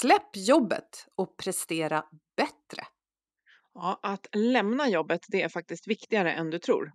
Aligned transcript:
Släpp 0.00 0.36
jobbet 0.36 1.06
och 1.16 1.36
prestera 1.36 2.04
bättre. 2.36 2.86
Ja, 3.74 4.00
att 4.02 4.26
lämna 4.32 4.88
jobbet 4.88 5.20
det 5.28 5.42
är 5.42 5.48
faktiskt 5.48 5.88
viktigare 5.88 6.32
än 6.32 6.50
du 6.50 6.58
tror. 6.58 6.92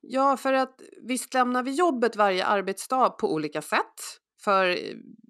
Ja, 0.00 0.36
för 0.36 0.52
att 0.52 0.80
visst 1.02 1.34
lämnar 1.34 1.62
vi 1.62 1.70
jobbet 1.70 2.16
varje 2.16 2.46
arbetsdag 2.46 3.10
på 3.10 3.32
olika 3.32 3.62
sätt. 3.62 4.20
För 4.44 4.68
eh, 4.68 4.76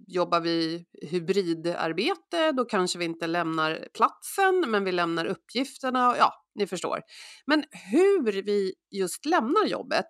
jobbar 0.07 0.41
vi 0.41 0.85
hybridarbete 1.11 2.53
då 2.53 2.65
kanske 2.65 2.99
vi 2.99 3.05
inte 3.05 3.27
lämnar 3.27 3.89
platsen 3.95 4.71
men 4.71 4.85
vi 4.85 4.93
lämnar 4.93 5.27
uppgifterna. 5.27 6.15
Ja, 6.19 6.33
ni 6.55 6.67
förstår. 6.67 7.01
Men 7.47 7.65
hur 7.91 8.43
vi 8.43 8.75
just 8.91 9.27
lämnar 9.27 9.67
jobbet 9.67 10.09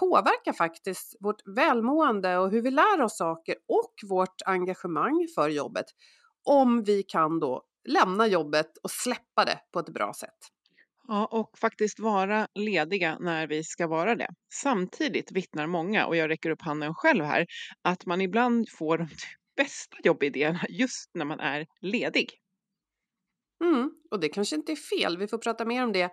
påverkar 0.00 0.52
faktiskt 0.52 1.16
vårt 1.20 1.56
välmående 1.56 2.38
och 2.38 2.50
hur 2.50 2.62
vi 2.62 2.70
lär 2.70 3.00
oss 3.00 3.18
saker 3.18 3.54
och 3.68 3.94
vårt 4.08 4.42
engagemang 4.46 5.28
för 5.34 5.48
jobbet 5.48 5.86
om 6.44 6.82
vi 6.82 7.02
kan 7.02 7.40
då 7.40 7.62
lämna 7.88 8.26
jobbet 8.26 8.78
och 8.82 8.90
släppa 8.90 9.44
det 9.44 9.60
på 9.72 9.78
ett 9.78 9.88
bra 9.88 10.12
sätt. 10.14 10.38
Ja, 11.08 11.26
och 11.26 11.58
faktiskt 11.58 12.00
vara 12.00 12.48
lediga 12.54 13.18
när 13.20 13.46
vi 13.46 13.64
ska 13.64 13.86
vara 13.86 14.14
det. 14.14 14.28
Samtidigt 14.54 15.32
vittnar 15.32 15.66
många, 15.66 16.06
och 16.06 16.16
jag 16.16 16.30
räcker 16.30 16.50
upp 16.50 16.62
handen 16.62 16.94
själv 16.94 17.24
här, 17.24 17.46
att 17.82 18.06
man 18.06 18.20
ibland 18.20 18.68
får 18.68 18.98
de 18.98 19.08
bästa 19.56 19.96
jobbidéerna 20.04 20.60
just 20.68 21.10
när 21.14 21.24
man 21.24 21.40
är 21.40 21.66
ledig. 21.80 22.30
Mm, 23.64 23.90
och 24.10 24.20
det 24.20 24.28
kanske 24.28 24.56
inte 24.56 24.72
är 24.72 24.76
fel, 24.76 25.18
vi 25.18 25.26
får 25.26 25.38
prata 25.38 25.64
mer 25.64 25.84
om 25.84 25.92
det. 25.92 26.10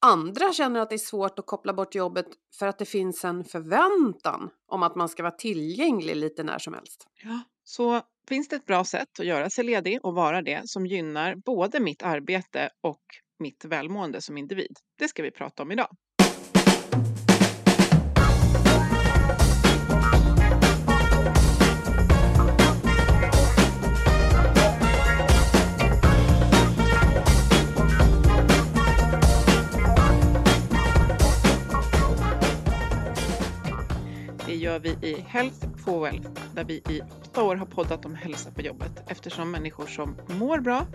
Andra 0.00 0.52
känner 0.52 0.80
att 0.80 0.90
det 0.90 0.96
är 0.96 0.98
svårt 0.98 1.38
att 1.38 1.46
koppla 1.46 1.72
bort 1.72 1.94
jobbet 1.94 2.26
för 2.58 2.66
att 2.66 2.78
det 2.78 2.84
finns 2.84 3.24
en 3.24 3.44
förväntan 3.44 4.50
om 4.66 4.82
att 4.82 4.96
man 4.96 5.08
ska 5.08 5.22
vara 5.22 5.32
tillgänglig 5.32 6.16
lite 6.16 6.42
när 6.42 6.58
som 6.58 6.74
helst. 6.74 7.06
Ja, 7.22 7.40
så 7.64 8.02
finns 8.28 8.48
det 8.48 8.56
ett 8.56 8.66
bra 8.66 8.84
sätt 8.84 9.20
att 9.20 9.26
göra 9.26 9.50
sig 9.50 9.64
ledig 9.64 10.04
och 10.04 10.14
vara 10.14 10.42
det 10.42 10.62
som 10.64 10.86
gynnar 10.86 11.34
både 11.34 11.80
mitt 11.80 12.02
arbete 12.02 12.70
och 12.80 13.02
mitt 13.38 13.64
välmående 13.64 14.22
som 14.22 14.38
individ. 14.38 14.76
Det 14.98 15.08
ska 15.08 15.22
vi 15.22 15.30
prata 15.30 15.62
om 15.62 15.72
idag. 15.72 15.96
Gör 34.72 34.78
vi 34.78 35.08
i 35.08 35.20
Health 35.20 35.66
for 35.84 36.00
Wealth 36.00 36.30
där 36.54 36.64
vi 36.64 36.74
i 36.74 37.00
åtta 37.20 37.44
år 37.44 37.56
har 37.56 37.66
poddat 37.66 38.04
om 38.04 38.14
hälsa 38.14 38.50
på 38.50 38.60
jobbet 38.60 39.04
eftersom 39.06 39.50
människor 39.50 39.86
som 39.86 40.16
mår 40.26 40.58
bra 40.58 40.86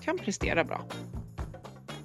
kan 0.00 0.18
prestera 0.18 0.64
bra. 0.64 0.84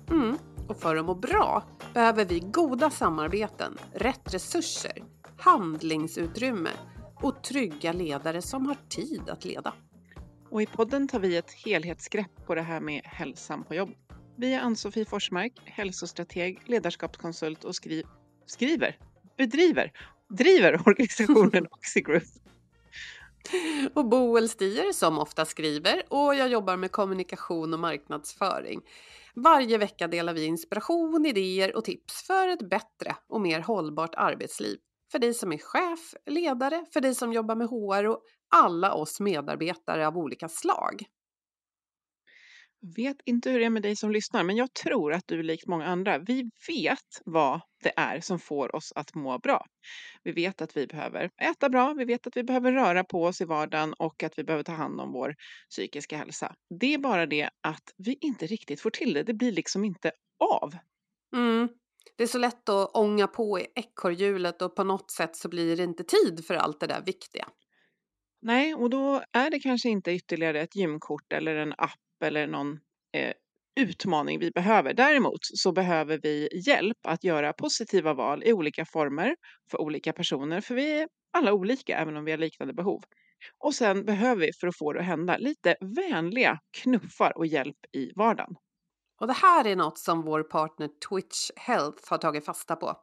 Mm. 0.10 0.38
Och 0.68 0.78
för 0.78 0.96
att 0.96 1.06
må 1.06 1.16
bra 1.16 1.64
behöver 1.94 2.26
vi 2.26 2.40
goda 2.40 2.90
samarbeten, 2.90 3.78
rätt 3.94 4.34
resurser, 4.34 5.04
handlingsutrymme 5.38 6.70
och 7.16 7.44
trygga 7.44 7.94
ledare 7.94 8.42
som 8.42 8.66
har 8.66 8.78
tid 8.90 9.30
att 9.30 9.45
leda. 9.45 9.73
Och 10.50 10.62
i 10.62 10.66
podden 10.66 11.08
tar 11.08 11.20
vi 11.20 11.38
ett 11.38 11.52
helhetsgrepp 11.52 12.45
på 12.48 12.56
det 12.56 12.62
här 12.62 12.80
med 12.80 13.02
hälsan 13.04 13.64
på 13.64 13.76
jobb. 13.76 13.90
Vi 14.38 14.54
är 14.54 14.60
Ann-Sofie 14.60 15.06
Forsmark, 15.06 15.54
hälsostrateg, 15.66 16.62
ledarskapskonsult 16.66 17.64
och 17.64 17.76
skri 17.76 18.04
skriver, 18.45 18.98
bedriver, 19.38 19.92
driver 20.32 20.88
organisationen 20.88 21.68
Oxigroup. 21.72 22.24
Och 23.94 24.06
Boel 24.06 24.50
Stier 24.50 24.92
som 24.94 25.20
ofta 25.20 25.46
skriver 25.46 26.04
och 26.08 26.36
jag 26.36 26.50
jobbar 26.50 26.78
med 26.78 26.92
kommunikation 26.92 27.73
och 27.73 27.80
marknadsföring. 27.80 28.82
Varje 29.36 29.78
vecka 29.78 30.08
delar 30.08 30.34
vi 30.34 30.46
inspiration, 30.46 31.26
idéer 31.26 31.76
och 31.76 31.86
tips 31.86 32.23
för 32.28 32.48
ett 32.48 32.70
bättre 32.70 33.16
och 33.30 33.42
mer 33.42 33.60
hållbart 33.60 34.16
arbetsliv. 34.16 34.78
För 35.11 35.20
dig 35.20 35.33
som 35.33 35.52
är 35.54 35.58
chef, 35.58 36.16
ledare, 36.26 36.86
för 36.94 37.02
dig 37.02 37.16
som 37.16 37.34
jobbar 37.34 37.55
med 37.55 37.67
HR 37.67 38.08
och 38.08 38.22
alla 38.50 38.94
oss 38.94 39.20
medarbetare 39.20 40.08
av 40.08 40.17
olika 40.17 40.50
slag. 40.50 41.05
Vet 42.95 43.17
inte 43.25 43.49
hur 43.49 43.59
det 43.59 43.65
är 43.65 43.69
med 43.69 43.81
dig 43.81 43.95
som 43.95 44.11
lyssnar, 44.11 44.43
men 44.43 44.55
jag 44.55 44.73
tror 44.73 45.14
att 45.14 45.27
du 45.27 45.43
likt 45.43 45.67
många 45.67 45.86
andra, 45.86 46.17
vi 46.17 46.49
vet 46.67 47.21
vad 47.25 47.61
det 47.83 47.93
är 47.95 48.19
som 48.19 48.39
får 48.39 48.75
oss 48.75 48.93
att 48.95 49.15
må 49.15 49.39
bra. 49.39 49.65
Vi 50.23 50.31
vet 50.31 50.61
att 50.61 50.77
vi 50.77 50.87
behöver 50.87 51.30
äta 51.42 51.69
bra, 51.69 51.93
vi 51.93 52.05
vet 52.05 52.27
att 52.27 52.37
vi 52.37 52.43
behöver 52.43 52.71
röra 52.71 53.03
på 53.03 53.23
oss 53.23 53.42
i 53.42 53.45
vardagen 53.45 53.93
och 53.93 54.23
att 54.23 54.39
vi 54.39 54.43
behöver 54.43 54.64
ta 54.64 54.71
hand 54.71 55.02
om 55.02 55.11
vår 55.11 55.36
psykiska 55.69 56.17
hälsa. 56.17 56.55
Det 56.80 56.93
är 56.93 56.97
bara 56.97 57.25
det 57.25 57.49
att 57.61 57.93
vi 57.97 58.17
inte 58.21 58.45
riktigt 58.45 58.81
får 58.81 58.89
till 58.89 59.13
det. 59.13 59.23
Det 59.23 59.33
blir 59.33 59.52
liksom 59.52 59.83
inte 59.83 60.11
av. 60.61 60.73
Mm. 61.36 61.69
Det 62.17 62.23
är 62.23 62.27
så 62.27 62.37
lätt 62.37 62.69
att 62.69 62.95
ånga 62.95 63.27
på 63.27 63.59
i 63.59 63.67
ekorrhjulet 63.75 64.61
och 64.61 64.75
på 64.75 64.83
något 64.83 65.11
sätt 65.11 65.36
så 65.36 65.49
blir 65.49 65.77
det 65.77 65.83
inte 65.83 66.03
tid 66.03 66.45
för 66.45 66.55
allt 66.55 66.80
det 66.80 66.87
där 66.87 67.02
viktiga. 67.05 67.48
Nej, 68.42 68.75
och 68.75 68.89
då 68.89 69.23
är 69.31 69.49
det 69.49 69.59
kanske 69.59 69.89
inte 69.89 70.11
ytterligare 70.11 70.61
ett 70.61 70.75
gymkort 70.75 71.33
eller 71.33 71.55
en 71.55 71.73
app 71.77 71.99
eller 72.23 72.48
någon 72.48 72.80
eh, 73.14 73.33
utmaning 73.80 74.39
vi 74.39 74.52
behöver. 74.52 74.93
Däremot 74.93 75.39
så 75.42 75.71
behöver 75.71 76.20
vi 76.23 76.49
hjälp 76.67 76.98
att 77.08 77.23
göra 77.23 77.54
positiva 77.54 78.14
val 78.14 78.43
i 78.43 78.54
olika 78.54 78.86
former 78.86 79.36
för 79.71 79.82
olika 79.82 80.14
personer, 80.14 80.61
för 80.61 80.76
vi 80.76 81.02
är 81.02 81.08
alla 81.33 81.54
olika 81.54 81.98
även 81.98 82.17
om 82.17 82.26
vi 82.26 82.31
har 82.31 82.37
liknande 82.37 82.73
behov. 82.73 83.02
Och 83.64 83.73
sen 83.76 84.05
behöver 84.05 84.42
vi 84.45 84.52
för 84.60 84.67
att 84.67 84.77
få 84.77 84.93
det 84.93 84.99
att 84.99 85.05
hända 85.05 85.37
lite 85.37 85.76
vänliga 85.81 86.60
knuffar 86.77 87.37
och 87.37 87.45
hjälp 87.45 87.77
i 87.92 88.11
vardagen. 88.15 88.55
Och 89.21 89.27
det 89.27 89.33
här 89.33 89.67
är 89.67 89.76
något 89.76 89.98
som 89.98 90.21
vår 90.21 90.43
partner 90.43 90.89
Twitch 91.10 91.49
Health 91.55 92.10
har 92.10 92.17
tagit 92.17 92.45
fasta 92.45 92.76
på. 92.76 92.95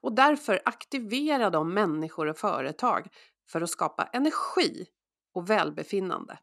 Och 0.00 0.14
därför 0.14 0.60
aktiverar 0.64 1.50
de 1.50 1.74
människor 1.74 2.26
och 2.26 2.38
företag 2.38 3.06
för 3.52 3.60
att 3.60 3.70
skapa 3.70 4.04
energi 4.04 4.86
och 5.34 5.50
välbefinnande. 5.50 6.38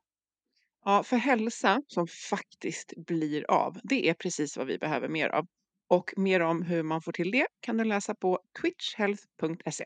Ja, 0.88 1.04
för 1.04 1.18
hälsa 1.18 1.82
som 1.88 2.08
faktiskt 2.08 2.94
blir 2.98 3.52
av, 3.52 3.80
det 3.84 4.10
är 4.10 4.14
precis 4.14 4.58
vad 4.58 4.68
vi 4.68 4.78
behöver 4.78 5.08
mer 5.08 5.30
av. 5.30 5.48
Och 5.88 6.14
mer 6.18 6.40
om 6.40 6.62
hur 6.62 6.84
man 6.84 7.02
får 7.02 7.12
till 7.12 7.32
det 7.32 7.48
kan 7.60 7.78
du 7.78 7.84
läsa 7.84 8.16
på 8.16 8.40
twitchhealth.se. 8.62 9.86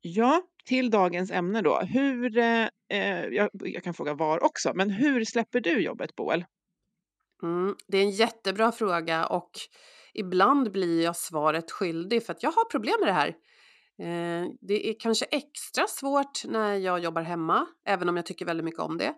Ja, 0.00 0.42
till 0.64 0.90
dagens 0.90 1.30
ämne 1.30 1.62
då. 1.62 1.80
Hur, 1.80 2.38
eh, 2.38 2.68
eh, 2.88 3.24
jag, 3.24 3.50
jag, 3.52 3.82
kan 3.82 3.94
fråga 3.94 4.14
var 4.14 4.44
också, 4.44 4.72
men 4.74 4.90
hur 4.90 5.24
släpper 5.24 5.60
du 5.60 5.82
jobbet 5.82 6.16
Boel? 6.16 6.44
Mm, 7.42 7.76
det 7.86 7.98
är 7.98 8.02
en 8.02 8.10
jättebra 8.10 8.72
fråga 8.72 9.26
och 9.26 9.50
ibland 10.14 10.72
blir 10.72 11.04
jag 11.04 11.16
svaret 11.16 11.70
skyldig 11.70 12.26
för 12.26 12.32
att 12.32 12.42
jag 12.42 12.52
har 12.52 12.64
problem 12.64 12.96
med 13.00 13.08
det 13.08 13.12
här. 13.12 13.28
Eh, 13.98 14.48
det 14.60 14.88
är 14.88 14.94
kanske 15.00 15.24
extra 15.24 15.86
svårt 15.86 16.44
när 16.44 16.74
jag 16.74 16.98
jobbar 16.98 17.22
hemma, 17.22 17.66
även 17.84 18.08
om 18.08 18.16
jag 18.16 18.26
tycker 18.26 18.46
väldigt 18.46 18.64
mycket 18.64 18.80
om 18.80 18.98
det. 18.98 19.14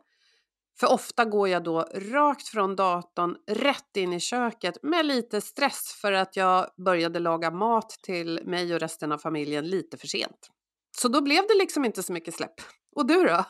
För 0.81 0.93
ofta 0.93 1.25
går 1.25 1.49
jag 1.49 1.65
då 1.65 1.81
rakt 1.95 2.49
från 2.49 2.77
datorn 2.77 3.37
rätt 3.47 3.97
in 3.97 4.13
i 4.13 4.21
köket 4.21 4.83
med 4.83 5.07
lite 5.07 5.41
stress 5.41 5.99
för 6.01 6.13
att 6.13 6.37
jag 6.37 6.67
började 6.85 7.19
laga 7.19 7.51
mat 7.51 7.91
till 8.03 8.41
mig 8.45 8.75
och 8.75 8.81
resten 8.81 9.13
av 9.13 9.19
familjen 9.19 9.69
lite 9.69 9.97
för 9.97 10.07
sent. 10.07 10.51
Så 10.99 11.09
då 11.09 11.23
blev 11.23 11.43
det 11.49 11.55
liksom 11.59 11.85
inte 11.85 12.03
så 12.03 12.13
mycket 12.13 12.35
släpp. 12.35 12.55
Och 12.97 13.07
du 13.07 13.25
då? 13.25 13.45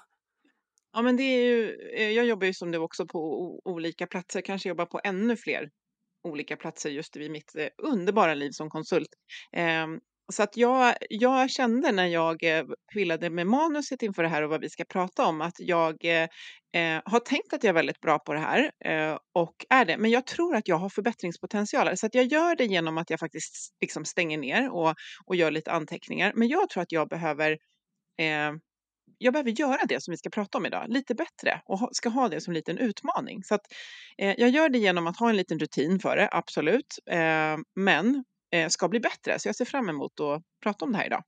Ja, 0.93 1.03
men 1.03 1.17
det 1.17 1.23
är 1.23 1.45
ju, 1.45 1.77
eh, 1.97 2.11
jag 2.11 2.27
jobbar 2.27 2.47
ju 2.47 2.55
som 2.55 2.73
du 2.73 2.79
också 2.79 3.07
på 3.07 3.19
olika 3.65 4.07
platser, 4.07 4.41
kanske 4.41 4.69
jobbar 4.69 4.87
på 4.87 5.01
ännu 5.05 5.37
fler 5.37 5.71
olika 6.29 6.57
platser 6.57 6.91
just 6.91 7.17
i 7.17 7.29
mitt 7.29 7.57
eh, 7.57 7.69
underbara 7.83 8.35
liv 8.35 8.51
som 8.51 8.71
konsult. 8.71 9.09
Ehm, 9.53 10.01
så 10.33 10.43
att 10.43 10.57
jag, 10.57 10.95
jag 11.11 11.51
kände 11.51 11.93
när 11.93 12.07
jag 12.07 12.59
eh, 12.59 12.65
pillade 12.93 13.31
med 13.31 13.47
manuset 13.47 14.03
inför 14.03 14.23
det 14.23 14.29
här 14.29 14.43
och 14.43 14.51
vad 14.51 14.61
vi 14.61 14.71
ska 14.71 14.85
prata 14.85 15.27
om 15.27 15.41
att 15.41 15.55
jag 15.59 16.05
eh, 16.05 16.29
eh, 16.73 17.03
har 17.05 17.21
tänkt 17.21 17.53
att 17.53 17.65
jag 17.65 17.69
är 17.69 17.75
väldigt 17.75 18.01
bra 18.01 18.19
på 18.19 18.33
det 18.33 18.41
här 18.41 18.71
eh, 18.85 19.19
och 19.35 19.55
är 19.71 19.85
det. 19.85 19.99
Men 19.99 20.11
jag 20.11 20.27
tror 20.27 20.57
att 20.57 20.69
jag 20.69 20.77
har 20.77 20.89
förbättringspotential. 20.89 21.97
Så 21.97 22.07
att 22.07 22.15
jag 22.15 22.25
gör 22.25 22.57
det 22.57 22.65
genom 22.65 22.99
att 22.99 23.11
jag 23.11 23.21
faktiskt 23.21 23.77
liksom 23.81 24.05
stänger 24.05 24.39
ner 24.39 24.71
och, 24.75 24.95
och 25.27 25.37
gör 25.37 25.51
lite 25.51 25.73
anteckningar. 25.73 26.33
Men 26.37 26.49
jag 26.49 26.69
tror 26.69 26.83
att 26.83 26.93
jag 26.93 27.09
behöver 27.09 27.51
eh, 28.21 28.53
jag 29.19 29.33
behöver 29.33 29.51
göra 29.51 29.81
det 29.89 30.03
som 30.03 30.13
vi 30.13 30.17
ska 30.17 30.31
prata 30.31 30.59
om 30.59 30.67
idag 30.67 30.85
lite 30.89 31.15
bättre 31.15 31.61
och 31.67 31.79
ha, 31.79 31.89
ska 31.93 32.09
ha 32.09 32.29
det 32.29 32.41
som 32.41 32.51
en 32.51 32.55
liten 32.55 32.79
utmaning. 32.79 33.43
Så 33.45 33.55
att, 33.55 33.61
eh, 34.19 34.35
jag 34.39 34.51
gör 34.51 34.69
det 34.69 34.79
genom 34.79 35.07
att 35.07 35.19
ha 35.19 35.31
en 35.31 35.37
liten 35.37 35.59
rutin 35.59 35.99
för 36.01 36.17
det, 36.17 36.29
absolut. 36.33 36.99
Eh, 37.11 37.57
men 37.77 38.25
Eh, 38.57 38.69
ska 38.69 38.89
bli 38.89 39.01
bättre. 39.01 39.39
Så 39.39 39.49
jag 39.49 39.57
ser 39.57 39.65
fram 39.65 39.89
emot 39.89 40.21
att 40.21 40.43
prata 40.63 40.85
om 40.85 40.93
det 40.93 40.99
här 40.99 41.07
idag. 41.07 41.23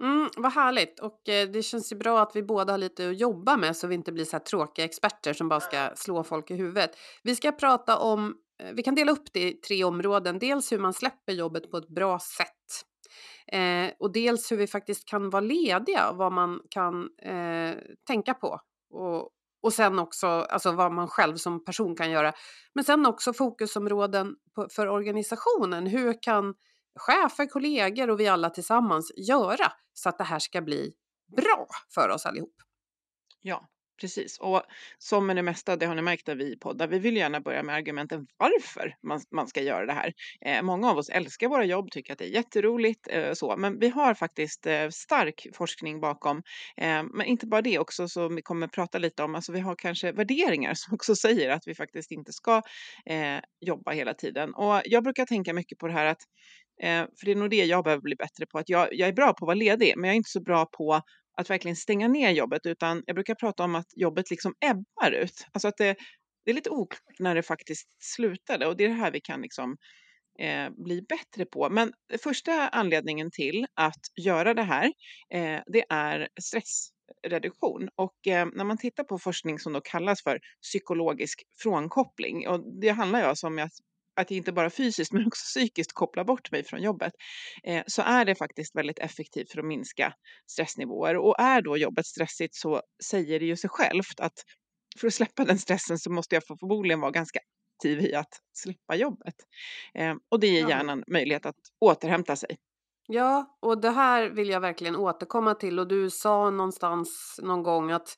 Mm, 0.00 0.30
vad 0.36 0.52
härligt 0.52 1.00
och 1.00 1.28
eh, 1.28 1.48
det 1.48 1.62
känns 1.62 1.92
ju 1.92 1.96
bra 1.96 2.22
att 2.22 2.36
vi 2.36 2.42
båda 2.42 2.72
har 2.72 2.78
lite 2.78 3.08
att 3.08 3.20
jobba 3.20 3.56
med 3.56 3.76
så 3.76 3.86
vi 3.86 3.94
inte 3.94 4.12
blir 4.12 4.24
så 4.24 4.32
här 4.32 4.44
tråkiga 4.44 4.84
experter 4.84 5.32
som 5.32 5.48
bara 5.48 5.60
ska 5.60 5.90
slå 5.96 6.24
folk 6.24 6.50
i 6.50 6.54
huvudet. 6.54 6.90
Vi 7.22 7.36
ska 7.36 7.52
prata 7.52 7.98
om, 7.98 8.36
eh, 8.62 8.72
vi 8.72 8.82
kan 8.82 8.94
dela 8.94 9.12
upp 9.12 9.32
det 9.32 9.48
i 9.48 9.52
tre 9.52 9.84
områden. 9.84 10.38
Dels 10.38 10.72
hur 10.72 10.78
man 10.78 10.92
släpper 10.92 11.32
jobbet 11.32 11.70
på 11.70 11.76
ett 11.76 11.88
bra 11.88 12.18
sätt. 12.18 12.86
Eh, 13.46 13.90
och 13.98 14.12
dels 14.12 14.52
hur 14.52 14.56
vi 14.56 14.66
faktiskt 14.66 15.08
kan 15.08 15.30
vara 15.30 15.40
lediga, 15.40 16.12
vad 16.12 16.32
man 16.32 16.60
kan 16.70 17.08
eh, 17.22 17.74
tänka 18.06 18.34
på 18.34 18.60
och 18.90 19.30
och 19.62 19.72
sen 19.72 19.98
också 19.98 20.26
alltså 20.26 20.72
vad 20.72 20.92
man 20.92 21.08
själv 21.08 21.36
som 21.36 21.64
person 21.64 21.96
kan 21.96 22.10
göra. 22.10 22.32
Men 22.74 22.84
sen 22.84 23.06
också 23.06 23.32
fokusområden 23.32 24.36
på, 24.54 24.68
för 24.70 24.88
organisationen. 24.88 25.86
Hur 25.86 26.22
kan 26.22 26.54
chefer, 26.98 27.46
kollegor 27.46 28.10
och 28.10 28.20
vi 28.20 28.28
alla 28.28 28.50
tillsammans 28.50 29.12
göra 29.16 29.72
så 29.92 30.08
att 30.08 30.18
det 30.18 30.24
här 30.24 30.38
ska 30.38 30.60
bli 30.60 30.92
bra 31.36 31.66
för 31.94 32.08
oss 32.08 32.26
allihop? 32.26 32.54
Ja, 33.40 33.68
Precis, 34.02 34.38
och 34.38 34.62
som 34.98 35.26
med 35.26 35.36
det 35.36 35.42
mesta, 35.42 35.76
det 35.76 35.86
har 35.86 35.94
ni 35.94 36.02
märkt 36.02 36.26
när 36.26 36.34
vi 36.34 36.58
poddar, 36.58 36.88
vi 36.88 36.98
vill 36.98 37.16
gärna 37.16 37.40
börja 37.40 37.62
med 37.62 37.74
argumenten 37.74 38.26
varför 38.36 38.94
man, 39.02 39.20
man 39.32 39.48
ska 39.48 39.62
göra 39.62 39.86
det 39.86 39.92
här. 39.92 40.12
Eh, 40.40 40.62
många 40.62 40.90
av 40.90 40.98
oss 40.98 41.08
älskar 41.08 41.48
våra 41.48 41.64
jobb, 41.64 41.90
tycker 41.90 42.12
att 42.12 42.18
det 42.18 42.24
är 42.24 42.28
jätteroligt, 42.34 43.08
eh, 43.10 43.32
så, 43.32 43.56
men 43.56 43.78
vi 43.78 43.88
har 43.88 44.14
faktiskt 44.14 44.66
eh, 44.66 44.88
stark 44.88 45.46
forskning 45.54 46.00
bakom. 46.00 46.36
Eh, 46.76 47.02
men 47.02 47.26
inte 47.26 47.46
bara 47.46 47.62
det 47.62 47.78
också, 47.78 48.08
som 48.08 48.36
vi 48.36 48.42
kommer 48.42 48.68
prata 48.68 48.98
lite 48.98 49.22
om, 49.22 49.34
alltså 49.34 49.52
vi 49.52 49.60
har 49.60 49.74
kanske 49.76 50.12
värderingar 50.12 50.74
som 50.76 50.94
också 50.94 51.14
säger 51.16 51.50
att 51.50 51.62
vi 51.66 51.74
faktiskt 51.74 52.10
inte 52.10 52.32
ska 52.32 52.62
eh, 53.06 53.38
jobba 53.60 53.90
hela 53.92 54.14
tiden. 54.14 54.54
Och 54.54 54.82
jag 54.84 55.04
brukar 55.04 55.26
tänka 55.26 55.52
mycket 55.54 55.78
på 55.78 55.86
det 55.86 55.92
här 55.92 56.06
att 56.06 56.22
eh, 56.82 57.04
för 57.18 57.24
det 57.26 57.30
är 57.32 57.36
nog 57.36 57.50
det 57.50 57.64
jag 57.64 57.84
behöver 57.84 58.02
bli 58.02 58.16
bättre 58.16 58.46
på. 58.46 58.58
Att 58.58 58.68
jag, 58.68 58.88
jag 58.92 59.08
är 59.08 59.12
bra 59.12 59.26
på 59.26 59.44
att 59.44 59.46
vara 59.46 59.54
ledig, 59.54 59.94
men 59.96 60.08
jag 60.08 60.14
är 60.14 60.16
inte 60.16 60.30
så 60.30 60.42
bra 60.42 60.66
på 60.66 61.02
att 61.36 61.50
verkligen 61.50 61.76
stänga 61.76 62.08
ner 62.08 62.30
jobbet, 62.30 62.66
utan 62.66 63.02
jag 63.06 63.14
brukar 63.14 63.34
prata 63.34 63.64
om 63.64 63.74
att 63.74 63.86
jobbet 63.96 64.30
liksom 64.30 64.54
ebbar 64.60 65.12
ut. 65.12 65.46
Alltså 65.52 65.68
att 65.68 65.76
det, 65.76 65.96
det 66.44 66.50
är 66.50 66.54
lite 66.54 66.70
oklart 66.70 67.18
när 67.18 67.34
det 67.34 67.42
faktiskt 67.42 67.88
slutade 67.98 68.66
och 68.66 68.76
det 68.76 68.84
är 68.84 68.88
det 68.88 68.94
här 68.94 69.10
vi 69.10 69.20
kan 69.20 69.42
liksom 69.42 69.76
eh, 70.38 70.70
bli 70.70 71.02
bättre 71.02 71.44
på. 71.44 71.70
Men 71.70 71.92
första 72.22 72.68
anledningen 72.68 73.30
till 73.30 73.66
att 73.74 74.00
göra 74.24 74.54
det 74.54 74.62
här, 74.62 74.92
eh, 75.34 75.60
det 75.66 75.84
är 75.88 76.28
stressreduktion. 76.40 77.88
Och 77.96 78.26
eh, 78.26 78.46
när 78.54 78.64
man 78.64 78.78
tittar 78.78 79.04
på 79.04 79.18
forskning 79.18 79.58
som 79.58 79.72
då 79.72 79.80
kallas 79.80 80.22
för 80.22 80.40
psykologisk 80.62 81.42
frånkoppling, 81.62 82.48
och 82.48 82.80
det 82.80 82.88
handlar 82.88 83.20
ju 83.20 83.26
alltså 83.26 83.46
om 83.46 83.58
att 83.58 83.72
att 84.16 84.30
jag 84.30 84.36
inte 84.36 84.52
bara 84.52 84.70
fysiskt 84.70 85.12
men 85.12 85.26
också 85.26 85.42
psykiskt 85.44 85.92
kopplar 85.92 86.24
bort 86.24 86.52
mig 86.52 86.64
från 86.64 86.82
jobbet, 86.82 87.12
eh, 87.64 87.82
så 87.86 88.02
är 88.02 88.24
det 88.24 88.34
faktiskt 88.34 88.76
väldigt 88.76 88.98
effektivt 88.98 89.52
för 89.52 89.58
att 89.58 89.64
minska 89.64 90.14
stressnivåer. 90.50 91.16
Och 91.16 91.40
är 91.40 91.62
då 91.62 91.76
jobbet 91.76 92.06
stressigt 92.06 92.54
så 92.54 92.82
säger 93.04 93.40
det 93.40 93.46
ju 93.46 93.56
sig 93.56 93.70
självt 93.70 94.20
att 94.20 94.44
för 95.00 95.06
att 95.06 95.14
släppa 95.14 95.44
den 95.44 95.58
stressen 95.58 95.98
så 95.98 96.10
måste 96.10 96.36
jag 96.36 96.44
förmodligen 96.46 97.00
vara 97.00 97.10
ganska 97.10 97.40
aktiv 97.78 98.00
i 98.00 98.14
att 98.14 98.40
släppa 98.52 98.96
jobbet. 98.96 99.34
Eh, 99.94 100.14
och 100.28 100.40
det 100.40 100.46
ger 100.46 100.68
hjärnan 100.68 101.04
möjlighet 101.06 101.46
att 101.46 101.56
återhämta 101.80 102.36
sig. 102.36 102.56
Ja, 103.06 103.58
och 103.60 103.80
det 103.80 103.90
här 103.90 104.30
vill 104.30 104.48
jag 104.48 104.60
verkligen 104.60 104.96
återkomma 104.96 105.54
till 105.54 105.78
och 105.78 105.88
du 105.88 106.10
sa 106.10 106.50
någonstans 106.50 107.40
någon 107.42 107.62
gång 107.62 107.90
att 107.90 108.16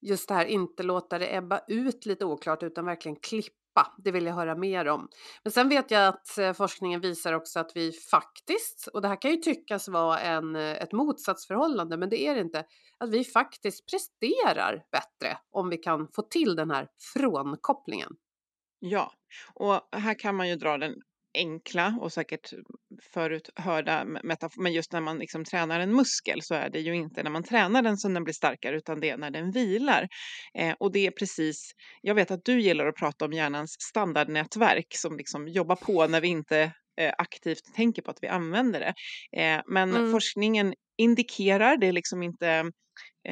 just 0.00 0.28
det 0.28 0.34
här 0.34 0.44
inte 0.44 0.82
låta 0.82 1.18
det 1.18 1.36
ebba 1.36 1.60
ut 1.68 2.06
lite 2.06 2.24
oklart 2.24 2.62
utan 2.62 2.84
verkligen 2.84 3.16
klippa 3.16 3.65
det 3.98 4.10
vill 4.10 4.26
jag 4.26 4.34
höra 4.34 4.54
mer 4.54 4.88
om. 4.88 5.08
Men 5.42 5.52
sen 5.52 5.68
vet 5.68 5.90
jag 5.90 6.08
att 6.08 6.38
eh, 6.38 6.52
forskningen 6.52 7.00
visar 7.00 7.32
också 7.32 7.60
att 7.60 7.72
vi 7.74 7.92
faktiskt, 7.92 8.88
och 8.92 9.02
det 9.02 9.08
här 9.08 9.20
kan 9.20 9.30
ju 9.30 9.36
tyckas 9.36 9.88
vara 9.88 10.20
en, 10.20 10.56
eh, 10.56 10.82
ett 10.82 10.92
motsatsförhållande, 10.92 11.96
men 11.96 12.08
det 12.08 12.26
är 12.26 12.34
det 12.34 12.40
inte, 12.40 12.64
att 12.98 13.10
vi 13.10 13.24
faktiskt 13.24 13.90
presterar 13.90 14.84
bättre 14.92 15.38
om 15.50 15.68
vi 15.68 15.76
kan 15.76 16.08
få 16.08 16.22
till 16.22 16.56
den 16.56 16.70
här 16.70 16.88
frånkopplingen. 17.14 18.12
Ja, 18.78 19.12
och 19.54 19.88
här 19.92 20.18
kan 20.18 20.36
man 20.36 20.48
ju 20.48 20.56
dra 20.56 20.78
den 20.78 20.94
enkla 21.36 21.98
och 22.00 22.12
säkert 22.12 22.52
förut 23.12 23.50
hörda 23.56 24.04
metafor, 24.04 24.62
men 24.62 24.72
just 24.72 24.92
när 24.92 25.00
man 25.00 25.18
liksom 25.18 25.44
tränar 25.44 25.80
en 25.80 25.94
muskel 25.94 26.42
så 26.42 26.54
är 26.54 26.70
det 26.70 26.80
ju 26.80 26.96
inte 26.96 27.22
när 27.22 27.30
man 27.30 27.42
tränar 27.42 27.82
den 27.82 27.96
som 27.96 28.14
den 28.14 28.24
blir 28.24 28.34
starkare 28.34 28.76
utan 28.76 29.00
det 29.00 29.10
är 29.10 29.16
när 29.16 29.30
den 29.30 29.50
vilar. 29.50 30.08
Eh, 30.58 30.74
och 30.78 30.92
det 30.92 31.06
är 31.06 31.10
precis, 31.10 31.70
jag 32.02 32.14
vet 32.14 32.30
att 32.30 32.44
du 32.44 32.60
gillar 32.60 32.86
att 32.86 32.96
prata 32.96 33.24
om 33.24 33.32
hjärnans 33.32 33.76
standardnätverk 33.78 34.86
som 34.90 35.16
liksom 35.16 35.48
jobbar 35.48 35.76
på 35.76 36.06
när 36.06 36.20
vi 36.20 36.28
inte 36.28 36.72
eh, 37.00 37.12
aktivt 37.18 37.74
tänker 37.74 38.02
på 38.02 38.10
att 38.10 38.18
vi 38.22 38.28
använder 38.28 38.80
det. 38.80 38.94
Eh, 39.42 39.62
men 39.66 39.90
mm. 39.90 40.12
forskningen 40.12 40.74
indikerar, 40.98 41.76
det 41.76 41.86
är 41.86 41.92
liksom 41.92 42.22
inte 42.22 42.70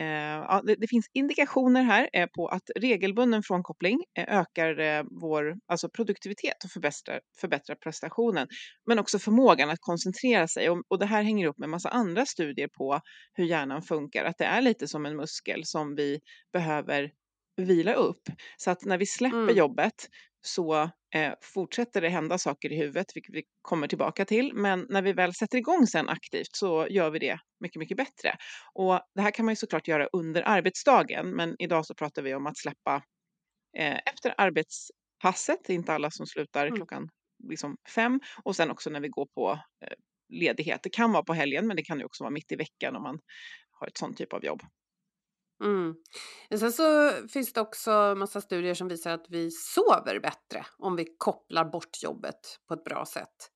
ja, 0.02 0.62
det, 0.66 0.74
det, 0.74 0.86
finns 0.86 1.06
indikationer 1.12 1.82
här 1.82 2.08
eh, 2.12 2.26
på 2.26 2.48
att 2.48 2.70
regelbunden 2.76 3.42
frånkoppling 3.42 4.04
eh, 4.18 4.38
ökar 4.38 5.04
vår 5.20 5.56
alltså 5.66 5.88
produktivitet 5.88 6.64
och 6.64 6.70
förbättrar, 6.70 7.20
förbättrar 7.40 7.76
prestationen, 7.76 8.48
men 8.86 8.98
också 8.98 9.18
förmågan 9.18 9.70
att 9.70 9.80
koncentrera 9.80 10.48
sig. 10.48 10.70
Och, 10.70 10.82
och 10.88 10.98
det 10.98 11.06
här 11.06 11.22
hänger 11.22 11.46
upp 11.46 11.58
med 11.58 11.68
massa 11.68 11.88
andra 11.88 12.26
studier 12.26 12.68
på 12.68 13.00
hur 13.32 13.44
hjärnan 13.44 13.82
funkar, 13.82 14.24
att 14.24 14.38
det 14.38 14.44
är 14.44 14.62
lite 14.62 14.88
som 14.88 15.06
en 15.06 15.16
muskel 15.16 15.60
som 15.64 15.94
vi 15.94 16.20
behöver 16.52 17.10
vila 17.56 17.94
upp. 17.94 18.22
Så 18.56 18.70
att 18.70 18.84
när 18.84 18.98
vi 18.98 19.06
släpper 19.06 19.38
mm. 19.38 19.56
jobbet 19.56 20.08
så 20.46 20.90
eh, 21.14 21.32
fortsätter 21.42 22.00
det 22.00 22.08
hända 22.08 22.38
saker 22.38 22.72
i 22.72 22.76
huvudet, 22.76 23.06
vilket 23.14 23.34
vi 23.34 23.42
kommer 23.62 23.88
tillbaka 23.88 24.24
till. 24.24 24.54
Men 24.54 24.86
när 24.88 25.02
vi 25.02 25.12
väl 25.12 25.34
sätter 25.34 25.58
igång 25.58 25.86
sen 25.86 26.08
aktivt 26.08 26.56
så 26.56 26.86
gör 26.90 27.10
vi 27.10 27.18
det 27.18 27.38
mycket, 27.60 27.80
mycket 27.80 27.96
bättre. 27.96 28.36
Och 28.74 29.00
det 29.14 29.22
här 29.22 29.30
kan 29.30 29.44
man 29.44 29.52
ju 29.52 29.56
såklart 29.56 29.88
göra 29.88 30.08
under 30.12 30.42
arbetsdagen, 30.42 31.30
men 31.30 31.56
idag 31.58 31.86
så 31.86 31.94
pratar 31.94 32.22
vi 32.22 32.34
om 32.34 32.46
att 32.46 32.58
släppa 32.58 33.02
eh, 33.78 33.98
efter 34.06 34.34
arbetspasset. 34.38 35.58
Det 35.66 35.72
är 35.72 35.74
inte 35.74 35.92
alla 35.92 36.10
som 36.10 36.26
slutar 36.26 36.66
mm. 36.66 36.76
klockan 36.76 37.08
liksom 37.48 37.76
fem 37.94 38.20
och 38.44 38.56
sen 38.56 38.70
också 38.70 38.90
när 38.90 39.00
vi 39.00 39.08
går 39.08 39.26
på 39.34 39.50
eh, 39.86 39.92
ledighet. 40.28 40.80
Det 40.82 40.90
kan 40.90 41.12
vara 41.12 41.22
på 41.22 41.34
helgen, 41.34 41.66
men 41.66 41.76
det 41.76 41.82
kan 41.82 41.98
ju 41.98 42.04
också 42.04 42.24
vara 42.24 42.32
mitt 42.32 42.52
i 42.52 42.56
veckan 42.56 42.96
om 42.96 43.02
man 43.02 43.18
har 43.70 43.86
ett 43.86 43.98
sånt 43.98 44.18
typ 44.18 44.32
av 44.32 44.44
jobb. 44.44 44.62
Mm. 45.64 45.94
Sen 46.58 46.72
så 46.72 47.10
finns 47.28 47.52
det 47.52 47.60
också 47.60 48.14
massa 48.16 48.40
studier 48.40 48.74
som 48.74 48.88
visar 48.88 49.10
att 49.10 49.26
vi 49.28 49.50
sover 49.50 50.20
bättre 50.20 50.66
om 50.78 50.96
vi 50.96 51.06
kopplar 51.18 51.64
bort 51.64 52.02
jobbet 52.02 52.58
på 52.68 52.74
ett 52.74 52.84
bra 52.84 53.06
sätt. 53.06 53.50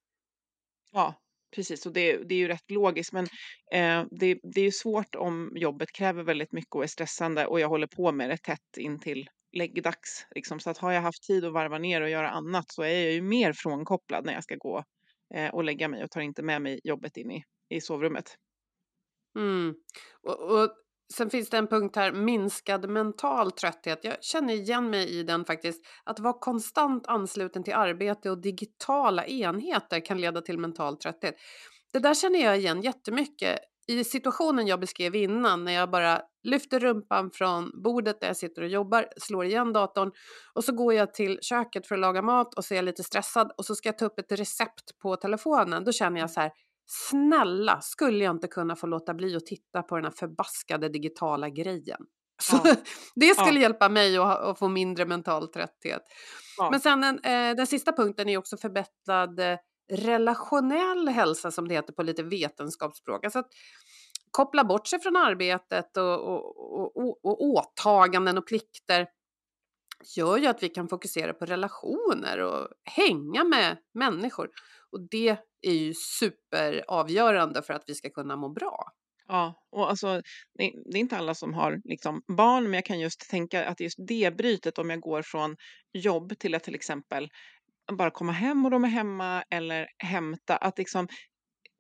Ja, 0.93 1.15
precis. 1.56 1.87
Och 1.87 1.93
det, 1.93 2.17
det 2.17 2.35
är 2.35 2.39
ju 2.39 2.49
rätt 2.49 2.71
logiskt. 2.71 3.12
Men 3.12 3.25
eh, 3.73 4.06
det, 4.11 4.41
det 4.43 4.61
är 4.61 4.65
ju 4.65 4.73
svårt 4.73 5.15
om 5.15 5.53
jobbet 5.56 5.93
kräver 5.93 6.23
väldigt 6.23 6.53
mycket 6.53 6.75
och 6.75 6.83
är 6.83 6.89
stressande 6.89 7.47
och 7.47 7.61
jag 7.61 7.69
håller 7.69 7.87
på 7.87 8.12
med 8.12 8.31
det 8.31 8.37
tätt 8.37 8.77
in 8.77 9.01
till 9.01 9.29
läggdags. 9.53 10.27
Liksom. 10.35 10.61
Så 10.61 10.71
att 10.71 10.79
har 10.79 10.93
jag 10.93 11.03
haft 11.03 11.23
tid 11.23 11.44
att 11.44 11.53
varva 11.53 11.79
ner 11.79 12.01
och 12.01 12.11
göra 12.11 12.31
annat 12.31 12.73
så 12.73 12.83
är 12.83 13.05
jag 13.05 13.12
ju 13.12 13.23
mer 13.23 13.53
frånkopplad 13.53 14.25
när 14.25 14.33
jag 14.33 14.44
ska 14.44 14.55
gå 14.55 14.85
eh, 15.35 15.55
och 15.55 15.65
lägga 15.65 15.89
mig 15.89 16.05
och 16.05 16.11
tar 16.11 16.21
inte 16.21 16.43
med 16.43 16.62
mig 16.62 16.81
jobbet 16.85 17.17
in 17.17 17.31
i, 17.31 17.44
i 17.69 17.81
sovrummet. 17.81 18.37
Mm. 19.37 19.75
Och, 20.23 20.41
och 20.41 20.71
Sen 21.14 21.31
finns 21.31 21.50
det 21.50 21.58
en 21.58 21.66
punkt 21.66 21.96
här, 21.96 22.12
minskad 22.12 22.88
mental 22.88 23.52
trötthet. 23.52 23.99
Jag 24.02 24.25
känner 24.25 24.55
igen 24.55 24.90
mig 24.90 25.08
i 25.08 25.22
den 25.22 25.44
faktiskt. 25.44 25.86
Att 26.05 26.20
vara 26.20 26.38
konstant 26.38 27.06
ansluten 27.06 27.65
till 27.65 27.74
arbete 27.74 28.31
och 28.31 28.41
digitala 28.41 29.27
enheter 29.27 30.06
kan 30.06 30.20
leda 30.20 30.41
till 30.41 30.58
mental 30.58 30.96
trötthet. 30.96 31.34
Det 31.93 31.98
där 31.98 32.15
känner 32.15 32.38
jag 32.44 32.58
igen 32.58 32.82
jättemycket 32.82 33.58
i 33.88 34.05
situationen 34.05 34.67
jag 34.67 34.81
beskrev 34.81 35.15
innan 35.15 35.65
när 35.65 35.72
jag 35.72 35.91
bara 35.91 36.22
lyfter 36.43 36.81
rumpan 36.81 37.31
från 37.31 37.82
bordet 37.82 38.20
där 38.20 38.27
jag 38.27 38.36
sitter 38.36 38.62
och 38.62 38.69
jobbar, 38.69 39.08
slår 39.17 39.44
igen 39.44 39.72
datorn 39.72 40.10
och 40.55 40.65
så 40.65 40.72
går 40.72 40.94
jag 40.94 41.15
till 41.15 41.38
köket 41.43 41.86
för 41.86 41.94
att 41.94 42.00
laga 42.00 42.22
mat 42.22 42.55
och 42.55 42.65
så 42.65 42.74
är 42.74 42.77
jag 42.77 42.84
lite 42.84 43.03
stressad 43.03 43.53
och 43.56 43.65
så 43.65 43.74
ska 43.74 43.88
jag 43.88 43.98
ta 43.98 44.05
upp 44.05 44.19
ett 44.19 44.32
recept 44.32 44.98
på 45.03 45.17
telefonen. 45.17 45.84
Då 45.84 45.93
känner 45.93 46.20
jag 46.20 46.31
så 46.31 46.41
här, 46.41 46.50
snälla, 46.91 47.81
skulle 47.81 48.25
jag 48.25 48.37
inte 48.37 48.49
kunna 48.49 48.77
få 48.77 48.87
låta 48.87 49.15
bli 49.15 49.37
att 49.37 49.47
titta 49.47 49.83
på 49.83 49.97
den 49.97 50.05
här 50.05 50.13
förbaskade 50.13 50.89
digitala 50.89 51.49
grejen? 51.49 52.01
Så 52.43 52.61
ja. 52.65 52.75
det 53.15 53.35
skulle 53.35 53.59
ja. 53.59 53.63
hjälpa 53.63 53.89
mig 53.89 54.19
att, 54.19 54.41
att, 54.41 54.59
få 54.59 54.69
mindre 54.69 55.07
mental 55.07 55.49
trötthet. 55.49 56.03
Ja. 56.59 56.71
Men 56.71 56.81
sen 56.81 57.01
den, 57.01 57.19
eh, 57.19 57.57
den 57.57 57.67
sista 57.67 57.93
punkten 57.93 58.29
är 58.29 58.39
också 58.39 58.57
förbättrad 58.57 59.41
eh, 59.41 59.59
relationell 59.93 61.09
hälsa 61.09 61.51
som 61.51 61.69
det 61.69 61.75
heter 61.75 61.93
på 61.93 62.03
lite 62.03 62.23
vetenskapsspråk. 62.23 63.25
Alltså 63.25 63.39
att 63.39 63.49
koppla 64.31 64.65
bort 64.65 64.87
sig 64.87 65.01
från 65.01 65.17
arbetet 65.17 65.97
och, 65.97 66.21
och, 66.21 66.97
och, 66.97 67.25
och 67.25 67.43
åtaganden 67.43 68.39
och 68.39 68.47
plikter 68.47 69.07
gör 70.17 70.37
ju 70.37 70.47
att 70.47 70.63
vi 70.63 70.69
kan 70.69 70.89
fokusera 70.89 71.33
på 71.33 71.45
relationer 71.45 72.39
och 72.39 72.69
hänga 72.85 73.45
med 73.45 73.77
människor. 73.95 74.51
Och 74.93 75.09
det 75.11 75.37
är 75.67 75.73
ju 75.73 75.95
superavgörande 75.95 77.63
för 77.63 77.75
att 77.75 77.85
vi 77.87 77.95
ska 77.95 78.11
kunna 78.11 78.37
må 78.37 78.49
bra. 78.49 78.93
Ja, 79.29 79.55
och 79.73 79.91
alltså, 79.91 80.23
det, 80.59 80.73
det, 80.93 80.99
är 80.99 81.01
inte 81.01 81.17
alla 81.17 81.35
som 81.35 81.55
har 81.55 81.81
liksom 81.85 82.23
barn, 82.37 82.65
men 82.65 82.73
jag 82.73 82.85
kan 82.85 83.01
just 83.01 83.31
tänka 83.31 83.65
att 83.65 83.81
just 83.81 83.99
det 84.09 84.37
brytet 84.37 84.79
om 84.79 84.91
jag 84.91 85.01
går 85.01 85.23
från 85.23 85.57
jobb 85.93 86.39
till 86.39 86.55
att 86.55 86.63
till 86.63 86.75
exempel 86.75 87.29
bara 87.93 88.11
komma 88.11 88.33
hem 88.33 88.65
och 88.65 88.71
de 88.71 88.85
är 88.85 88.89
hemma 88.89 89.45
eller 89.51 89.87
hämta, 89.99 90.57
att 90.57 90.79
liksom 90.79 91.09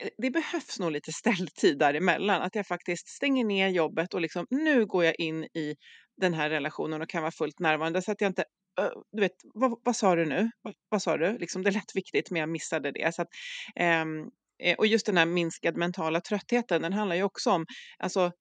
eh, 0.02 0.08
det 0.18 0.30
behövs 0.30 0.78
nog 0.78 0.92
lite 0.92 1.12
ställtid 1.22 1.78
däremellan. 1.78 2.42
Att 2.42 2.54
jag 2.54 2.66
faktiskt 2.66 3.08
stänger 3.08 3.44
ner 3.44 3.68
jobbet 3.68 4.14
och 4.14 4.20
liksom 4.20 4.46
nu 4.50 4.86
går 4.86 5.04
jag 5.04 5.14
in 5.18 5.44
i 5.44 5.76
den 6.20 6.34
här 6.34 6.50
relationen 6.50 7.02
och 7.02 7.08
kan 7.08 7.22
vara 7.22 7.32
fullt 7.32 7.58
närvarande 7.58 8.02
så 8.02 8.12
att 8.12 8.20
jag 8.20 8.30
inte 8.30 8.44
du 9.12 9.20
vet, 9.20 9.36
vad, 9.54 9.80
vad 9.84 9.96
sa 9.96 10.16
du 10.16 10.26
nu? 10.26 10.50
Vad, 10.62 10.74
vad, 10.88 11.02
sa 11.02 11.16
du? 11.16 11.38
Liksom, 11.38 11.62
det 11.62 11.70
lät 11.70 11.96
viktigt 11.96 12.30
men 12.30 12.40
jag 12.40 12.48
missade 12.48 12.92
det. 12.92 13.14
Så 13.14 13.22
att, 13.22 13.28
um, 14.02 14.30
och 14.78 14.86
just 14.86 15.06
den 15.06 15.16
här 15.16 15.26
minskad 15.26 15.76
mentala 15.76 16.20
tröttheten, 16.20 16.82
den 16.82 16.92
handlar 16.92 17.16
ju 17.16 17.22
också 17.22 17.50
om, 17.50 17.66
alltså 17.98 18.32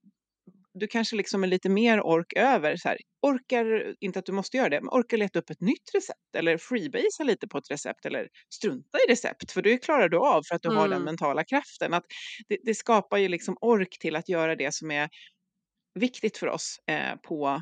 du 0.79 0.87
kanske 0.87 1.15
liksom 1.15 1.43
är 1.43 1.47
lite 1.47 1.69
mer 1.69 2.01
ork 2.01 2.33
över. 2.35 2.75
Så 2.75 2.89
här, 2.89 2.97
orkar, 3.21 3.95
inte 3.99 4.19
att 4.19 4.25
du 4.25 4.31
måste 4.31 4.57
göra 4.57 4.69
det, 4.69 4.81
men 4.81 4.89
orkar 4.89 5.17
leta 5.17 5.39
upp 5.39 5.49
ett 5.49 5.61
nytt 5.61 5.95
recept 5.95 6.35
eller 6.37 6.57
freebasea 6.57 7.23
lite 7.23 7.47
på 7.47 7.57
ett 7.57 7.71
recept 7.71 8.05
eller 8.05 8.27
strunta 8.53 8.97
i 9.07 9.11
recept 9.11 9.51
för 9.51 9.61
det 9.61 9.77
klarar 9.77 10.09
du 10.09 10.17
av 10.17 10.43
för 10.47 10.55
att 10.55 10.61
du 10.61 10.69
mm. 10.69 10.77
har 10.77 10.87
den 10.87 10.95
mm. 10.95 11.05
mentala 11.05 11.43
kraften. 11.43 11.93
Att 11.93 12.05
det, 12.47 12.57
det, 12.63 12.75
skapar 12.75 13.17
ju 13.17 13.27
liksom 13.27 13.57
ork 13.61 13.97
till 13.99 14.15
att 14.15 14.29
göra 14.29 14.55
det 14.55 14.73
som 14.73 14.91
är 14.91 15.09
viktigt 15.99 16.37
för 16.37 16.47
oss 16.47 16.79
eh, 16.87 17.15
på 17.15 17.61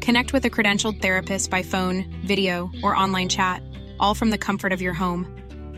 Connect 0.00 0.32
with 0.32 0.44
a 0.46 0.50
credentialed 0.50 1.00
therapist 1.00 1.50
by 1.50 1.62
phone, 1.62 2.04
video, 2.24 2.70
or 2.82 2.96
online 2.96 3.28
chat, 3.28 3.62
all 3.98 4.14
from 4.14 4.30
the 4.30 4.38
comfort 4.38 4.72
of 4.72 4.80
your 4.80 4.94
home. 4.94 5.26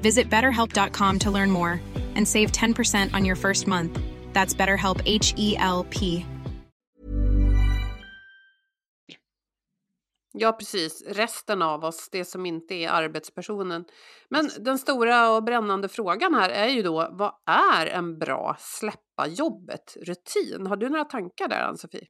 Visit 0.02 0.30
betterhelp.com 0.30 1.18
to 1.20 1.30
learn 1.30 1.50
more 1.50 1.80
and 2.14 2.26
save 2.26 2.52
10% 2.52 3.14
on 3.14 3.24
your 3.24 3.36
first 3.36 3.66
month. 3.66 3.98
That's 4.32 4.54
BetterHelp 4.54 5.02
H 5.06 5.34
E 5.36 5.56
L 5.58 5.86
P. 5.90 6.24
Ja, 10.34 10.52
precis. 10.52 11.04
Resten 11.06 11.62
av 11.62 11.84
oss, 11.84 12.08
det 12.12 12.24
som 12.24 12.46
inte 12.46 12.74
är 12.74 12.88
arbetspersonen. 12.88 13.84
Men 14.28 14.50
den 14.58 14.78
stora 14.78 15.30
och 15.30 15.44
brännande 15.44 15.88
frågan 15.88 16.34
här 16.34 16.50
är 16.50 16.68
ju 16.68 16.82
då, 16.82 17.08
vad 17.12 17.32
är 17.46 17.86
en 17.86 18.18
bra 18.18 18.56
släppa 18.58 19.26
jobbet-rutin? 19.26 20.66
Har 20.66 20.76
du 20.76 20.88
några 20.88 21.04
tankar 21.04 21.48
där, 21.48 21.60
Ann-Sofie? 21.60 22.06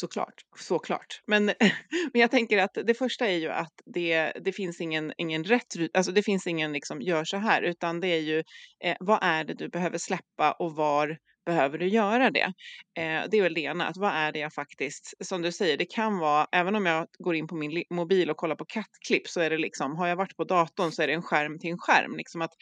Såklart, 0.00 0.34
såklart. 0.56 1.22
Men, 1.26 1.44
men 2.12 2.20
jag 2.20 2.30
tänker 2.30 2.58
att 2.58 2.78
det 2.84 2.94
första 2.94 3.26
är 3.26 3.36
ju 3.36 3.48
att 3.48 3.72
det, 3.94 4.32
det 4.44 4.52
finns 4.52 4.80
ingen, 4.80 5.12
ingen 5.18 5.44
rätt, 5.44 5.74
alltså 5.94 6.12
det 6.12 6.22
finns 6.22 6.46
ingen 6.46 6.72
liksom 6.72 7.00
gör 7.00 7.24
så 7.24 7.36
här, 7.36 7.62
utan 7.62 8.00
det 8.00 8.08
är 8.08 8.20
ju 8.20 8.38
eh, 8.84 8.96
vad 9.00 9.18
är 9.22 9.44
det 9.44 9.54
du 9.54 9.68
behöver 9.68 9.98
släppa 9.98 10.52
och 10.52 10.76
var 10.76 11.18
behöver 11.46 11.78
du 11.78 11.88
göra 11.88 12.30
det? 12.30 12.52
Eh, 12.98 13.22
det 13.30 13.36
är 13.38 13.42
väl 13.42 13.54
det 13.54 13.60
ena, 13.60 13.86
att 13.86 13.96
vad 13.96 14.12
är 14.12 14.32
det 14.32 14.38
jag 14.38 14.54
faktiskt, 14.54 15.14
som 15.20 15.42
du 15.42 15.52
säger, 15.52 15.76
det 15.76 15.86
kan 15.94 16.18
vara, 16.18 16.46
även 16.52 16.76
om 16.76 16.86
jag 16.86 17.06
går 17.18 17.34
in 17.34 17.46
på 17.46 17.54
min 17.54 17.84
mobil 17.90 18.30
och 18.30 18.36
kollar 18.36 18.56
på 18.56 18.64
kattklipp 18.64 19.28
så 19.28 19.40
är 19.40 19.50
det 19.50 19.58
liksom, 19.58 19.96
har 19.96 20.06
jag 20.08 20.16
varit 20.16 20.36
på 20.36 20.44
datorn 20.44 20.92
så 20.92 21.02
är 21.02 21.06
det 21.06 21.14
en 21.14 21.22
skärm 21.22 21.58
till 21.58 21.70
en 21.70 21.78
skärm, 21.78 22.16
liksom 22.16 22.42
att 22.42 22.52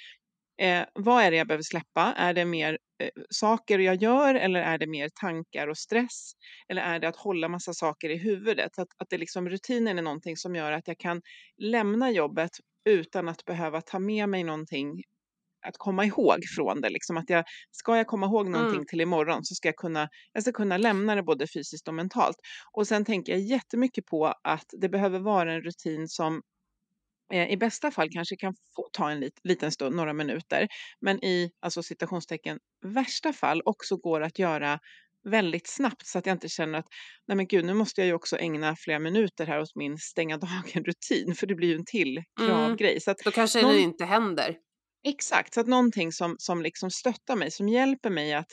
Eh, 0.58 0.84
vad 0.94 1.22
är 1.22 1.30
det 1.30 1.36
jag 1.36 1.46
behöver 1.46 1.62
släppa? 1.62 2.14
Är 2.16 2.34
det 2.34 2.44
mer 2.44 2.78
eh, 3.02 3.08
saker 3.30 3.78
jag 3.78 4.02
gör 4.02 4.34
eller 4.34 4.60
är 4.60 4.78
det 4.78 4.86
mer 4.86 5.08
tankar 5.20 5.68
och 5.68 5.78
stress? 5.78 6.32
Eller 6.68 6.82
är 6.82 6.98
det 6.98 7.08
att 7.08 7.16
hålla 7.16 7.48
massa 7.48 7.74
saker 7.74 8.08
i 8.08 8.16
huvudet? 8.16 8.78
Att, 8.78 8.88
att 8.98 9.10
det 9.10 9.18
liksom, 9.18 9.48
rutinen 9.48 9.98
är 9.98 10.02
någonting 10.02 10.36
som 10.36 10.56
gör 10.56 10.72
att 10.72 10.88
jag 10.88 10.98
kan 10.98 11.22
lämna 11.62 12.10
jobbet 12.10 12.50
utan 12.88 13.28
att 13.28 13.44
behöva 13.44 13.80
ta 13.80 13.98
med 13.98 14.28
mig 14.28 14.44
någonting 14.44 15.02
att 15.66 15.78
komma 15.78 16.04
ihåg 16.04 16.44
från 16.56 16.80
det. 16.80 16.90
Liksom 16.90 17.16
att 17.16 17.30
jag, 17.30 17.44
ska 17.70 17.96
jag 17.96 18.06
komma 18.06 18.26
ihåg 18.26 18.48
någonting 18.48 18.76
mm. 18.76 18.86
till 18.86 19.00
imorgon 19.00 19.44
så 19.44 19.54
ska 19.54 19.68
jag 19.68 19.76
kunna, 19.76 20.08
jag 20.32 20.42
ska 20.42 20.52
kunna 20.52 20.76
lämna 20.76 21.14
det 21.14 21.22
både 21.22 21.46
fysiskt 21.54 21.88
och 21.88 21.94
mentalt. 21.94 22.36
Och 22.72 22.88
sen 22.88 23.04
tänker 23.04 23.32
jag 23.32 23.40
jättemycket 23.40 24.06
på 24.06 24.26
att 24.26 24.66
det 24.80 24.88
behöver 24.88 25.18
vara 25.18 25.52
en 25.52 25.60
rutin 25.60 26.08
som 26.08 26.42
i 27.32 27.56
bästa 27.56 27.90
fall 27.90 28.08
kanske 28.10 28.36
kan 28.36 28.54
få 28.76 28.88
ta 28.92 29.10
en 29.10 29.20
lit, 29.20 29.40
liten 29.44 29.72
stund, 29.72 29.96
några 29.96 30.12
minuter, 30.12 30.68
men 31.00 31.24
i 31.24 31.50
alltså 31.60 31.82
citationstecken 31.82 32.58
värsta 32.84 33.32
fall 33.32 33.62
också 33.64 33.96
går 33.96 34.20
att 34.20 34.38
göra 34.38 34.78
väldigt 35.30 35.66
snabbt 35.66 36.06
så 36.06 36.18
att 36.18 36.26
jag 36.26 36.34
inte 36.34 36.48
känner 36.48 36.78
att 36.78 36.86
nej 37.28 37.36
men 37.36 37.46
gud, 37.46 37.64
nu 37.64 37.74
måste 37.74 38.00
jag 38.00 38.08
ju 38.08 38.14
också 38.14 38.38
ägna 38.38 38.76
flera 38.76 38.98
minuter 38.98 39.46
här 39.46 39.60
åt 39.60 39.74
min 39.74 39.98
stänga 39.98 40.38
dagen-rutin 40.38 41.34
för 41.34 41.46
det 41.46 41.54
blir 41.54 41.68
ju 41.68 41.74
en 41.74 41.84
till 41.84 42.22
mm. 42.40 42.50
kravgrej. 42.50 42.90
Mm. 42.90 43.00
Så 43.00 43.10
att 43.10 43.18
Då 43.24 43.30
kanske 43.30 43.62
någon... 43.62 43.74
det 43.74 43.80
inte 43.80 44.04
händer. 44.04 44.56
Exakt, 45.08 45.54
så 45.54 45.60
att 45.60 45.66
någonting 45.66 46.12
som, 46.12 46.36
som 46.38 46.62
liksom 46.62 46.90
stöttar 46.90 47.36
mig, 47.36 47.50
som 47.50 47.68
hjälper 47.68 48.10
mig 48.10 48.34
att 48.34 48.50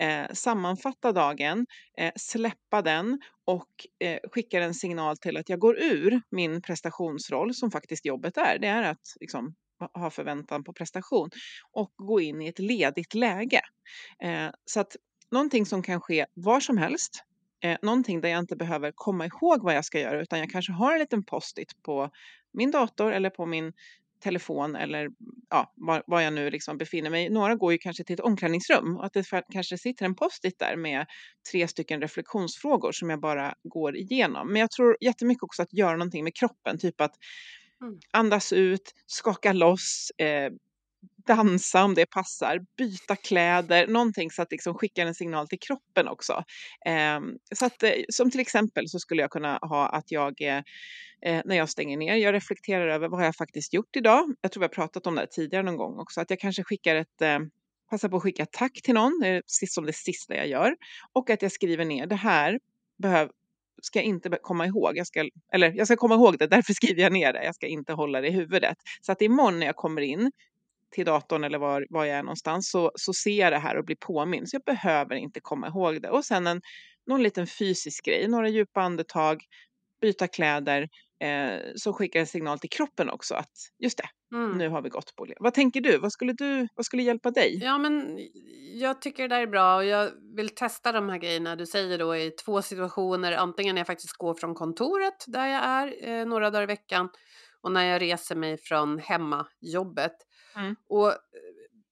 eh, 0.00 0.34
sammanfatta 0.34 1.12
dagen, 1.12 1.66
eh, 1.98 2.12
släppa 2.16 2.82
den 2.82 3.20
och 3.44 3.68
eh, 4.04 4.18
skickar 4.32 4.60
en 4.60 4.74
signal 4.74 5.16
till 5.16 5.36
att 5.36 5.48
jag 5.48 5.58
går 5.58 5.78
ur 5.78 6.20
min 6.30 6.62
prestationsroll, 6.62 7.54
som 7.54 7.70
faktiskt 7.70 8.06
jobbet 8.06 8.36
är. 8.36 8.58
Det 8.58 8.66
är 8.66 8.82
att 8.82 9.00
liksom, 9.20 9.54
ha 9.94 10.10
förväntan 10.10 10.64
på 10.64 10.72
prestation 10.72 11.30
och 11.72 11.92
gå 11.96 12.20
in 12.20 12.42
i 12.42 12.48
ett 12.48 12.58
ledigt 12.58 13.14
läge. 13.14 13.60
Eh, 14.22 14.50
så 14.64 14.80
att 14.80 14.96
någonting 15.30 15.66
som 15.66 15.82
kan 15.82 16.00
ske 16.00 16.26
var 16.34 16.60
som 16.60 16.78
helst, 16.78 17.22
eh, 17.64 17.78
någonting 17.82 18.20
där 18.20 18.28
jag 18.28 18.38
inte 18.38 18.56
behöver 18.56 18.92
komma 18.94 19.26
ihåg 19.26 19.62
vad 19.62 19.74
jag 19.74 19.84
ska 19.84 20.00
göra, 20.00 20.22
utan 20.22 20.38
jag 20.38 20.50
kanske 20.50 20.72
har 20.72 20.92
en 20.92 20.98
liten 20.98 21.24
post-it 21.24 21.82
på 21.82 22.10
min 22.52 22.70
dator 22.70 23.12
eller 23.12 23.30
på 23.30 23.46
min 23.46 23.72
telefon 24.26 24.76
eller 24.76 25.08
ja, 25.50 25.72
var, 25.76 26.02
var 26.06 26.20
jag 26.20 26.32
nu 26.32 26.50
liksom 26.50 26.78
befinner 26.78 27.10
mig. 27.10 27.30
Några 27.30 27.54
går 27.54 27.72
ju 27.72 27.78
kanske 27.78 28.04
till 28.04 28.14
ett 28.14 28.20
omklädningsrum 28.20 28.96
och 28.96 29.06
att 29.06 29.12
det 29.12 29.42
kanske 29.52 29.78
sitter 29.78 30.04
en 30.04 30.14
post-it 30.14 30.58
där 30.58 30.76
med 30.76 31.06
tre 31.52 31.68
stycken 31.68 32.00
reflektionsfrågor 32.00 32.92
som 32.92 33.10
jag 33.10 33.20
bara 33.20 33.54
går 33.62 33.96
igenom. 33.96 34.52
Men 34.52 34.60
jag 34.60 34.70
tror 34.70 34.96
jättemycket 35.00 35.42
också 35.42 35.62
att 35.62 35.72
göra 35.72 35.92
någonting 35.92 36.24
med 36.24 36.36
kroppen, 36.36 36.78
typ 36.78 37.00
att 37.00 37.14
mm. 37.82 37.98
andas 38.12 38.52
ut, 38.52 38.94
skaka 39.06 39.52
loss, 39.52 40.10
eh, 40.18 40.50
dansa 41.26 41.84
om 41.84 41.94
det 41.94 42.06
passar, 42.06 42.60
byta 42.76 43.16
kläder, 43.16 43.86
någonting 43.86 44.30
så 44.30 44.42
att 44.42 44.52
liksom 44.52 44.74
skickar 44.74 45.06
en 45.06 45.14
signal 45.14 45.48
till 45.48 45.58
kroppen 45.58 46.08
också. 46.08 46.44
Eh, 46.86 47.20
så 47.54 47.66
att, 47.66 47.82
eh, 47.82 47.92
som 48.08 48.30
till 48.30 48.40
exempel 48.40 48.88
så 48.88 48.98
skulle 48.98 49.22
jag 49.22 49.30
kunna 49.30 49.58
ha 49.62 49.88
att 49.88 50.10
jag 50.10 50.42
eh, 50.42 50.62
eh, 51.22 51.42
när 51.44 51.56
jag 51.56 51.68
stänger 51.68 51.96
ner, 51.96 52.16
jag 52.16 52.34
reflekterar 52.34 52.88
över 52.88 53.08
vad 53.08 53.20
har 53.20 53.24
jag 53.24 53.36
faktiskt 53.36 53.74
gjort 53.74 53.96
idag. 53.96 54.34
Jag 54.40 54.52
tror 54.52 54.60
vi 54.60 54.64
har 54.64 54.68
pratat 54.68 55.06
om 55.06 55.14
det 55.14 55.26
tidigare 55.26 55.62
någon 55.62 55.76
gång 55.76 55.98
också, 55.98 56.20
att 56.20 56.30
jag 56.30 56.40
kanske 56.40 56.64
skickar 56.64 56.96
ett 56.96 57.22
eh, 57.22 57.38
Passa 57.90 58.08
på 58.08 58.16
att 58.16 58.22
skicka 58.22 58.46
tack 58.46 58.82
till 58.82 58.94
någon, 58.94 59.22
eh, 59.22 59.28
det 59.28 59.62
är 59.62 59.66
som 59.66 59.86
det 59.86 59.92
sista 59.92 60.36
jag 60.36 60.48
gör. 60.48 60.76
Och 61.12 61.30
att 61.30 61.42
jag 61.42 61.52
skriver 61.52 61.84
ner 61.84 62.06
det 62.06 62.14
här 62.14 62.60
behöv, 62.98 63.30
ska 63.82 63.98
jag 63.98 64.06
inte 64.06 64.38
komma 64.42 64.66
ihåg. 64.66 64.96
Jag 64.96 65.06
ska, 65.06 65.28
eller 65.52 65.72
jag 65.72 65.86
ska 65.86 65.96
komma 65.96 66.14
ihåg 66.14 66.38
det, 66.38 66.46
därför 66.46 66.72
skriver 66.72 67.02
jag 67.02 67.12
ner 67.12 67.32
det. 67.32 67.44
Jag 67.44 67.54
ska 67.54 67.66
inte 67.66 67.92
hålla 67.92 68.20
det 68.20 68.28
i 68.28 68.30
huvudet. 68.30 68.76
Så 69.00 69.12
att 69.12 69.22
imorgon 69.22 69.58
när 69.58 69.66
jag 69.66 69.76
kommer 69.76 70.02
in 70.02 70.32
till 70.94 71.04
datorn 71.04 71.44
eller 71.44 71.58
var, 71.58 71.86
var 71.90 72.04
jag 72.04 72.18
är 72.18 72.22
någonstans 72.22 72.70
så, 72.70 72.90
så 72.94 73.12
ser 73.12 73.40
jag 73.40 73.52
det 73.52 73.58
här 73.58 73.76
och 73.76 73.84
blir 73.84 73.96
påmind. 74.00 74.48
Så 74.48 74.54
jag 74.56 74.62
behöver 74.62 75.14
inte 75.14 75.40
komma 75.40 75.68
ihåg 75.68 76.02
det. 76.02 76.10
Och 76.10 76.24
sen 76.24 76.46
en, 76.46 76.60
någon 77.06 77.22
liten 77.22 77.46
fysisk 77.46 78.04
grej, 78.04 78.28
några 78.28 78.48
djupa 78.48 78.80
andetag, 78.80 79.42
byta 80.00 80.28
kläder 80.28 80.88
eh, 81.22 81.60
som 81.76 81.92
skickar 81.92 82.20
en 82.20 82.26
signal 82.26 82.58
till 82.58 82.70
kroppen 82.70 83.10
också 83.10 83.34
att 83.34 83.52
just 83.82 83.98
det, 83.98 84.08
Mm. 84.36 84.58
nu 84.58 84.68
har 84.68 84.82
vi 84.82 84.88
gått 84.88 85.16
på 85.16 85.24
det. 85.24 85.34
Vad 85.40 85.54
tänker 85.54 85.80
du? 85.80 85.98
Vad 85.98 86.12
skulle, 86.12 86.32
du, 86.32 86.68
vad 86.74 86.86
skulle 86.86 87.02
hjälpa 87.02 87.30
dig? 87.30 87.60
Ja, 87.62 87.78
men 87.78 88.18
jag 88.74 89.02
tycker 89.02 89.22
det 89.22 89.34
där 89.34 89.42
är 89.42 89.46
bra 89.46 89.76
och 89.76 89.84
jag 89.84 90.10
vill 90.36 90.48
testa 90.48 90.92
de 90.92 91.08
här 91.08 91.18
grejerna 91.18 91.56
du 91.56 91.66
säger 91.66 91.98
då 91.98 92.16
i 92.16 92.30
två 92.30 92.62
situationer. 92.62 93.32
Antingen 93.32 93.74
när 93.74 93.80
jag 93.80 93.86
faktiskt 93.86 94.16
går 94.16 94.34
från 94.34 94.54
kontoret 94.54 95.24
där 95.26 95.46
jag 95.46 95.64
är 95.64 96.08
eh, 96.08 96.26
några 96.26 96.50
dagar 96.50 96.62
i 96.62 96.66
veckan 96.66 97.08
och 97.62 97.72
när 97.72 97.84
jag 97.84 98.02
reser 98.02 98.36
mig 98.36 98.58
från 98.58 98.98
hemmajobbet. 98.98 100.12
Mm. 100.56 100.76
Och 100.88 101.08
eh, 101.08 101.16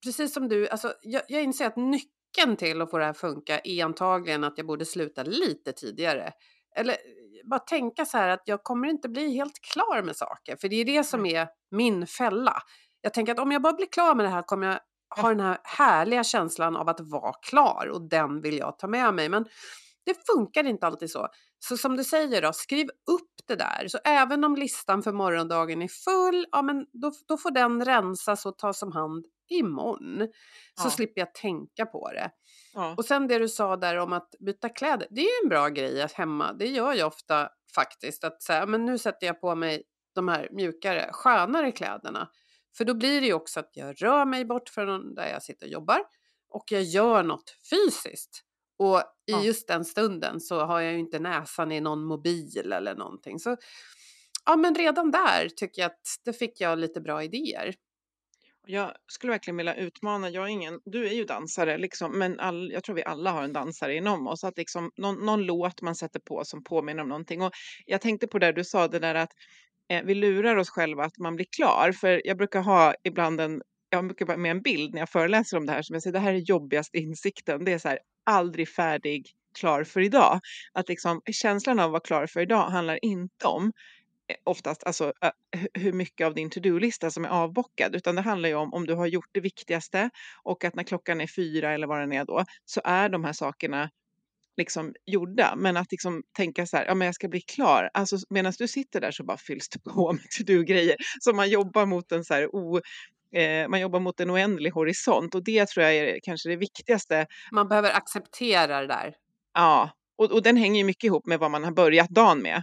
precis 0.05 0.35
som 0.35 0.49
du, 0.49 0.69
alltså, 0.69 0.95
jag, 1.03 1.23
jag 1.29 1.43
inser 1.43 1.67
att 1.67 1.77
nyckeln 1.77 2.57
till 2.59 2.83
att 2.83 2.91
få 2.91 2.99
det 2.99 3.05
här 3.05 3.11
att 3.11 3.19
funka 3.19 3.61
är 3.65 3.85
antagligen 3.85 4.45
att 4.45 4.59
jag 4.59 4.67
borde 4.67 4.85
sluta 4.85 5.23
lite 5.23 5.73
tidigare. 5.73 6.33
Eller 6.77 6.93
eh, 6.93 6.99
bara 7.45 7.61
tänka 7.61 8.05
så 8.05 8.19
här 8.19 8.29
att 8.29 8.43
jag 8.45 8.63
kommer 8.63 8.89
inte 8.89 9.09
bli 9.09 9.35
helt 9.35 9.61
klar 9.73 10.03
med 10.03 10.17
saker, 10.17 10.57
för 10.57 10.69
det 10.69 10.77
är 10.77 10.85
det 10.85 11.05
som 11.05 11.27
är 11.27 11.49
min 11.71 12.07
fälla. 12.07 12.63
Jag 13.01 13.15
tänker 13.15 13.33
att 13.33 13.39
om 13.39 13.53
jag 13.53 13.63
bara 13.63 13.73
blir 13.73 13.87
klar 13.87 14.15
med 14.15 14.27
det 14.27 14.31
här 14.31 14.43
kommer 14.43 14.67
jag 14.67 14.79
ha 15.23 15.29
den 15.29 15.41
här 15.41 15.59
härliga 15.63 16.25
känslan 16.25 16.77
av 16.77 16.89
att 16.89 17.01
vara 17.01 17.33
klar 17.33 17.91
och 17.93 18.09
den 18.09 18.41
vill 18.41 18.59
jag 18.59 18.79
ta 18.79 18.87
med 18.87 19.15
mig. 19.15 19.29
Men 19.29 19.45
det 20.07 20.27
funkar 20.27 20.65
inte 20.65 20.87
alltid 20.87 21.11
så. 21.11 21.29
Så 21.69 21.77
som 21.77 21.97
du 21.97 22.05
säger 22.05 22.43
då, 22.43 22.53
skriv 22.53 22.87
upp 22.89 23.31
det 23.47 23.57
där. 23.57 23.89
Så 23.89 23.99
även 24.05 24.45
om 24.45 24.57
listan 24.57 25.03
för 25.03 25.13
morgondagen 25.13 25.83
är 25.83 25.89
full, 25.89 26.47
ja 26.53 26.63
men 26.63 26.87
då, 26.93 27.13
då 27.29 27.37
får 27.37 27.51
den 27.51 27.85
rensas 27.85 28.47
och 28.47 28.59
tas 28.59 28.83
om 28.83 28.93
hand 28.93 29.27
imorgon. 29.51 30.19
Så 30.81 30.87
Ja. 30.87 30.91
slipper 30.91 31.21
jag 31.21 31.35
tänka 31.35 31.87
på 31.87 32.11
det. 32.13 32.31
Ja. 32.75 32.95
Och 32.97 33.05
sen 33.05 33.29
det 33.29 33.39
du 33.39 33.49
sa 33.49 33.77
där 33.77 33.97
om 33.97 34.13
att 34.13 34.29
byta 34.41 34.69
kläder, 34.69 35.07
det 35.11 35.21
är 35.21 35.25
ju 35.25 35.45
en 35.45 35.49
bra 35.49 35.69
grej 35.69 36.03
att 36.03 36.13
hemma. 36.13 36.53
Det 36.53 36.67
gör 36.67 36.93
jag 36.93 37.07
ofta 37.07 37.49
faktiskt. 37.75 38.25
Att 38.25 38.43
säga, 38.43 38.67
men 38.67 38.85
nu 38.85 38.99
sätter 38.99 39.27
jag 39.27 39.41
på 39.41 39.55
mig 39.55 39.83
de 40.15 40.29
här 40.29 40.49
mjukare, 40.53 41.09
skönare 41.13 41.73
kläderna. 41.73 42.29
För 42.77 42.85
då 42.85 42.95
blir 42.95 43.21
det 43.21 43.27
ju 43.27 43.33
också 43.35 43.61
att 43.61 43.71
jag 43.73 44.03
rör 44.03 44.25
mig 44.25 44.45
bort 44.45 44.69
från 44.69 45.15
där 45.15 45.29
jag 45.29 45.43
sitter 45.43 45.67
och 45.67 45.73
jobbar 45.73 46.01
och 46.51 46.65
jag 46.73 46.83
gör 46.83 47.23
något 47.23 47.57
fysiskt. 47.71 48.45
Och 48.79 48.99
i 48.99 49.33
Ja. 49.33 49.43
just 49.45 49.69
den 49.69 49.85
stunden 49.85 50.41
så 50.41 50.61
har 50.65 50.81
jag 50.81 50.93
ju 50.93 50.99
inte 50.99 51.19
näsan 51.19 51.73
i 51.73 51.81
någon 51.81 52.05
mobil 52.05 52.73
eller 52.73 52.95
någonting. 52.95 53.39
Så 53.39 53.57
ja, 54.47 54.57
men 54.57 54.75
redan 54.75 55.11
där 55.11 55.49
tycker 55.49 55.83
jag 55.83 55.87
att 55.87 56.01
det 56.25 56.33
fick 56.33 56.61
jag 56.61 56.79
lite 56.79 57.01
bra 57.01 57.23
idéer. 57.25 57.75
Jag 58.67 58.93
skulle 59.07 59.31
verkligen 59.33 59.57
vilja 59.57 59.75
utmana, 59.75 60.31
jag 60.31 60.45
är 60.45 60.49
ingen, 60.49 60.81
du 60.85 61.07
är 61.09 61.13
ju 61.13 61.25
dansare 61.25 61.79
liksom, 61.79 62.19
men 62.19 62.41
all, 62.41 62.73
jag 62.73 62.85
tror 62.85 62.97
vi 62.97 63.05
alla 63.05 63.31
har 63.31 63.43
en 63.43 63.53
dansare 63.53 63.95
inom 63.97 64.27
oss, 64.27 64.45
att 64.45 64.59
liksom 64.59 64.91
någon, 64.97 65.27
någon 65.27 65.43
låt 65.43 65.83
man 65.83 65.95
sätter 65.95 66.21
på 66.21 66.45
som 66.45 66.65
påminner 66.65 67.03
om 67.03 67.09
någonting. 67.09 67.43
Och 67.43 67.53
jag 67.87 68.01
tänkte 68.01 68.27
på 68.27 68.39
det 68.39 68.53
du 68.53 68.65
sa, 68.65 68.89
det 68.89 68.99
där 68.99 69.15
att 69.15 69.31
eh, 69.91 70.05
vi 70.05 70.15
lurar 70.15 70.57
oss 70.57 70.71
själva 70.71 71.05
att 71.05 71.19
man 71.19 71.37
blir 71.37 71.47
klar, 71.57 71.93
för 71.93 72.23
jag 72.25 72.37
brukar 72.37 72.61
ha 72.63 72.95
ibland 73.05 73.41
en, 73.41 73.63
jag 73.91 74.07
brukar 74.07 74.37
med 74.37 74.51
en 74.51 74.63
bild 74.63 74.95
när 74.95 75.01
jag 75.01 75.11
föreläser 75.11 75.57
om 75.57 75.67
det 75.67 75.73
här, 75.73 75.83
som 75.83 75.95
jag 75.95 76.03
säger, 76.03 76.13
det 76.13 76.19
här 76.19 76.35
är 76.35 76.39
jobbigaste 76.39 76.99
insikten, 76.99 77.65
det 77.65 77.73
är 77.73 77.79
så 77.79 77.89
här, 77.89 77.99
aldrig 78.25 78.69
färdig, 78.69 79.31
klar 79.59 79.85
för 79.85 80.01
idag. 80.01 80.41
Att 80.73 80.89
liksom 80.89 81.23
känslan 81.33 81.79
av 81.79 81.85
att 81.85 81.91
vara 81.91 82.01
klar 82.01 82.27
för 82.27 82.41
idag 82.41 82.69
handlar 82.71 83.05
inte 83.05 83.47
om 83.47 83.73
eh, 84.29 84.37
oftast 84.45 84.85
alltså, 84.85 85.13
hur 85.75 85.93
mycket 85.93 86.27
av 86.27 86.35
din 86.35 86.51
to-do-lista 86.51 87.11
som 87.11 87.25
är 87.25 87.29
avbockad, 87.29 87.95
utan 87.95 88.15
det 88.15 88.23
handlar 88.23 88.49
ju 88.49 88.55
om 88.55 88.75
om 88.75 88.87
du 88.87 88.95
har 88.95 89.07
gjort 89.07 89.31
det 89.33 89.41
viktigaste 89.41 90.11
och 90.43 90.65
att 90.65 90.75
när 90.75 90.85
klockan 90.85 91.21
är 91.21 91.27
fyra 91.27 91.73
eller 91.75 91.87
vad 91.87 92.01
den 92.01 92.13
är 92.13 92.25
då, 92.25 92.45
så 92.65 92.81
är 92.85 93.09
de 93.09 93.25
här 93.25 93.33
sakerna 93.33 93.91
liksom 94.57 94.95
gjorda. 95.07 95.55
Men 95.57 95.77
att 95.77 95.93
liksom 95.93 96.23
tänka 96.37 96.67
så 96.67 96.77
här, 96.77 96.85
ja 96.87 96.95
men 96.95 97.07
jag 97.07 97.15
ska 97.15 97.29
bli 97.29 97.41
klar. 97.41 97.91
Alltså 97.95 98.17
medan 98.31 98.53
du 98.59 98.69
sitter 98.69 99.01
där 99.01 99.11
så 99.11 99.25
bara 99.25 99.37
fylls 99.37 99.69
det 99.69 99.79
på 99.79 100.13
med 100.13 100.31
to-do-grejer. 100.39 100.97
Så 101.21 101.33
man 101.33 101.51
jobbar 101.51 101.87
mot 101.87 102.13
en 102.13 102.25
så 102.25 102.35
här 102.35 102.55
o, 102.55 102.81
eh, 103.37 103.69
man 103.69 103.81
jobbar 103.81 104.01
mot 104.01 104.21
en 104.21 104.31
oändlig 104.31 104.71
horisont 104.71 105.35
och 105.35 105.45
det 105.45 105.69
tror 105.69 105.85
jag 105.85 105.95
är 105.95 106.19
kanske 106.23 106.49
det 106.49 106.57
viktigaste. 106.57 107.27
Man 107.53 107.69
behöver 107.69 107.91
acceptera 107.91 108.81
det 108.81 108.87
där. 108.87 109.15
Ja, 109.55 109.91
och, 110.19 110.33
och 110.33 110.43
den 110.43 110.57
hänger 110.57 110.79
ju 110.79 110.85
mycket 110.85 111.05
ihop 111.05 111.27
med 111.27 111.39
vad 111.39 111.51
man 111.51 111.65
har 111.65 111.73
börjat 111.73 112.09
dagen 112.09 112.43
med. 112.43 112.63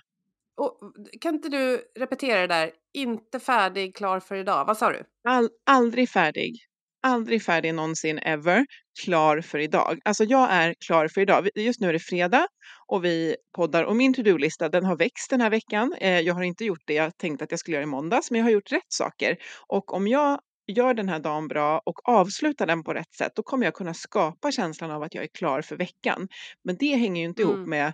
Och, 0.58 0.80
kan 1.22 1.36
inte 1.36 1.50
du 1.50 1.82
repetera 2.00 2.42
det 2.42 2.48
där? 2.48 2.72
Inte 2.94 3.40
färdig, 3.40 3.96
klar 3.96 4.20
för 4.20 4.36
idag. 4.36 4.66
Vad 4.66 4.78
sa 4.78 4.90
du? 4.90 5.04
All, 5.28 5.50
aldrig 5.66 6.10
färdig. 6.10 6.56
Aldrig 7.04 7.44
färdig 7.44 7.74
någonsin 7.74 8.18
ever. 8.20 8.66
Klar 9.04 9.42
för 9.42 9.60
idag. 9.60 10.00
Alltså 10.06 10.24
jag 10.24 10.52
är 10.52 10.76
klar 10.86 11.08
för 11.08 11.22
idag. 11.22 11.50
Just 11.56 11.82
nu 11.82 11.90
är 11.90 11.94
det 11.94 12.00
fredag 12.00 12.48
och 12.88 13.06
vi 13.06 13.36
poddar 13.56 13.84
och 13.84 13.96
min 13.96 14.14
to-do-lista 14.14 14.70
den 14.70 14.86
har 14.86 14.98
växt 14.98 15.30
den 15.30 15.42
här 15.42 15.50
veckan. 15.50 15.96
Eh, 16.02 16.20
jag 16.20 16.34
har 16.34 16.44
inte 16.44 16.66
gjort 16.66 16.84
det 16.86 16.94
jag 16.94 17.18
tänkte 17.18 17.44
att 17.44 17.52
jag 17.52 17.60
skulle 17.60 17.76
göra 17.76 17.84
i 17.84 17.88
måndags 17.88 18.32
men 18.32 18.40
jag 18.40 18.46
har 18.46 18.52
gjort 18.52 18.72
rätt 18.72 18.94
saker. 18.94 19.38
Och 19.68 19.94
om 19.94 20.08
jag 20.08 20.40
gör 20.72 20.94
den 20.94 21.10
här 21.10 21.20
dagen 21.20 21.48
bra 21.48 21.82
och 21.86 22.10
avslutar 22.10 22.66
den 22.68 22.84
på 22.84 22.94
rätt 22.94 23.14
sätt 23.14 23.32
då 23.36 23.44
kommer 23.44 23.66
jag 23.66 23.74
kunna 23.74 23.94
skapa 23.94 24.52
känslan 24.52 24.92
av 24.92 25.04
att 25.04 25.16
jag 25.16 25.24
är 25.24 25.28
klar 25.28 25.62
för 25.62 25.76
veckan. 25.78 26.28
Men 26.64 26.78
det 26.80 26.96
hänger 26.96 27.22
ju 27.22 27.28
inte 27.28 27.42
ihop 27.42 27.62
Mm. 27.62 27.66
med 27.66 27.94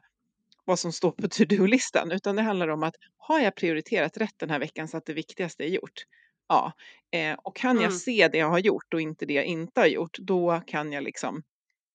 vad 0.65 0.79
som 0.79 0.93
står 0.93 1.11
på 1.11 1.27
to-do-listan 1.29 2.11
utan 2.11 2.35
det 2.35 2.41
handlar 2.41 2.67
om 2.67 2.83
att 2.83 2.95
har 3.17 3.39
jag 3.39 3.55
prioriterat 3.55 4.17
rätt 4.17 4.33
den 4.39 4.49
här 4.49 4.59
veckan 4.59 4.87
så 4.87 4.97
att 4.97 5.05
det 5.05 5.13
viktigaste 5.13 5.63
är 5.63 5.67
gjort? 5.69 6.03
Ja, 6.49 6.71
eh, 7.11 7.33
och 7.43 7.55
kan 7.55 7.81
jag 7.81 7.93
Mm. 7.93 7.93
se 7.93 8.27
det 8.27 8.37
jag 8.37 8.49
har 8.49 8.59
gjort 8.59 8.93
och 8.93 9.01
inte 9.01 9.25
det 9.25 9.33
jag 9.33 9.45
inte 9.45 9.79
har 9.81 9.87
gjort, 9.87 10.17
då 10.19 10.61
kan 10.67 10.91
jag 10.93 11.03
liksom 11.03 11.43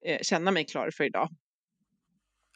eh, 0.07 0.21
känna 0.23 0.51
mig 0.51 0.64
klar 0.66 0.90
för 0.97 1.05
idag. 1.05 1.29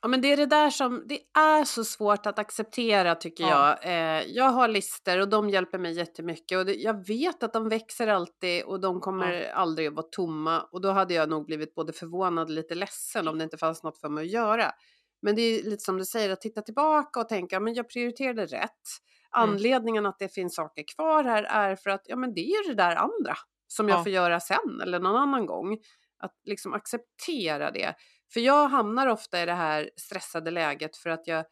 Ja, 0.07 0.11
men 0.11 0.21
det 0.21 0.33
är 0.33 0.37
det 0.37 0.47
där 0.47 0.71
som, 0.71 1.05
det 1.09 1.21
är 1.39 1.65
så 1.65 1.85
svårt 1.85 2.27
att 2.27 2.39
acceptera 2.39 3.15
tycker 3.15 3.45
Ja. 3.45 3.79
jag. 3.83 3.93
Eh, 3.93 4.23
jag 4.27 4.45
har 4.51 4.69
listor 4.69 5.21
och 5.21 5.29
de 5.29 5.51
hjälper 5.51 5.79
mig 5.79 5.93
jättemycket 5.93 6.59
och 6.59 6.67
det, 6.67 6.75
jag 6.75 7.07
vet 7.07 7.43
att 7.43 7.53
de 7.53 7.69
växer 7.69 8.07
alltid 8.07 8.65
och 8.65 8.81
de 8.81 9.01
kommer 9.01 9.51
aldrig 9.51 9.87
att 9.89 9.95
vara 9.95 10.07
tomma 10.11 10.61
och 10.73 10.81
då 10.81 10.91
hade 10.91 11.15
jag 11.15 11.29
nog 11.29 11.47
blivit 11.47 11.75
både 11.75 11.93
förvånad 11.93 12.45
och 12.49 12.55
lite 12.55 12.75
ledsen 12.75 13.29
om 13.29 13.39
det 13.39 13.45
inte 13.45 13.57
fanns 13.57 13.83
något 13.83 14.01
för 14.01 14.09
mig 14.09 14.25
att 14.25 14.31
göra. 14.31 14.73
Men 15.23 15.35
det 15.37 15.43
är 15.43 15.63
lite 15.63 15.85
som 15.85 15.99
du 15.99 16.05
säger, 16.05 16.31
att 16.31 16.41
titta 16.41 16.63
tillbaka 16.63 17.21
och 17.21 17.29
tänka, 17.29 17.61
men 17.61 17.75
jag 17.75 17.89
prioriterade 17.89 18.47
rätt. 18.47 18.71
Mm. 19.37 19.51
Anledningen 19.51 20.07
att 20.07 20.19
det 20.19 20.29
finns 20.35 20.55
saker 20.55 20.85
kvar 20.97 21.25
här 21.25 21.43
är 21.43 21.77
för 21.77 21.91
att, 21.91 22.03
ja 22.05 22.17
men 22.17 22.35
det 22.35 22.41
är 22.41 22.65
ju 22.67 22.75
det 22.75 22.83
där 22.83 22.97
andra 22.97 23.35
som 23.67 23.89
jag 23.89 23.99
Ja. 23.99 24.03
får 24.03 24.13
göra 24.13 24.41
sen 24.41 24.81
eller 24.83 25.01
någon 25.01 25.17
annan 25.17 25.47
gång. 25.47 25.79
Att 26.19 26.35
liksom 26.45 26.75
acceptera 26.75 27.71
det. 27.71 27.95
För 28.33 28.41
jag 28.41 28.69
hamnar 28.69 29.07
ofta 29.07 29.43
i 29.43 29.47
det 29.47 29.55
här 29.55 29.91
stressade 29.97 30.51
läget 30.51 30.97
för 30.97 31.11
att 31.11 31.27
jag, 31.27 31.45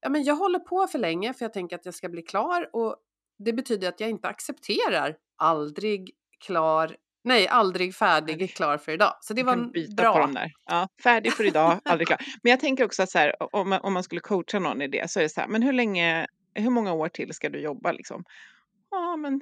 ja, 0.00 0.08
men 0.08 0.24
jag 0.24 0.34
håller 0.34 0.58
på 0.58 0.86
för 0.86 0.98
länge 0.98 1.34
för 1.34 1.44
jag 1.44 1.52
tänker 1.52 1.76
att 1.76 1.84
jag 1.84 1.94
ska 1.94 2.08
bli 2.08 2.22
klar 2.22 2.70
och 2.72 2.96
det 3.38 3.52
betyder 3.52 3.88
att 3.88 4.00
jag 4.00 4.10
inte 4.10 4.28
accepterar 4.28 5.16
aldrig 5.36 6.10
klar, 6.46 6.96
nej 7.24 7.48
aldrig 7.48 7.94
färdig, 7.94 8.54
klar 8.54 8.78
för 8.78 8.92
idag. 8.92 9.14
Så 9.20 9.34
det 9.34 9.42
var 9.42 9.56
byta 9.72 10.02
bra. 10.02 10.12
på 10.12 10.18
dem 10.18 10.34
där. 10.34 10.52
Ja, 10.66 10.88
färdig 11.02 11.32
för 11.32 11.44
idag, 11.44 11.80
aldrig 11.84 12.06
klar. 12.06 12.18
Men 12.42 12.50
jag 12.50 12.60
tänker 12.60 12.84
också 12.84 13.02
att 13.02 13.10
så 13.10 13.18
här, 13.18 13.56
om, 13.56 13.68
man, 13.68 13.80
om 13.80 13.92
man 13.92 14.02
skulle 14.02 14.20
coacha 14.20 14.58
någon 14.58 14.82
i 14.82 14.88
det 14.88 15.10
så 15.10 15.20
är 15.20 15.22
det 15.22 15.28
så 15.28 15.40
här, 15.40 15.48
men 15.48 15.62
hur 15.62 15.72
länge, 15.72 16.26
hur 16.54 16.70
många 16.70 16.92
år 16.92 17.08
till 17.08 17.32
ska 17.32 17.48
du 17.48 17.60
jobba 17.60 17.92
liksom? 17.92 18.24
Ja, 18.90 19.16
men 19.16 19.40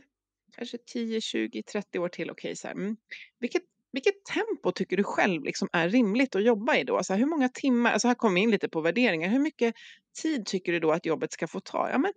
kanske 0.56 0.78
10, 0.78 1.20
20, 1.20 1.62
30 1.62 1.98
år 1.98 2.08
till, 2.08 2.30
okej 2.30 2.56
så 2.56 2.68
här. 2.68 2.74
Mm. 2.74 2.96
Vilket, 3.40 3.62
vilket 3.96 4.24
tempo 4.24 4.72
tycker 4.72 4.96
du 4.96 5.04
själv 5.04 5.44
liksom 5.44 5.68
är 5.72 5.88
rimligt 5.88 6.36
att 6.36 6.44
jobba 6.44 6.76
i 6.76 6.84
då? 6.84 6.96
Alltså, 6.96 7.14
hur 7.14 7.26
många 7.26 7.48
timmar, 7.48 7.92
alltså 7.92 8.08
här 8.08 8.14
kommer 8.14 8.34
vi 8.34 8.40
in 8.40 8.50
lite 8.50 8.68
på 8.68 8.80
värderingar, 8.80 9.28
hur 9.28 9.38
mycket 9.38 9.74
tid 10.22 10.46
tycker 10.46 10.72
du 10.72 10.80
då 10.80 10.92
att 10.92 11.06
jobbet 11.06 11.32
ska 11.32 11.46
få 11.46 11.60
ta? 11.60 11.90
Ja, 11.90 11.98
men, 11.98 12.12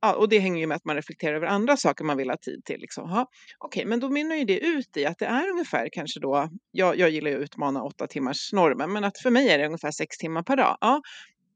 ja, 0.00 0.14
och 0.14 0.28
det 0.28 0.38
hänger 0.38 0.60
ju 0.60 0.66
med 0.66 0.76
att 0.76 0.84
man 0.84 0.96
reflekterar 0.96 1.36
över 1.36 1.46
andra 1.46 1.76
saker 1.76 2.04
man 2.04 2.16
vill 2.16 2.30
ha 2.30 2.36
tid 2.36 2.64
till. 2.64 2.80
Liksom. 2.80 3.10
Ja, 3.10 3.26
Okej, 3.58 3.84
men 3.84 4.00
då 4.00 4.08
mynnar 4.08 4.36
ju 4.36 4.44
det 4.44 4.58
ut 4.58 4.96
i 4.96 5.06
att 5.06 5.18
det 5.18 5.26
är 5.26 5.50
ungefär 5.50 5.88
kanske 5.92 6.20
då, 6.20 6.48
jag, 6.70 6.98
jag 6.98 7.10
gillar 7.10 7.30
ju 7.30 7.36
att 7.36 7.42
utmana 7.42 7.82
åtta 7.82 8.06
timmars 8.06 8.52
normen, 8.52 8.92
men 8.92 9.04
att 9.04 9.18
för 9.18 9.30
mig 9.30 9.48
är 9.48 9.58
det 9.58 9.66
ungefär 9.66 9.90
sex 9.90 10.18
timmar 10.18 10.42
per 10.42 10.56
dag. 10.56 10.78
Ja, 10.80 11.00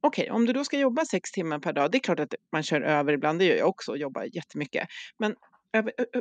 Okej, 0.01 0.31
om 0.31 0.47
du 0.47 0.53
då 0.53 0.65
ska 0.65 0.79
jobba 0.79 1.05
sex 1.05 1.31
timmar 1.33 1.59
per 1.59 1.73
dag, 1.73 1.91
det 1.91 1.99
är 1.99 2.01
klart 2.01 2.21
att 2.21 2.35
man 2.53 2.63
kör 2.63 2.81
över 2.81 3.13
ibland, 3.13 3.39
det 3.39 3.45
gör 3.45 3.57
jag 3.57 3.69
också, 3.69 3.97
jobbar 3.97 4.29
jättemycket. 4.33 4.89
Men 5.19 5.35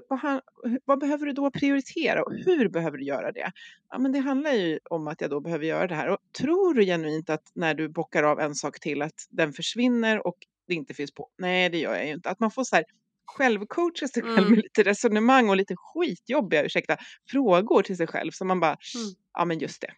vad, 0.10 0.20
han- 0.20 0.42
vad 0.86 1.00
behöver 1.00 1.26
du 1.26 1.32
då 1.32 1.52
prioritera 1.52 2.24
och 2.24 2.34
hur 2.34 2.70
behöver 2.70 2.98
du 2.98 3.04
göra 3.06 3.32
det? 3.32 3.52
Ja, 3.90 4.00
men 4.00 4.12
det 4.12 4.20
handlar 4.20 4.52
ju 4.52 4.80
om 4.90 5.08
att 5.08 5.22
jag 5.22 5.30
då 5.30 5.40
behöver 5.40 5.66
göra 5.66 5.88
det 5.88 5.96
här. 5.96 6.10
Och 6.10 6.18
tror 6.40 6.74
du 6.74 6.86
genuint 6.86 7.30
att 7.30 7.52
när 7.56 7.74
du 7.74 7.90
bockar 7.90 8.24
av 8.24 8.40
en 8.40 8.56
sak 8.56 8.80
till 8.80 9.02
att 9.02 9.28
den 9.30 9.54
försvinner 9.54 10.28
och 10.28 10.38
det 10.68 10.74
inte 10.74 10.94
finns 10.94 11.14
på? 11.14 11.30
Nej, 11.38 11.70
det 11.70 11.78
gör 11.78 11.96
jag 11.96 12.06
ju 12.08 12.14
inte. 12.14 12.30
Att 12.30 12.40
man 12.40 12.52
får 12.52 12.64
så 12.64 12.76
här 12.76 12.86
självcoacha 13.26 14.08
sig 14.08 14.24
själv 14.24 14.38
Mm. 14.38 14.50
med 14.50 14.58
lite 14.64 14.84
resonemang 14.84 15.50
och 15.50 15.56
lite 15.58 15.76
skitjobbiga, 15.78 16.64
ursäkta, 16.64 16.98
frågor 17.32 17.82
till 17.82 17.98
sig 17.98 18.08
själv. 18.08 18.32
Så 18.32 18.46
man 18.46 18.60
bara, 18.60 18.70
Mm. 18.96 19.16
ja 19.34 19.46
men 19.46 19.60
just 19.60 19.82
det, 19.82 19.92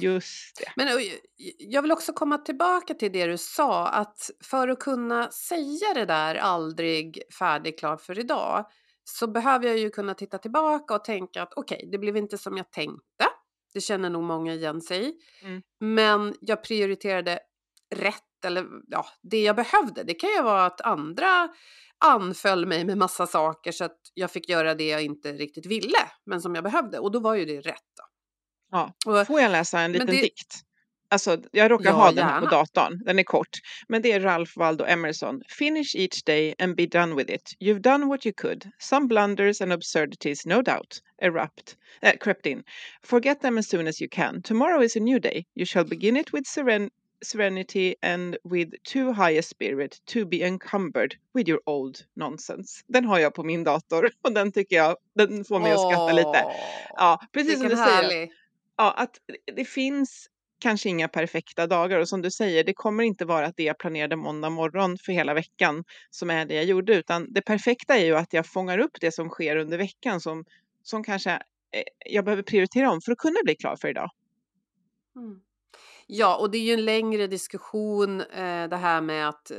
just 0.00 0.56
det. 0.60 0.72
Men 0.76 0.88
jag 1.58 1.82
vill 1.82 1.92
också 1.92 2.12
komma 2.12 2.38
tillbaka 2.38 2.94
till 2.94 3.12
det 3.12 3.26
du 3.26 3.38
sa, 3.38 3.88
att 3.88 4.30
för 4.44 4.68
att 4.68 4.78
kunna 4.80 5.30
säga 5.30 5.94
det 5.94 6.04
där 6.04 6.34
aldrig 6.34 7.22
färdig, 7.38 7.78
klar 7.78 7.96
för 7.96 8.18
idag, 8.18 8.66
så 9.08 9.26
behöver 9.26 9.66
jag 9.66 9.78
ju 9.78 9.90
kunna 9.90 10.14
titta 10.14 10.38
tillbaka 10.38 10.94
och 10.94 11.04
tänka 11.04 11.42
att 11.42 11.52
okej, 11.56 11.88
det 11.92 11.98
blev 11.98 12.16
inte 12.16 12.38
som 12.38 12.56
jag 12.56 12.70
tänkte. 12.72 13.26
Det 13.74 13.80
känner 13.80 14.10
nog 14.10 14.22
många 14.22 14.54
igen 14.54 14.80
sig 14.80 15.08
i. 15.08 15.14
Mm. 15.42 15.62
Men 15.80 16.34
jag 16.40 16.62
prioriterade 16.62 17.38
rätt 17.94 18.44
eller 18.44 18.66
ja, 18.88 19.06
det 19.22 19.42
jag 19.42 19.56
behövde. 19.56 20.02
Det 20.02 20.14
kan 20.14 20.30
ju 20.30 20.42
vara 20.42 20.66
att 20.66 20.80
andra 20.80 21.48
anföll 22.04 22.66
mig 22.66 22.84
med 22.84 22.98
massa 22.98 23.26
saker 23.26 23.72
så 23.72 23.84
att 23.84 23.98
jag 24.14 24.30
fick 24.30 24.48
göra 24.48 24.74
det 24.74 24.88
jag 24.88 25.02
inte 25.02 25.32
riktigt 25.32 25.66
ville, 25.66 25.98
men 26.26 26.40
som 26.40 26.54
jag 26.54 26.64
behövde. 26.64 26.98
Och 26.98 27.12
då 27.12 27.20
var 27.20 27.34
ju 27.34 27.44
det 27.44 27.60
rätt. 27.60 27.82
Då. 27.96 28.04
Ja. 28.70 28.92
Och, 29.20 29.26
Får 29.26 29.40
jag 29.40 29.52
läsa 29.52 29.80
en 29.80 29.92
liten 29.92 30.06
det- 30.06 30.12
dikt? 30.22 30.54
Alltså, 31.08 31.42
jag 31.52 31.70
råkar 31.70 31.90
Ja, 31.90 31.92
ha 31.92 32.12
den 32.12 32.24
här 32.24 32.40
på 32.40 32.46
datorn. 32.46 33.02
Den 33.04 33.18
är 33.18 33.22
kort. 33.22 33.58
Men 33.88 34.02
det 34.02 34.12
är 34.12 34.20
Ralph 34.20 34.52
Waldo 34.58 34.84
Emerson. 34.84 35.42
Finish 35.48 35.96
each 35.96 36.24
day 36.24 36.54
and 36.58 36.76
be 36.76 36.86
done 36.86 37.14
with 37.14 37.32
it. 37.32 37.52
You've 37.60 37.80
done 37.80 38.06
what 38.06 38.26
you 38.26 38.32
could. 38.36 38.70
Some 38.78 39.06
blunders 39.06 39.60
and 39.60 39.72
absurdities, 39.72 40.46
no 40.46 40.62
doubt, 40.62 41.00
erupt, 41.22 41.76
uh, 42.02 42.10
crept 42.20 42.46
in. 42.46 42.62
Forget 43.02 43.40
them 43.40 43.58
as 43.58 43.68
soon 43.68 43.86
as 43.86 44.00
you 44.00 44.08
can. 44.10 44.42
Tomorrow 44.42 44.82
is 44.82 44.96
a 44.96 45.00
new 45.00 45.18
day. 45.20 45.46
You 45.54 45.66
shall 45.66 45.84
begin 45.84 46.16
it 46.16 46.32
with 46.32 46.44
seren- 46.48 46.90
serenity 47.24 47.94
and 48.02 48.36
with 48.44 48.70
too 48.92 49.12
high 49.12 49.38
a 49.38 49.42
spirit 49.42 49.98
to 50.06 50.26
be 50.26 50.42
encumbered 50.42 51.14
with 51.34 51.48
your 51.48 51.60
old 51.66 51.98
nonsense. 52.16 52.84
Den 52.88 53.04
har 53.04 53.18
jag 53.18 53.34
på 53.34 53.44
min 53.44 53.64
dator 53.64 54.10
och 54.22 54.32
den 54.32 54.52
tycker 54.52 54.76
jag, 54.76 54.96
den 55.14 55.44
får 55.44 55.60
mig 55.60 55.72
att 55.72 55.90
skratta 55.90 56.12
lite. 56.12 56.44
Ja, 56.96 57.20
precis 57.32 57.58
som 57.58 57.68
du 57.68 57.76
säger 57.76 58.28
ja, 58.76 58.92
att 58.92 59.16
det 59.56 59.64
finns 59.64 60.28
kanske 60.58 60.88
inga 60.88 61.08
perfekta 61.08 61.66
dagar 61.66 62.00
och 62.00 62.08
som 62.08 62.22
du 62.22 62.30
säger, 62.30 62.64
det 62.64 62.74
kommer 62.74 63.04
inte 63.04 63.24
vara 63.24 63.46
att 63.46 63.56
det 63.56 63.62
jag 63.62 63.78
planerade 63.78 64.16
måndag 64.16 64.50
morgon 64.50 64.96
för 64.98 65.12
hela 65.12 65.34
veckan 65.34 65.84
som 66.10 66.30
är 66.30 66.46
det 66.46 66.54
jag 66.54 66.64
gjorde, 66.64 66.94
utan 66.94 67.32
det 67.32 67.42
perfekta 67.42 67.96
är 67.96 68.04
ju 68.04 68.16
att 68.16 68.32
jag 68.32 68.46
fångar 68.46 68.78
upp 68.78 69.00
det 69.00 69.12
som 69.12 69.28
sker 69.28 69.56
under 69.56 69.78
veckan 69.78 70.20
som, 70.20 70.44
som 70.82 71.04
kanske 71.04 71.30
eh, 71.30 71.40
jag 72.10 72.24
behöver 72.24 72.42
prioritera 72.42 72.90
om 72.90 73.00
för 73.00 73.12
att 73.12 73.18
kunna 73.18 73.40
bli 73.44 73.54
klar 73.54 73.76
för 73.76 73.88
idag. 73.88 74.10
Mm. 75.16 75.40
Ja, 76.06 76.36
och 76.36 76.50
det 76.50 76.58
är 76.58 76.62
ju 76.62 76.72
en 76.72 76.84
längre 76.84 77.26
diskussion 77.26 78.20
eh, 78.20 78.68
det 78.68 78.76
här 78.76 79.00
med 79.00 79.28
att 79.28 79.50
eh, 79.50 79.56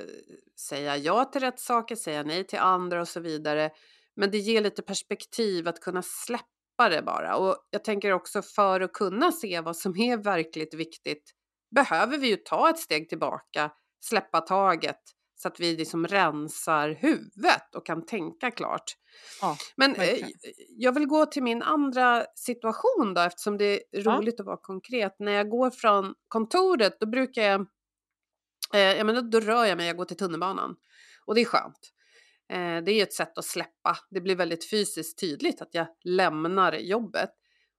säga 0.60 0.98
ja 0.98 1.26
till 1.26 1.42
rätt 1.42 1.60
saker, 1.60 1.96
säga 1.96 2.24
nej 2.24 2.44
till 2.44 2.60
andra 2.60 3.02
och 3.02 3.08
så 3.08 3.20
vidare. 3.20 3.70
Men 4.16 4.32
det 4.32 4.38
ger 4.38 4.62
lite 4.62 4.82
perspektiv 4.82 5.68
att 5.68 5.80
kunna 5.80 6.02
släppa 6.02 6.46
det 6.78 7.02
bara. 7.02 7.36
Och 7.38 7.56
jag 7.70 7.84
tänker 7.84 8.12
också 8.12 8.42
för 8.42 8.82
att 8.82 8.94
kunna 8.94 9.32
se 9.32 9.62
vad 9.62 9.78
som 9.78 9.98
är 9.98 10.18
verkligt 10.18 10.74
viktigt 10.74 11.32
behöver 11.76 12.18
vi 12.18 12.28
ju 12.30 12.36
ta 12.36 12.70
ett 12.70 12.80
steg 12.80 13.10
tillbaka, 13.10 13.72
släppa 14.06 14.42
taget 14.42 15.00
så 15.36 15.48
att 15.48 15.60
vi 15.60 15.78
liksom 15.78 16.08
rensar 16.08 16.90
huvudet 16.90 17.76
och 17.76 17.86
kan 17.86 18.06
tänka 18.06 18.52
klart. 18.52 18.84
Ja, 19.42 19.58
Men 19.76 19.92
eh, 19.96 19.98
verkligen. 20.00 20.30
jag 20.70 20.92
vill 20.92 21.06
gå 21.08 21.26
till 21.26 21.44
min 21.44 21.62
andra 21.62 22.26
situation 22.36 23.14
då 23.14 23.22
eftersom 23.22 23.58
det 23.58 23.66
är 23.74 23.80
Ja. 23.92 24.12
roligt 24.12 24.40
att 24.40 24.46
vara 24.46 24.58
konkret. 24.62 25.16
När 25.20 25.32
jag 25.32 25.50
går 25.50 25.70
från 25.70 26.14
kontoret 26.28 26.98
då 27.00 27.06
brukar 27.08 27.42
jag, 27.44 27.62
eh, 28.74 28.80
jag 28.80 29.06
menar, 29.06 29.22
då 29.22 29.40
rör 29.40 29.66
jag 29.66 29.78
mig, 29.78 29.88
jag 29.88 29.98
går 29.98 30.06
till 30.06 30.18
tunnelbanan 30.18 30.76
och 31.26 31.36
det 31.36 31.42
är 31.42 31.46
skönt. 31.46 31.94
Eh, 32.50 32.84
det 32.84 32.92
är 32.92 33.04
ett 33.04 33.14
sätt 33.14 33.38
att 33.38 33.46
släppa. 33.46 33.98
Det 34.10 34.22
blir 34.22 34.36
väldigt 34.36 34.70
fysiskt 34.70 35.20
tydligt 35.20 35.62
att 35.62 35.74
jag 35.74 35.88
lämnar 36.04 36.74
jobbet. 36.74 37.30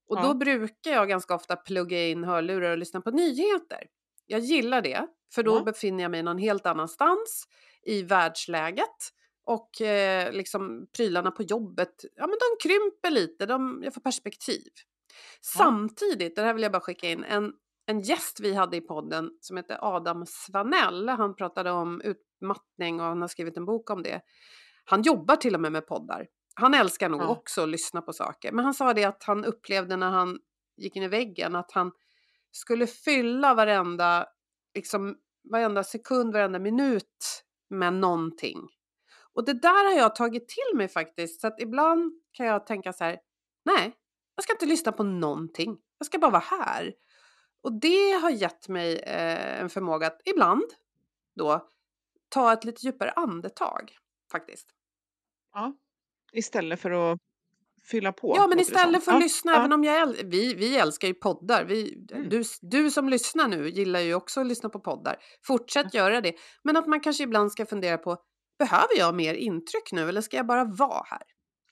Och 0.09 0.17
Ja. 0.19 0.23
då 0.23 0.35
brukar 0.35 0.91
jag 0.91 1.09
ganska 1.09 1.35
ofta 1.35 1.57
plugga 1.57 2.07
in 2.09 2.25
hörlurar 2.25 2.71
och 2.71 2.79
lyssna 2.79 3.01
på 3.01 3.11
nyheter. 3.11 3.87
Jag 4.27 4.41
gillar 4.41 4.83
det, 4.83 5.07
för 5.35 5.43
då 5.43 5.57
Ja. 5.57 5.63
befinner 5.65 6.05
jag 6.05 6.11
mig 6.11 6.23
någon 6.23 6.39
helt 6.39 6.67
annanstans 6.67 7.45
i 7.83 8.03
världsläget. 8.03 9.13
Och 9.45 9.81
eh, 9.81 10.33
liksom 10.33 10.87
prylarna 10.97 11.31
på 11.31 11.43
jobbet, 11.43 12.05
ja 12.17 12.27
men 12.27 12.37
de 12.39 12.69
krymper 12.69 13.11
lite, 13.11 13.47
de, 13.47 13.81
jag 13.85 13.95
får 13.95 14.01
perspektiv. 14.01 14.63
Samtidigt, 15.41 16.37
det 16.37 16.43
här 16.43 16.55
vill 16.55 16.63
jag 16.63 16.73
bara 16.73 16.81
skicka 16.81 17.09
in, 17.11 17.25
en, 17.25 17.53
en 17.87 18.01
gäst 18.01 18.41
vi 18.41 18.55
hade 18.55 18.77
i 18.77 18.81
podden 18.81 19.31
som 19.41 19.57
heter 19.57 19.79
Adam 19.81 20.25
Svanell, 20.27 21.09
han 21.09 21.35
pratade 21.37 21.71
om 21.71 22.01
utmattning 22.01 23.01
och 23.01 23.07
han 23.07 23.21
har 23.21 23.29
skrivit 23.29 23.57
en 23.57 23.65
bok 23.65 23.91
om 23.91 24.03
det. 24.03 24.21
Han 24.90 25.03
jobbar 25.03 25.37
till 25.37 25.55
och 25.55 25.61
med 25.61 25.72
med 25.72 25.87
poddar. 25.87 26.27
Han 26.55 26.74
älskar 26.74 27.09
nog 27.09 27.22
Ja. 27.22 27.29
också 27.29 27.62
att 27.62 27.68
lyssna 27.68 28.03
på 28.03 28.12
saker, 28.12 28.53
men 28.53 28.64
han 28.64 28.74
sa 28.74 28.94
det 28.94 29.05
att 29.05 29.22
han 29.22 29.44
upplevde 29.44 29.96
när 29.96 30.11
han 30.11 30.38
gick 30.77 30.96
in 30.96 31.03
i 31.03 31.09
väggen 31.09 31.57
att 31.57 31.72
han 31.72 31.92
skulle 32.51 32.87
fylla 32.87 33.55
varenda, 33.55 34.27
liksom, 34.74 35.16
varenda 35.51 35.85
sekund, 35.85 36.33
varenda 36.33 36.59
minut 36.59 37.44
med 37.70 37.94
någonting. 37.94 38.68
Och 39.35 39.44
det 39.44 39.53
där 39.53 39.85
har 39.92 39.98
jag 39.98 40.14
tagit 40.14 40.48
till 40.48 40.77
mig 40.77 40.88
faktiskt. 40.88 41.40
Så 41.40 41.46
att 41.46 41.61
ibland 41.61 42.12
kan 42.33 42.46
jag 42.46 42.66
tänka 42.66 42.92
så 42.92 43.05
här, 43.05 43.18
nej, 43.64 43.96
jag 44.35 44.42
ska 44.42 44.53
inte 44.53 44.66
lyssna 44.66 44.92
på 44.92 45.03
någonting. 45.03 45.79
Jag 45.98 46.07
ska 46.07 46.18
bara 46.18 46.31
vara 46.31 46.44
här. 46.61 46.94
Och 47.62 47.81
det 47.81 48.11
har 48.22 48.31
gett 48.31 48.68
mig 48.68 48.98
eh, 48.98 49.61
en 49.61 49.68
förmåga 49.70 50.07
att 50.07 50.20
ibland 50.24 50.64
då 51.37 51.68
ta 52.29 52.53
ett 52.53 52.64
lite 52.64 52.87
djupare 52.87 53.11
andetag 53.11 53.96
faktiskt. 54.33 54.74
Ja. 55.55 55.73
Istället 56.33 56.81
för 56.81 56.91
att 57.13 57.19
fylla 57.91 58.13
på. 58.13 58.35
Ja, 58.37 58.47
men 58.47 58.61
istället 58.61 59.05
för 59.05 59.13
att 59.13 59.17
Ja, 59.19 59.23
lyssna, 59.23 59.53
ja. 59.53 59.59
även 59.59 59.73
om 59.73 59.85
jag 59.85 60.09
äl- 60.09 60.31
vi, 60.31 60.55
vi 60.55 60.77
älskar 60.77 61.09
ju 61.09 61.15
poddar. 61.15 61.65
Vi, 61.65 62.07
Mm. 62.13 62.29
du, 62.29 62.43
du 62.61 62.91
som 62.91 63.09
lyssnar 63.09 63.49
nu 63.49 63.69
gillar 63.69 64.01
ju 64.01 64.15
också 64.15 64.41
att 64.41 64.47
lyssna 64.47 64.69
på 64.69 64.81
poddar. 64.81 65.17
Fortsätt 65.47 65.95
göra 65.95 66.21
det. 66.21 66.33
Men 66.65 66.77
att 66.77 66.87
man 66.87 67.01
kanske 67.01 67.23
ibland 67.25 67.53
ska 67.53 67.67
fundera 67.67 67.99
på, 67.99 68.17
behöver 68.59 68.99
jag 68.99 69.15
mer 69.15 69.35
intryck 69.35 69.93
nu 69.93 70.09
eller 70.09 70.21
ska 70.21 70.37
jag 70.37 70.47
bara 70.47 70.65
vara 70.65 71.03
här? 71.07 71.23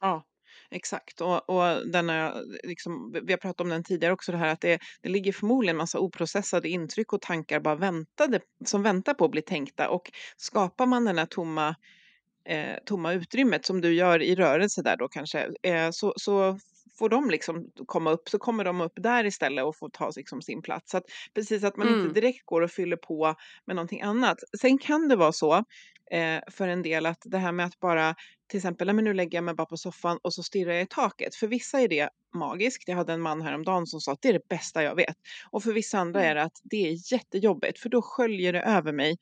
Ja, 0.00 0.24
exakt. 0.70 1.20
Och, 1.20 1.50
och 1.50 1.90
den 1.92 2.10
är, 2.10 2.42
liksom, 2.66 3.12
vi 3.26 3.32
har 3.32 3.38
pratat 3.38 3.60
om 3.60 3.68
den 3.68 3.84
tidigare 3.84 4.12
också, 4.12 4.32
det 4.32 4.38
här 4.38 4.48
att 4.52 4.60
det, 4.60 4.78
det 5.02 5.08
ligger 5.08 5.32
förmodligen 5.32 5.76
massa 5.76 5.98
oprocessade 5.98 6.68
intryck 6.68 7.12
och 7.12 7.20
tankar 7.22 7.60
bara 7.60 7.74
väntade, 7.76 8.40
som 8.64 8.82
väntar 8.82 9.14
på 9.14 9.24
att 9.24 9.30
bli 9.30 9.42
tänkta. 9.42 9.88
Och 9.88 10.10
skapar 10.36 10.86
man 10.86 11.04
den 11.04 11.18
här 11.18 11.26
tomma, 11.26 11.74
eh, 12.48 12.76
tomma 12.86 13.12
utrymmet 13.12 13.66
som 13.66 13.80
du 13.80 13.94
gör 13.94 14.22
i 14.22 14.34
rörelse 14.34 14.82
där 14.82 14.96
då 14.96 15.08
kanske, 15.08 15.48
eh, 15.62 15.90
så, 15.90 16.14
så 16.16 16.58
får 16.98 17.08
de 17.08 17.30
liksom 17.30 17.70
komma 17.86 18.10
upp, 18.10 18.28
så 18.28 18.38
kommer 18.38 18.64
de 18.64 18.80
upp 18.80 18.92
där 18.96 19.24
istället 19.26 19.64
och 19.64 19.76
får 19.76 19.88
ta 19.90 20.10
liksom 20.16 20.42
sin 20.42 20.62
plats. 20.62 20.90
Så 20.90 20.96
att, 20.96 21.04
precis 21.34 21.64
att 21.64 21.76
man 21.76 21.88
Mm. 21.88 21.90
inte 21.90 22.08
direkt 22.08 22.42
går 22.46 22.60
och 22.62 22.70
fyller 22.70 22.96
på 22.96 23.34
med 23.66 23.76
någonting 23.76 24.02
annat. 24.02 24.38
Sen 24.60 24.78
kan 24.78 25.08
det 25.08 25.16
vara 25.16 25.32
så 25.32 25.54
eh, 26.10 26.40
för 26.50 26.68
en 26.68 26.82
del 26.82 27.06
att 27.06 27.18
det 27.24 27.38
här 27.38 27.52
med 27.52 27.66
att 27.66 27.80
bara 27.80 28.14
till 28.48 28.58
exempel, 28.58 28.86
"Nej, 28.86 28.94
men 28.94 29.04
nu 29.04 29.14
lägger 29.14 29.36
jag 29.38 29.44
mig 29.44 29.54
bara 29.54 29.66
på 29.66 29.76
soffan 29.76 30.18
och 30.22 30.34
så 30.34 30.42
stirrar 30.42 30.72
jag 30.72 30.82
i 30.82 30.86
taket. 30.90 31.34
För 31.34 31.46
vissa 31.46 31.80
är 31.80 31.88
det 31.88 32.08
magiskt. 32.34 32.88
Jag 32.88 32.96
hade 32.96 33.12
en 33.12 33.20
man 33.20 33.42
häromdagen 33.42 33.86
som 33.86 34.00
sa 34.00 34.12
att 34.12 34.22
det 34.22 34.28
är 34.28 34.32
det 34.32 34.48
bästa 34.48 34.82
jag 34.82 34.94
vet. 34.96 35.16
Och 35.50 35.62
för 35.62 35.72
vissa 35.72 35.98
andra 35.98 36.22
Mm. 36.22 36.24
är 36.24 36.34
det 36.34 36.42
att 36.42 36.60
det 36.64 36.88
är 36.88 37.12
jättejobbigt 37.12 37.78
för 37.80 37.88
då 37.88 38.02
sköljer 38.02 38.52
det 38.52 38.60
över 38.62 38.92
mig 38.92 39.16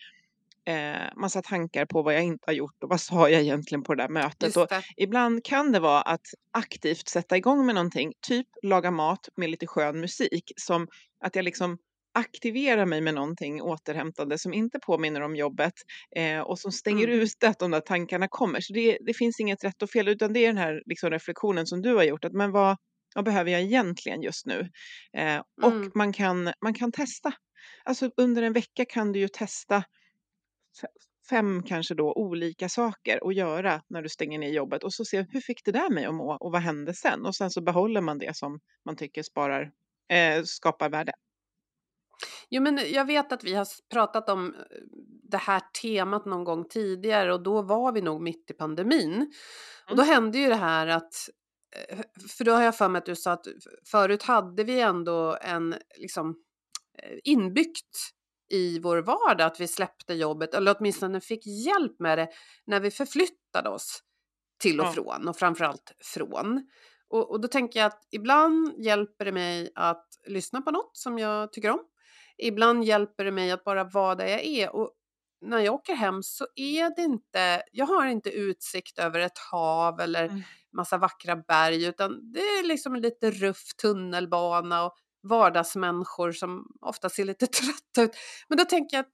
eh, 0.67 1.09
massa 1.17 1.43
tankar 1.43 1.87
på 1.87 2.03
vad 2.03 2.15
jag 2.15 2.23
inte 2.25 2.45
har 2.47 2.53
gjort 2.55 2.83
och 2.83 2.89
vad 2.89 3.01
sa 3.01 3.29
jag 3.31 3.41
egentligen 3.43 3.83
på 3.83 3.95
det 3.95 4.03
där 4.03 4.09
mötet. 4.09 4.43
Just 4.43 4.57
Och 4.57 4.67
det. 4.69 4.83
ibland 4.97 5.45
kan 5.45 5.73
det 5.73 5.81
vara 5.81 6.03
att 6.03 6.27
aktivt 6.53 7.09
sätta 7.09 7.37
igång 7.37 7.67
med 7.67 7.75
någonting, 7.75 8.13
typ 8.29 8.47
laga 8.63 8.91
mat 8.91 9.29
med 9.37 9.51
lite 9.51 9.67
skön 9.67 10.01
musik, 10.01 10.53
som 10.57 10.89
att 11.25 11.37
jag 11.37 11.45
liksom 11.45 11.79
aktiverar 12.19 12.87
mig 12.87 13.01
med 13.01 13.15
någonting 13.15 13.63
återhämtande 13.63 14.39
som 14.39 14.55
inte 14.55 14.79
påminner 14.79 15.21
om 15.21 15.37
jobbet 15.37 15.73
eh, 16.17 16.41
och 16.41 16.59
som 16.59 16.73
stänger 16.73 17.09
Mm. 17.09 17.21
ut 17.21 17.45
att 17.45 17.59
de 17.59 17.71
där 17.71 17.81
tankarna 17.81 18.29
kommer. 18.29 18.61
Så 18.61 18.73
det, 18.73 18.99
det 19.07 19.15
finns 19.15 19.41
inget 19.41 19.65
rätt 19.65 19.83
och 19.83 19.91
fel 19.91 20.09
utan 20.09 20.33
det 20.33 20.41
är 20.41 20.47
den 20.47 20.57
här 20.59 20.83
liksom, 20.87 21.11
reflektionen 21.11 21.67
som 21.67 21.83
du 21.83 21.95
har 21.95 22.03
gjort. 22.05 22.25
Att, 22.25 22.33
men 22.33 22.53
vad, 22.53 22.77
vad 23.15 23.25
behöver 23.25 23.51
jag 23.51 23.63
egentligen 23.63 24.23
just 24.23 24.47
nu? 24.47 24.69
Eh, 25.19 25.43
och 25.63 25.73
Mm. 25.73 25.91
man 25.95 26.13
kan, 26.13 26.53
man 26.65 26.75
kan 26.75 26.93
testa. 26.93 27.33
Alltså 27.85 28.11
under 28.17 28.43
en 28.43 28.53
vecka 28.53 28.85
kan 28.85 29.13
du 29.13 29.19
ju 29.21 29.29
testa 29.29 29.85
fem 31.31 31.63
kanske 31.63 31.95
då 31.95 32.13
olika 32.13 32.69
saker 32.69 33.29
att 33.29 33.35
göra 33.35 33.83
när 33.89 34.03
du 34.03 34.09
stänger 34.09 34.39
ner 34.39 34.51
jobbet 34.51 34.85
och 34.85 34.95
så 34.95 35.05
se 35.05 35.27
hur 35.31 35.41
fick 35.41 35.65
det 35.65 35.73
där 35.73 35.91
mig 35.91 36.05
att 36.05 36.15
må 36.15 36.37
och 36.41 36.53
vad 36.53 36.63
hände 36.63 36.95
sen? 36.95 37.27
Och 37.27 37.35
sen 37.35 37.51
så 37.51 37.63
behåller 37.63 38.01
man 38.01 38.19
det 38.19 38.37
som 38.37 38.61
man 38.85 38.97
tycker 38.97 39.23
sparar, 39.23 39.73
eh, 40.09 40.43
skapar 40.45 40.91
värde. 40.91 41.13
Jo, 42.51 42.63
men 42.63 42.81
jag 42.93 43.05
vet 43.05 43.33
att 43.33 43.45
vi 43.45 43.55
har 43.55 43.67
pratat 43.93 44.29
om 44.29 44.55
eh, 44.55 44.61
det 45.23 45.37
här 45.37 45.63
temat 45.83 46.25
någon 46.25 46.45
gång 46.45 46.69
tidigare 46.69 47.35
och 47.35 47.43
då 47.43 47.63
var 47.63 47.93
vi 47.93 48.01
nog 48.01 48.23
mitt 48.23 48.51
i 48.51 48.55
pandemin. 48.55 49.33
Och 49.91 49.97
då 49.97 50.03
hände 50.03 50.39
ju 50.39 50.49
det 50.49 50.55
här 50.55 50.87
att, 50.87 51.13
eh, 51.77 51.99
för 52.39 52.45
då 52.45 52.53
har 52.53 52.63
jag 52.63 52.77
för 52.77 52.89
mig 52.89 52.99
att 52.99 53.07
du 53.07 53.17
sa 53.17 53.33
att 53.33 53.47
förut 53.91 54.23
hade 54.23 54.65
vi 54.65 54.81
ändå 54.81 55.39
en 55.43 55.75
liksom 55.97 56.31
eh, 57.03 57.19
inbyggt 57.25 58.15
i 58.51 58.79
vår 58.79 58.99
vardag 58.99 59.47
att 59.47 59.61
vi 59.61 59.69
släppte 59.69 60.15
jobbet, 60.15 60.55
eller 60.55 60.77
åtminstone 60.79 61.21
fick 61.21 61.47
hjälp 61.47 62.01
med 62.01 62.19
det 62.19 62.29
när 62.67 62.81
vi 62.81 62.91
förflyttade 62.91 63.69
oss 63.69 64.01
till 64.59 64.81
och 64.81 64.95
från 64.95 65.29
och 65.29 65.37
framförallt 65.37 65.93
från. 66.05 66.67
Och, 67.09 67.31
och 67.31 67.41
då 67.41 67.49
tänker 67.49 67.81
jag 67.81 67.87
att 67.87 68.09
ibland 68.11 68.85
hjälper 68.85 69.25
det 69.25 69.33
mig 69.33 69.71
att 69.75 70.07
lyssna 70.27 70.61
på 70.63 70.71
något 70.71 70.97
som 70.97 71.19
jag 71.19 71.53
tycker 71.53 71.71
om. 71.71 71.81
Ibland 72.39 72.85
hjälper 72.85 73.25
det 73.25 73.31
mig 73.31 73.51
att 73.51 73.65
bara 73.65 73.85
vara 73.85 74.15
där 74.15 74.27
jag 74.27 74.45
är. 74.45 74.77
Och 74.77 74.93
när 75.41 75.59
jag 75.59 75.75
åker 75.75 75.95
hem 75.95 76.23
så 76.23 76.47
är 76.55 76.97
det 76.97 77.03
inte, 77.03 77.63
jag 77.73 77.87
har 77.87 78.07
inte 78.07 78.31
utsikt 78.31 78.99
över 78.99 79.21
ett 79.21 79.39
hav 79.39 80.01
eller 80.01 80.25
Mm. 80.25 80.43
massa 80.73 80.99
vackra 80.99 81.37
berg 81.37 81.85
utan 81.85 82.33
det 82.33 82.41
är 82.41 82.63
liksom 82.63 82.95
en 82.95 83.01
lite 83.01 83.31
ruff 83.31 83.75
tunnelbana 83.83 84.85
och 84.85 84.95
vardagsmänniskor 85.25 86.33
som 86.33 86.67
ofta 86.81 87.09
ser 87.09 87.25
lite 87.25 87.47
trötta 87.61 88.03
ut. 88.03 88.17
Men 88.49 88.59
då 88.59 88.65
tänker 88.65 88.97
jag 88.97 89.03
att 89.03 89.13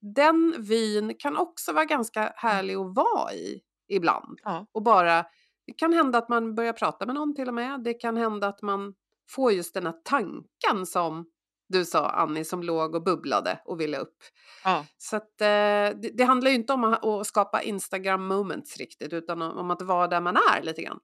den 0.00 0.54
vyn 0.58 1.14
kan 1.18 1.36
också 1.36 1.72
vara 1.72 1.84
ganska 1.84 2.32
härlig 2.36 2.74
att 2.74 2.94
vara 2.94 3.32
i 3.32 3.60
ibland. 3.88 4.38
Ja. 4.42 4.66
Och 4.72 4.82
bara, 4.82 5.24
det 5.66 5.72
kan 5.72 5.92
hända 5.92 6.18
att 6.18 6.28
man 6.28 6.54
börjar 6.54 6.72
prata 6.72 7.06
med 7.06 7.14
någon 7.14 7.34
till 7.34 7.48
och 7.48 7.54
med. 7.54 7.84
Det 7.84 7.94
kan 7.94 8.16
hända 8.16 8.48
att 8.48 8.62
man 8.62 8.94
får 9.30 9.52
just 9.52 9.74
den 9.74 9.86
här 9.86 9.94
tanken 10.04 10.86
som 10.86 11.26
du 11.68 11.84
sa 11.84 12.10
Annie 12.10 12.44
som 12.44 12.62
låg 12.62 12.94
och 12.94 13.02
bubblade 13.02 13.60
och 13.64 13.80
ville 13.80 13.98
upp. 13.98 14.16
Ja. 14.64 14.86
Så 14.98 15.16
att, 15.16 15.40
eh, 15.40 15.46
det, 15.46 16.10
det 16.14 16.24
handlar 16.24 16.50
ju 16.50 16.56
inte 16.56 16.72
om 16.72 16.84
att, 16.84 17.26
skapa 17.26 17.62
Instagram 17.62 18.26
moments 18.26 18.76
riktigt 18.76 19.12
utan 19.12 19.42
om, 19.42 19.70
att 19.70 19.82
vara 19.82 20.08
där 20.08 20.20
man 20.20 20.36
är 20.36 20.62
lite 20.62 20.82
grann. 20.82 21.00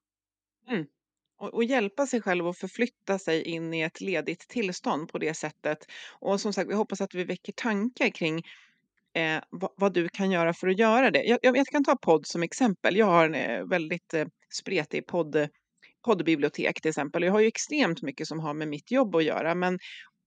Och, 1.38 1.55
och 1.55 1.64
hjälpa 1.64 2.07
sig 2.07 2.23
själv 2.23 2.47
att 2.47 2.59
förflytta 2.59 3.18
sig 3.18 3.42
in 3.42 3.75
i 3.75 3.81
ett 3.81 4.01
ledigt 4.01 4.49
tillstånd 4.49 5.09
på 5.09 5.18
det 5.18 5.35
sättet. 5.35 5.79
Och 6.20 6.40
som 6.40 6.53
sagt, 6.53 6.70
vi 6.70 6.75
hoppas 6.75 7.01
att 7.01 7.14
vi 7.14 7.25
väcker 7.25 7.53
tankar 7.53 8.09
kring 8.09 8.42
eh, 9.14 9.42
vad, 9.51 9.70
vad 9.77 9.94
du 9.94 10.09
kan 10.09 10.31
göra 10.31 10.55
för 10.55 10.68
att 10.68 10.79
göra 10.79 11.11
det. 11.11 11.25
Jag, 11.25 11.38
jag, 11.42 11.57
jag 11.57 11.66
kan 11.66 11.85
ta 11.85 11.97
podd 11.97 12.27
som 12.27 12.42
exempel. 12.42 12.97
Jag 12.97 13.07
har 13.07 13.25
en 13.25 13.35
eh, 13.35 13.64
väldigt 13.64 14.14
eh, 14.14 14.27
spretig 14.55 15.07
podd, 15.07 15.49
poddbibliotek 16.05 16.81
till 16.81 16.88
exempel. 16.88 17.23
Jag 17.23 17.33
har 17.33 17.40
ju 17.40 17.47
extremt 17.47 18.03
mycket 18.03 18.27
som 18.27 18.40
har 18.40 18.55
med 18.55 18.68
mitt 18.68 18.90
jobb 18.90 19.16
att 19.16 19.25
göra. 19.25 19.55
Men 19.55 19.79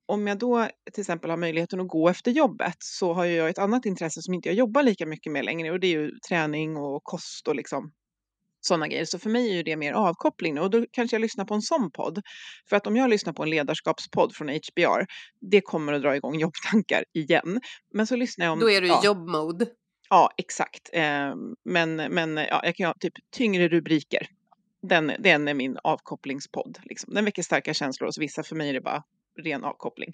om 0.06 0.28
jag 0.28 0.40
då 0.40 0.68
till 0.94 1.02
exempel 1.02 1.30
har 1.30 1.38
möjligheten 1.38 1.80
att 1.80 1.88
gå 1.88 2.10
efter 2.10 2.32
jobbet 2.32 2.76
så 2.80 3.14
har 3.14 3.26
jag 3.26 3.50
ett 3.50 3.60
annat 3.60 3.86
intresse 3.86 4.22
som 4.22 4.34
inte 4.34 4.50
jag 4.50 4.56
jobbar 4.56 4.84
lika 4.84 5.06
mycket 5.06 5.32
med 5.32 5.46
längre 5.46 5.72
och 5.72 5.80
det 5.80 5.88
är 5.88 6.00
ju 6.00 6.12
träning 6.30 6.78
och 6.78 7.04
kost 7.04 7.48
och 7.48 7.56
liksom 7.56 7.92
sådana 8.68 8.88
grejer. 8.88 9.06
Så 9.06 9.20
för 9.20 9.30
mig 9.30 9.50
är 9.50 9.54
ju 9.56 9.64
det 9.64 9.76
mer 9.76 9.94
avkoppling 9.94 10.56
nu 10.56 10.62
och 10.62 10.70
då 10.70 10.86
kanske 10.92 11.16
jag 11.16 11.22
lyssnar 11.22 11.46
på 11.46 11.54
en 11.54 11.62
sån 11.62 11.92
podd. 11.92 12.22
För 12.70 12.76
att 12.76 12.88
om 12.88 12.96
jag 12.96 13.10
lyssnar 13.10 13.34
på 13.34 13.44
en 13.44 13.50
ledarskapspodd 13.50 14.36
från 14.36 14.50
HBR, 14.50 15.06
det 15.52 15.62
kommer 15.62 15.94
att 15.94 16.02
dra 16.02 16.16
igång 16.16 16.36
jobbtankar 16.40 17.04
igen. 17.14 17.62
Men 17.94 18.08
så 18.08 18.16
lyssnar 18.16 18.46
jag 18.46 18.54
om... 18.54 18.60
Då 18.60 18.70
är 18.70 18.82
du 18.82 18.88
i 18.88 18.90
ja, 18.90 19.02
jobbmode. 19.04 19.66
Ja, 20.10 20.32
exakt. 20.38 20.90
Eh, 20.94 21.36
men 21.66 21.96
men 21.96 22.38
ja, 22.38 22.62
jag 22.64 22.76
kan 22.76 22.88
ha 22.88 22.94
typ 23.00 23.14
tyngre 23.32 23.68
rubriker. 23.68 24.28
Den, 24.82 25.12
den 25.20 25.48
är 25.48 25.54
min 25.54 25.78
avkopplingspodd. 25.84 26.80
Liksom. 26.84 27.14
Den 27.14 27.26
väcker 27.26 27.44
starka 27.44 27.74
känslor 27.74 28.08
hos 28.08 28.18
vissa. 28.18 28.44
För 28.44 28.56
mig 28.56 28.70
är 28.70 28.74
det 28.74 28.82
bara 28.82 29.04
ren 29.44 29.64
avkoppling. 29.64 30.14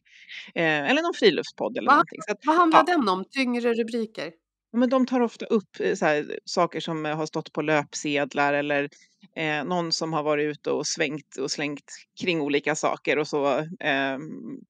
Eh, 0.56 0.90
eller 0.90 1.02
någon 1.02 1.14
friluftspodd 1.14 1.78
eller 1.78 1.88
Va? 1.88 1.94
någonting. 1.94 2.20
Att, 2.32 2.38
Vad 2.46 2.56
handlar 2.56 2.80
ja. 2.88 2.94
den 2.94 3.10
om? 3.10 3.26
Tyngre 3.32 3.74
rubriker? 3.74 4.32
Men 4.74 4.90
de 4.90 5.06
tar 5.06 5.20
ofta 5.22 5.46
upp 5.46 5.80
eh, 5.80 5.96
så 5.96 6.06
här, 6.06 6.40
saker 6.46 6.80
som 6.80 7.06
eh, 7.06 7.16
har 7.16 7.26
stått 7.26 7.54
på 7.54 7.62
löpsedlar 7.62 8.54
eller 8.54 8.90
eh, 9.36 9.64
någon 9.64 9.92
som 9.92 10.14
har 10.14 10.24
varit 10.24 10.46
ute 10.52 10.72
och 10.72 10.88
svängt 10.88 11.38
och 11.38 11.52
slängt 11.52 11.84
kring 12.22 12.42
olika 12.42 12.76
saker 12.76 13.18
och 13.20 13.28
så 13.28 13.58
eh, 13.60 14.18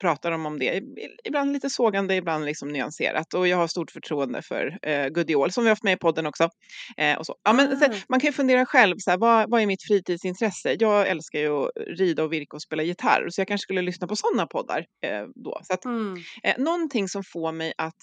pratar 0.01 0.31
de 0.31 0.45
om 0.45 0.59
det. 0.59 0.81
Ibland 1.23 1.53
lite 1.53 1.69
sågande, 1.69 2.15
ibland 2.15 2.45
liksom 2.45 2.69
nyanserat. 2.69 3.33
Och 3.33 3.47
jag 3.47 3.57
har 3.57 3.67
stort 3.67 3.91
förtroende 3.91 4.41
för 4.41 4.79
eh, 4.81 5.07
Gudiol 5.07 5.51
som 5.51 5.63
vi 5.63 5.67
har 5.67 5.71
haft 5.71 5.83
med 5.83 5.93
i 5.93 5.97
podden 5.97 6.25
också. 6.25 6.49
Eh, 6.97 7.17
och 7.17 7.25
så. 7.25 7.35
Ja, 7.43 7.53
men, 7.53 7.79
så, 7.79 7.85
Ah. 7.85 7.93
man 8.09 8.19
kan 8.19 8.27
ju 8.27 8.33
fundera 8.33 8.65
själv, 8.65 8.95
så 8.99 9.11
här, 9.11 9.17
vad, 9.17 9.49
vad 9.49 9.61
är 9.61 9.65
mitt 9.65 9.83
fritidsintresse? 9.87 10.75
Jag 10.79 11.07
älskar 11.07 11.39
ju 11.39 11.49
att 11.49 11.71
rida 11.97 12.23
och 12.23 12.33
virka 12.33 12.55
och 12.55 12.61
spela 12.61 12.83
gitarr 12.83 13.27
så 13.29 13.41
jag 13.41 13.47
kanske 13.47 13.63
skulle 13.63 13.81
lyssna 13.81 14.07
på 14.07 14.15
sådana 14.15 14.47
poddar 14.47 14.85
eh, 15.05 15.23
då. 15.35 15.59
Så 15.63 15.73
att, 15.73 15.85
Mm. 15.85 16.17
Någonting 16.57 17.07
som 17.09 17.23
får 17.23 17.51
mig 17.51 17.73
att 17.77 18.01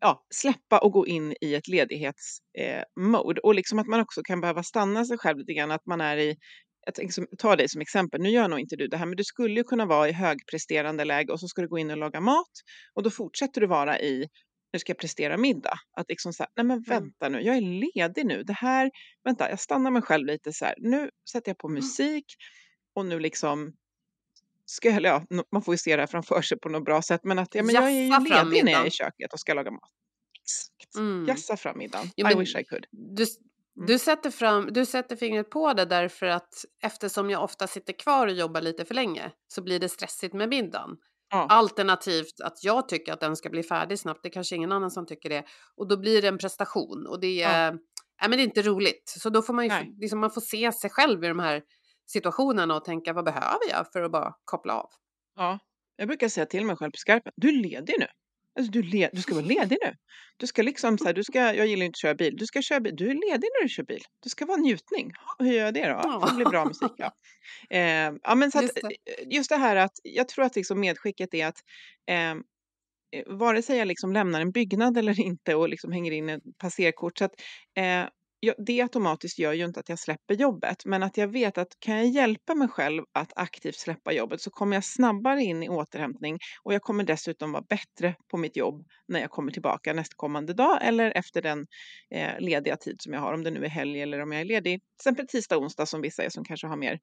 ja, 0.00 0.26
släppa 0.34 0.78
och 0.78 0.92
gå 0.92 1.06
in 1.06 1.34
i 1.40 1.54
ett 1.54 1.68
ledighetsmode. 1.68 3.40
Eh, 3.40 3.42
och 3.42 3.54
liksom 3.54 3.78
att 3.78 3.86
man 3.86 4.00
också 4.00 4.22
kan 4.22 4.40
behöva 4.40 4.62
stanna 4.62 5.04
sig 5.04 5.18
själv 5.18 5.38
lite 5.38 5.52
grann. 5.52 5.70
Att 5.70 5.86
man 5.86 6.00
är 6.00 6.16
i, 6.16 6.36
jag 6.86 6.94
tänker 6.94 7.12
som, 7.12 7.26
ta 7.38 7.56
dig 7.56 7.68
som 7.68 7.80
exempel, 7.80 8.20
nu 8.20 8.30
gör 8.30 8.48
nog 8.48 8.60
inte 8.60 8.76
du 8.76 8.88
det 8.88 8.96
här, 8.96 9.06
men 9.06 9.16
du 9.16 9.24
skulle 9.24 9.54
ju 9.54 9.64
kunna 9.64 9.86
vara 9.86 10.08
i 10.08 10.12
högpresterande 10.12 11.04
läge 11.04 11.32
och 11.32 11.40
så 11.40 11.48
ska 11.48 11.62
du 11.62 11.68
gå 11.68 11.78
in 11.78 11.90
och 11.90 11.96
laga 11.96 12.20
mat 12.20 12.50
och 12.94 13.02
då 13.02 13.10
fortsätter 13.10 13.60
du 13.60 13.66
vara 13.66 14.00
i 14.00 14.28
nu 14.72 14.78
ska 14.78 14.90
jag 14.90 14.98
prestera 14.98 15.36
middag. 15.36 15.74
Att 15.96 16.08
liksom 16.08 16.32
så 16.32 16.42
här, 16.42 16.50
nej 16.56 16.66
men 16.66 16.82
vänta 16.82 17.28
nu, 17.28 17.40
jag 17.40 17.56
är 17.56 17.60
ledig 17.60 18.26
nu. 18.26 18.42
Det 18.42 18.52
här, 18.52 18.90
vänta, 19.24 19.50
jag 19.50 19.60
stannar 19.60 19.90
mig 19.90 20.02
själv 20.02 20.26
lite 20.26 20.52
så 20.52 20.64
här. 20.64 20.74
Nu 20.78 21.10
sätter 21.32 21.50
jag 21.50 21.58
på 21.58 21.68
musik 21.68 22.24
och 22.94 23.06
nu 23.06 23.20
liksom 23.20 23.72
ska 24.70 24.90
jag, 24.90 25.02
ja, 25.02 25.24
man 25.52 25.62
får 25.62 25.74
ju 25.74 25.78
se 25.78 25.96
det 25.96 26.02
här 26.02 26.06
framför 26.06 26.42
sig 26.42 26.58
på 26.58 26.68
något 26.68 26.84
bra 26.84 27.02
sätt, 27.02 27.20
men 27.24 27.38
att 27.38 27.54
ja, 27.54 27.62
men 27.62 27.74
jag 27.74 27.84
är 27.84 27.90
ju 27.90 28.44
ledig 28.44 28.64
när 28.64 28.72
jag 28.72 28.82
är 28.82 28.86
i 28.86 28.90
köket 28.90 29.32
och 29.32 29.40
ska 29.40 29.54
laga 29.54 29.70
mat. 29.70 29.90
Exakt. 30.42 30.96
Mm. 30.96 31.26
Jassa 31.28 31.56
fram 31.56 31.78
middagen. 31.78 32.06
Jo, 32.16 32.28
I 32.28 32.34
wish 32.34 32.56
I 32.56 32.64
could. 32.64 32.86
Du, 32.90 33.26
Mm. 33.76 33.86
du, 33.86 33.98
sätter 33.98 34.30
fram, 34.30 34.68
du 34.72 34.86
sätter 34.86 35.16
fingret 35.16 35.50
på 35.50 35.72
det 35.72 35.84
därför 35.84 36.26
att 36.26 36.64
eftersom 36.82 37.30
jag 37.30 37.44
ofta 37.44 37.66
sitter 37.66 37.92
kvar 37.92 38.26
och 38.26 38.32
jobbar 38.32 38.60
lite 38.60 38.84
för 38.84 38.94
länge 38.94 39.32
så 39.48 39.62
blir 39.62 39.78
det 39.80 39.88
stressigt 39.88 40.34
med 40.34 40.48
middagen. 40.48 40.90
Ja. 41.30 41.46
Alternativt 41.48 42.40
att 42.44 42.64
jag 42.64 42.88
tycker 42.88 43.12
att 43.12 43.20
den 43.20 43.36
ska 43.36 43.50
bli 43.50 43.62
färdig 43.62 43.98
snabbt. 43.98 44.20
Det 44.22 44.28
är 44.28 44.32
kanske 44.32 44.56
ingen 44.56 44.72
annan 44.72 44.90
som 44.90 45.06
tycker 45.06 45.28
det. 45.28 45.44
Och 45.76 45.88
då 45.88 45.96
blir 45.96 46.22
det 46.22 46.28
en 46.28 46.38
prestation 46.38 47.06
och 47.06 47.20
det 47.20 47.34
Ja. 47.34 47.48
är, 47.48 47.70
nej, 47.72 47.80
men 48.20 48.30
det 48.30 48.36
är 48.42 48.44
inte 48.44 48.62
roligt. 48.62 49.14
Så 49.18 49.30
då 49.30 49.42
får 49.42 49.54
man 49.54 49.64
ju 49.64 49.70
liksom, 50.00 50.18
man 50.20 50.30
får 50.30 50.40
se 50.40 50.72
sig 50.72 50.90
själv 50.90 51.24
i 51.24 51.28
de 51.28 51.38
här 51.38 51.62
situationerna 52.12 52.76
och 52.76 52.84
tänka 52.84 53.12
vad 53.12 53.24
behöver 53.24 53.70
jag 53.70 53.86
för 53.92 54.02
att 54.02 54.12
bara 54.12 54.32
koppla 54.44 54.74
av. 54.74 54.90
Ja. 55.36 55.58
Jag 55.96 56.08
brukar 56.08 56.28
säga 56.28 56.46
till 56.46 56.64
mig 56.64 56.76
själv 56.76 56.90
på 56.90 56.96
skarpen, 56.96 57.32
du 57.36 57.48
är 57.48 57.52
ledig 57.62 57.94
nu. 57.98 58.06
Alltså, 58.58 58.72
du, 58.72 58.78
är 58.78 58.82
le- 58.82 59.10
du 59.12 59.22
ska 59.22 59.34
vara 59.34 59.44
ledig 59.44 59.78
nu. 59.84 59.94
Du 60.36 60.46
ska 60.46 60.62
liksom 60.62 60.98
så 60.98 61.04
här, 61.04 61.12
du 61.12 61.24
ska, 61.24 61.38
jag 61.54 61.66
gillar 61.66 61.86
inte 61.86 61.96
att 61.96 62.00
köra 62.00 62.14
bil. 62.14 62.36
Du 62.36 62.46
ska 62.46 62.62
köra 62.62 62.80
bil. 62.80 62.96
Du 62.96 63.04
är 63.04 63.14
ledig 63.14 63.48
när 63.58 63.62
du 63.62 63.68
kör 63.68 63.82
bil. 63.82 64.02
Det 64.22 64.28
ska 64.28 64.46
vara 64.46 64.56
njutning. 64.58 65.12
Hur 65.38 65.52
gör 65.52 65.64
jag 65.64 65.74
det 65.74 65.80
då? 65.88 66.00
Ja, 66.04 66.26
Det 66.30 66.34
blir 66.36 66.46
bra 66.46 66.64
musik. 66.64 66.92
Ja. 66.96 67.12
Eh, 67.70 68.12
ja, 68.22 68.34
men 68.34 68.50
så 68.50 68.58
att, 68.58 68.62
Just 68.62 68.74
det. 68.74 68.80
eh, 68.88 69.26
just 69.36 69.50
det 69.50 69.56
här 69.56 69.76
att 69.76 69.92
jag 70.02 70.28
tror 70.28 70.44
att 70.44 70.56
liksom 70.56 70.80
medskicket 70.80 71.34
är 71.34 71.46
att 71.46 71.58
eh, 72.10 72.30
eh, 72.30 72.36
vare 73.26 73.62
sig 73.62 73.78
jag 73.78 73.88
liksom 73.88 74.12
lämnar 74.12 74.40
en 74.40 74.50
byggnad 74.52 74.98
eller 74.98 75.20
inte 75.20 75.54
och 75.54 75.68
liksom 75.68 75.92
hänger 75.92 76.12
in 76.12 76.28
ett 76.28 76.42
passerkort. 76.58 77.18
Så 77.18 77.24
att, 77.24 77.32
eh, 77.78 78.04
det 78.58 78.80
automatiskt 78.82 79.38
gör 79.38 79.52
ju 79.52 79.64
inte 79.64 79.80
att 79.80 79.88
jag 79.88 79.98
släpper 79.98 80.34
jobbet, 80.34 80.84
men 80.84 81.02
att 81.02 81.16
jag 81.16 81.28
vet 81.28 81.58
att 81.58 81.68
kan 81.80 81.96
jag 81.96 82.06
hjälpa 82.08 82.54
mig 82.54 82.68
själv 82.68 83.04
att 83.12 83.32
aktivt 83.36 83.74
släppa 83.76 84.12
jobbet 84.12 84.40
så 84.40 84.50
kommer 84.50 84.76
jag 84.76 84.84
snabbare 84.84 85.42
in 85.42 85.62
i 85.62 85.68
återhämtning 85.68 86.38
och 86.62 86.74
jag 86.74 86.82
kommer 86.82 87.04
dessutom 87.04 87.52
vara 87.52 87.62
bättre 87.68 88.14
på 88.30 88.36
mitt 88.36 88.56
jobb 88.56 88.86
när 89.08 89.20
jag 89.20 89.30
kommer 89.30 89.52
tillbaka 89.52 89.92
nästkommande 89.92 90.54
dag 90.54 90.78
eller 90.82 91.10
efter 91.10 91.42
den 91.42 91.66
eh, 92.10 92.40
lediga 92.40 92.76
tid 92.76 92.96
som 93.00 93.12
jag 93.12 93.20
har, 93.20 93.34
om 93.34 93.44
det 93.44 93.50
nu 93.50 93.64
är 93.64 93.68
helg 93.68 94.02
eller 94.02 94.20
om 94.20 94.32
jag 94.32 94.40
är 94.40 94.44
ledig, 94.44 94.80
till 94.80 95.00
exempel 95.00 95.26
tisdag, 95.26 95.58
onsdag 95.58 95.86
som 95.86 96.00
vissa 96.00 96.22
är 96.22 96.28
som 96.28 96.44
kanske 96.44 96.66
har 96.66 96.76
mer 96.76 97.00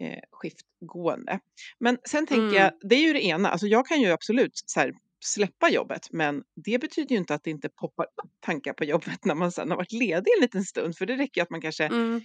eh, 0.00 0.18
skiftgående. 0.32 1.40
Men 1.80 1.98
sen 2.08 2.26
tänker 2.26 2.56
Mm. 2.56 2.62
jag, 2.62 2.72
det 2.80 2.94
är 2.94 3.06
ju 3.06 3.12
det 3.12 3.24
ena, 3.24 3.48
alltså 3.48 3.66
jag 3.66 3.86
kan 3.86 4.00
ju 4.00 4.10
absolut 4.10 4.52
så 4.66 4.80
här, 4.80 4.92
släppa 5.24 5.70
jobbet, 5.70 6.08
men 6.12 6.42
det 6.64 6.78
betyder 6.78 7.10
ju 7.10 7.16
inte 7.16 7.34
att 7.34 7.44
det 7.44 7.50
inte 7.50 7.68
poppar 7.68 8.04
upp 8.04 8.30
tankar 8.40 8.72
på 8.72 8.84
jobbet 8.84 9.24
när 9.24 9.34
man 9.34 9.52
sen 9.52 9.70
har 9.70 9.76
varit 9.76 9.92
ledig 9.92 10.32
en 10.36 10.40
liten 10.40 10.64
stund, 10.64 10.96
för 10.96 11.06
det 11.06 11.16
räcker 11.16 11.40
ju 11.40 11.42
att 11.42 11.50
man 11.50 11.60
kanske, 11.60 11.84
Mm. 11.84 12.20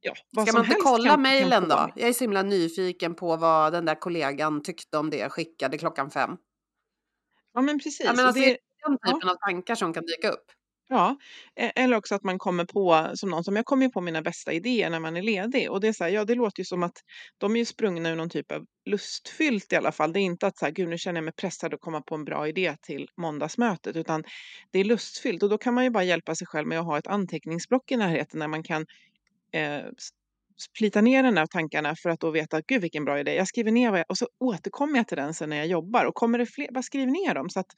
ja, 0.00 0.14
Ska 0.42 0.52
man 0.52 0.64
inte 0.64 0.76
kolla 0.82 1.16
mejlen 1.16 1.68
då? 1.68 1.90
Jag 1.96 2.08
är 2.08 2.12
så 2.12 2.24
himla 2.24 2.42
nyfiken 2.42 3.14
på 3.14 3.36
vad 3.36 3.72
den 3.72 3.84
där 3.84 3.94
kollegan 3.94 4.62
tyckte 4.62 4.98
om 4.98 5.10
det 5.10 5.16
jag 5.16 5.32
skickade 5.32 5.78
klockan 5.78 6.10
fem. 6.10 6.30
Ja, 7.54 7.60
men 7.62 7.78
precis. 7.78 8.00
Ja, 8.04 8.12
men 8.16 8.26
alltså, 8.26 8.40
det, 8.40 8.50
är 8.50 8.58
den 8.86 8.98
ja. 9.02 9.12
typen 9.12 9.28
av 9.28 9.34
tankar 9.34 9.74
som 9.74 9.92
kan 9.92 10.04
dyka 10.06 10.30
upp. 10.30 10.52
Ja, 10.88 11.16
e-, 11.56 11.72
eller 11.74 11.96
också 11.96 12.14
att 12.14 12.24
man 12.24 12.38
kommer 12.38 12.64
på, 12.64 13.10
som 13.14 13.30
någon 13.30 13.44
som 13.44 13.56
jag 13.56 13.64
kommer 13.64 13.88
på 13.88 14.00
mina 14.00 14.22
bästa 14.22 14.52
idéer 14.52 14.90
när 14.90 15.00
man 15.00 15.16
är 15.16 15.22
ledig. 15.22 15.70
Och 15.70 15.80
det 15.80 15.88
är 15.88 15.92
så 15.92 16.04
här, 16.04 16.10
ja 16.10 16.24
det 16.24 16.34
låter 16.34 16.60
ju 16.60 16.64
som 16.64 16.82
att 16.82 17.02
de 17.38 17.56
är 17.56 17.58
ju 17.58 17.64
sprungna 17.64 18.10
ur 18.10 18.16
någon 18.16 18.30
typ 18.30 18.52
av 18.52 18.66
lustfyllt 18.90 19.72
i 19.72 19.76
alla 19.76 19.92
fall. 19.92 20.12
Det 20.12 20.20
är 20.20 20.22
inte 20.22 20.46
att 20.46 20.58
så 20.58 20.64
här, 20.64 20.72
gud 20.72 20.88
nu 20.88 20.98
känner 20.98 21.18
jag 21.18 21.24
mig 21.24 21.34
pressad 21.34 21.74
att 21.74 21.80
komma 21.80 22.00
på 22.00 22.14
en 22.14 22.24
bra 22.24 22.48
idé 22.48 22.76
till 22.82 23.08
måndagsmötet, 23.16 23.96
utan 23.96 24.24
det 24.70 24.78
är 24.78 24.84
lustfyllt. 24.84 25.42
Och 25.42 25.48
då 25.48 25.58
kan 25.58 25.74
man 25.74 25.84
ju 25.84 25.90
bara 25.90 26.04
hjälpa 26.04 26.34
sig 26.34 26.46
själv 26.46 26.68
med 26.68 26.80
att 26.80 26.86
ha 26.86 26.98
ett 26.98 27.06
anteckningsblock 27.06 27.92
i 27.92 27.96
närheten 27.96 28.40
där 28.40 28.48
man 28.48 28.62
kan 28.62 28.86
eh, 29.52 29.82
plita 30.78 31.00
ner 31.00 31.22
den 31.22 31.34
där 31.34 31.46
tankarna 31.46 31.96
för 31.96 32.10
att 32.10 32.20
då 32.20 32.30
veta, 32.30 32.56
att 32.56 32.66
gud 32.66 32.82
vilken 32.82 33.04
bra 33.04 33.20
idé. 33.20 33.34
Jag 33.34 33.48
skriver 33.48 33.70
ner 33.72 33.90
vad 33.90 34.00
jag, 34.00 34.06
och 34.08 34.18
så 34.18 34.28
återkommer 34.40 34.96
jag 34.96 35.08
till 35.08 35.16
den 35.16 35.34
sen 35.34 35.50
när 35.50 35.56
jag 35.56 35.66
jobbar. 35.66 36.04
Och 36.04 36.14
kommer 36.14 36.38
det 36.38 36.46
fler, 36.46 36.68
bara 36.72 36.82
skriv 36.82 37.08
ner 37.08 37.34
dem 37.34 37.50
så 37.50 37.60
att 37.60 37.70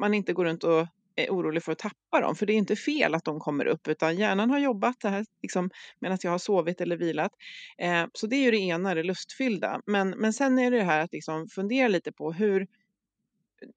man 0.00 0.14
inte 0.14 0.32
går 0.32 0.44
runt 0.44 0.64
och 0.64 0.86
är 1.16 1.30
orolig 1.30 1.62
för 1.62 1.72
att 1.72 1.78
tappa 1.78 2.20
dem. 2.20 2.36
För 2.36 2.46
det 2.46 2.52
är 2.52 2.56
inte 2.56 2.76
fel 2.76 3.14
att 3.14 3.24
de 3.24 3.40
kommer 3.40 3.66
upp, 3.66 3.88
utan 3.88 4.16
hjärnan 4.16 4.50
har 4.50 4.58
jobbat 4.58 5.00
det 5.00 5.08
här 5.08 5.24
liksom, 5.42 5.70
medan 6.00 6.18
jag 6.22 6.30
har 6.30 6.38
sovit 6.38 6.80
eller 6.80 6.96
vilat. 6.96 7.32
Eh, 7.78 8.06
så 8.12 8.26
det 8.26 8.36
är 8.36 8.40
ju 8.44 8.50
det 8.50 8.58
ena, 8.58 8.94
det 8.94 9.02
lustfyllda. 9.02 9.80
Men, 9.86 10.10
men 10.10 10.32
sen 10.32 10.58
är 10.58 10.70
det 10.70 10.76
det 10.76 10.82
här 10.84 11.00
att 11.00 11.12
liksom 11.12 11.48
fundera 11.48 11.88
lite 11.88 12.12
på 12.12 12.32
hur 12.32 12.66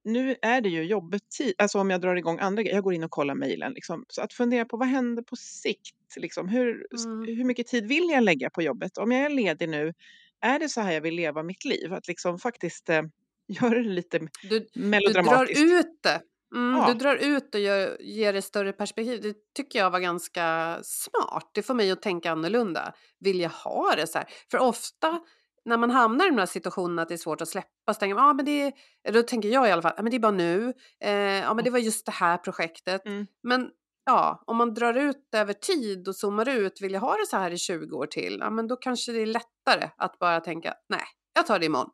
nu 0.03 0.35
är 0.41 0.61
det 0.61 0.69
ju 0.69 0.83
jobbetid, 0.83 1.53
alltså 1.57 1.79
om 1.79 1.89
jag 1.89 2.01
drar 2.01 2.15
igång 2.15 2.39
andra 2.39 2.63
grejer, 2.63 2.75
jag 2.75 2.83
går 2.83 2.93
in 2.93 3.03
och 3.03 3.11
kollar 3.11 3.35
mejlen. 3.35 3.73
Liksom. 3.73 4.05
Så 4.07 4.21
att 4.21 4.33
fundera 4.33 4.65
på 4.65 4.77
vad 4.77 4.87
händer 4.87 5.23
på 5.23 5.35
sikt? 5.35 5.95
Liksom, 6.17 6.47
hur, 6.49 6.87
Mm. 7.05 7.37
hur 7.37 7.43
mycket 7.43 7.67
tid 7.67 7.87
vill 7.87 8.09
jag 8.11 8.23
lägga 8.23 8.49
på 8.49 8.61
jobbet? 8.61 8.97
Om 8.97 9.11
jag 9.11 9.21
är 9.25 9.29
ledig 9.29 9.69
nu, 9.69 9.93
är 10.41 10.59
det 10.59 10.69
så 10.69 10.81
här 10.81 10.91
jag 10.91 11.01
vill 11.01 11.15
leva 11.15 11.43
mitt 11.43 11.65
liv? 11.65 11.93
Att 11.93 12.07
liksom 12.07 12.39
faktiskt 12.39 12.89
eh, 12.89 13.01
göra 13.47 13.75
det 13.83 13.89
lite 13.89 14.19
Du, 14.19 14.27
du 14.49 14.59
drar 14.59 14.89
melodramatiskt. 14.89 15.61
ut 15.63 15.99
det. 16.03 16.21
Mm, 16.55 16.77
Ja. 16.77 16.87
Du 16.87 16.93
drar 16.93 17.15
ut 17.15 17.55
och 17.55 17.61
gör, 17.61 17.97
ger 18.01 18.33
det 18.33 18.41
större 18.41 18.73
perspektiv. 18.73 19.21
Det 19.21 19.35
tycker 19.55 19.79
jag 19.79 19.89
var 19.91 19.99
ganska 19.99 20.77
smart. 20.83 21.51
Det 21.53 21.63
får 21.63 21.73
mig 21.73 21.91
att 21.91 22.01
tänka 22.01 22.31
annorlunda. 22.31 22.93
Vill 23.19 23.39
jag 23.39 23.49
ha 23.49 23.95
det 23.95 24.07
så 24.07 24.17
här? 24.17 24.27
För 24.51 24.57
ofta 24.57 25.19
när 25.65 25.77
man 25.77 25.91
hamnar 25.91 26.25
i 26.25 26.29
de 26.29 26.37
här 26.37 26.45
situationerna 26.45 27.01
att 27.01 27.07
det 27.07 27.15
är 27.15 27.17
svårt 27.17 27.41
att 27.41 27.47
släppa 27.47 27.93
så 27.93 27.99
tänker 27.99 28.15
man, 28.15 28.29
ah, 28.29 28.33
men 28.33 28.45
det 28.45 28.61
är, 29.03 29.11
då 29.11 29.23
tänker 29.23 29.49
jag 29.49 29.67
i 29.67 29.71
alla 29.71 29.81
fall, 29.81 29.93
ah, 29.97 30.01
men 30.01 30.09
det 30.11 30.17
är 30.17 30.19
bara 30.19 30.31
nu, 30.31 30.73
eh, 31.03 31.11
ja 31.13 31.53
men 31.53 31.63
det 31.63 31.69
var 31.69 31.79
just 31.79 32.05
det 32.05 32.11
här 32.11 32.37
projektet. 32.37 33.05
Mm. 33.05 33.27
Men 33.43 33.69
ja, 34.05 34.43
om 34.47 34.57
man 34.57 34.73
drar 34.73 34.93
ut 34.93 35.29
över 35.35 35.53
tid 35.53 36.07
och 36.07 36.15
zoomar 36.15 36.49
ut, 36.49 36.81
vill 36.81 36.93
jag 36.93 37.01
ha 37.01 37.15
det 37.15 37.25
så 37.25 37.37
här 37.37 37.51
i 37.51 37.57
20 37.57 37.95
år 37.97 38.05
till, 38.05 38.37
ja 38.39 38.49
men 38.49 38.67
då 38.67 38.75
kanske 38.75 39.11
det 39.11 39.21
är 39.21 39.25
lättare 39.25 39.89
att 39.97 40.19
bara 40.19 40.39
tänka, 40.39 40.73
nej, 40.89 41.03
jag 41.35 41.47
tar 41.47 41.59
det 41.59 41.65
imorgon. 41.65 41.89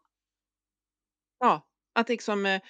Ja, 1.40 1.68
att 1.96 2.10
liksom, 2.10 2.46
eh, 2.46 2.62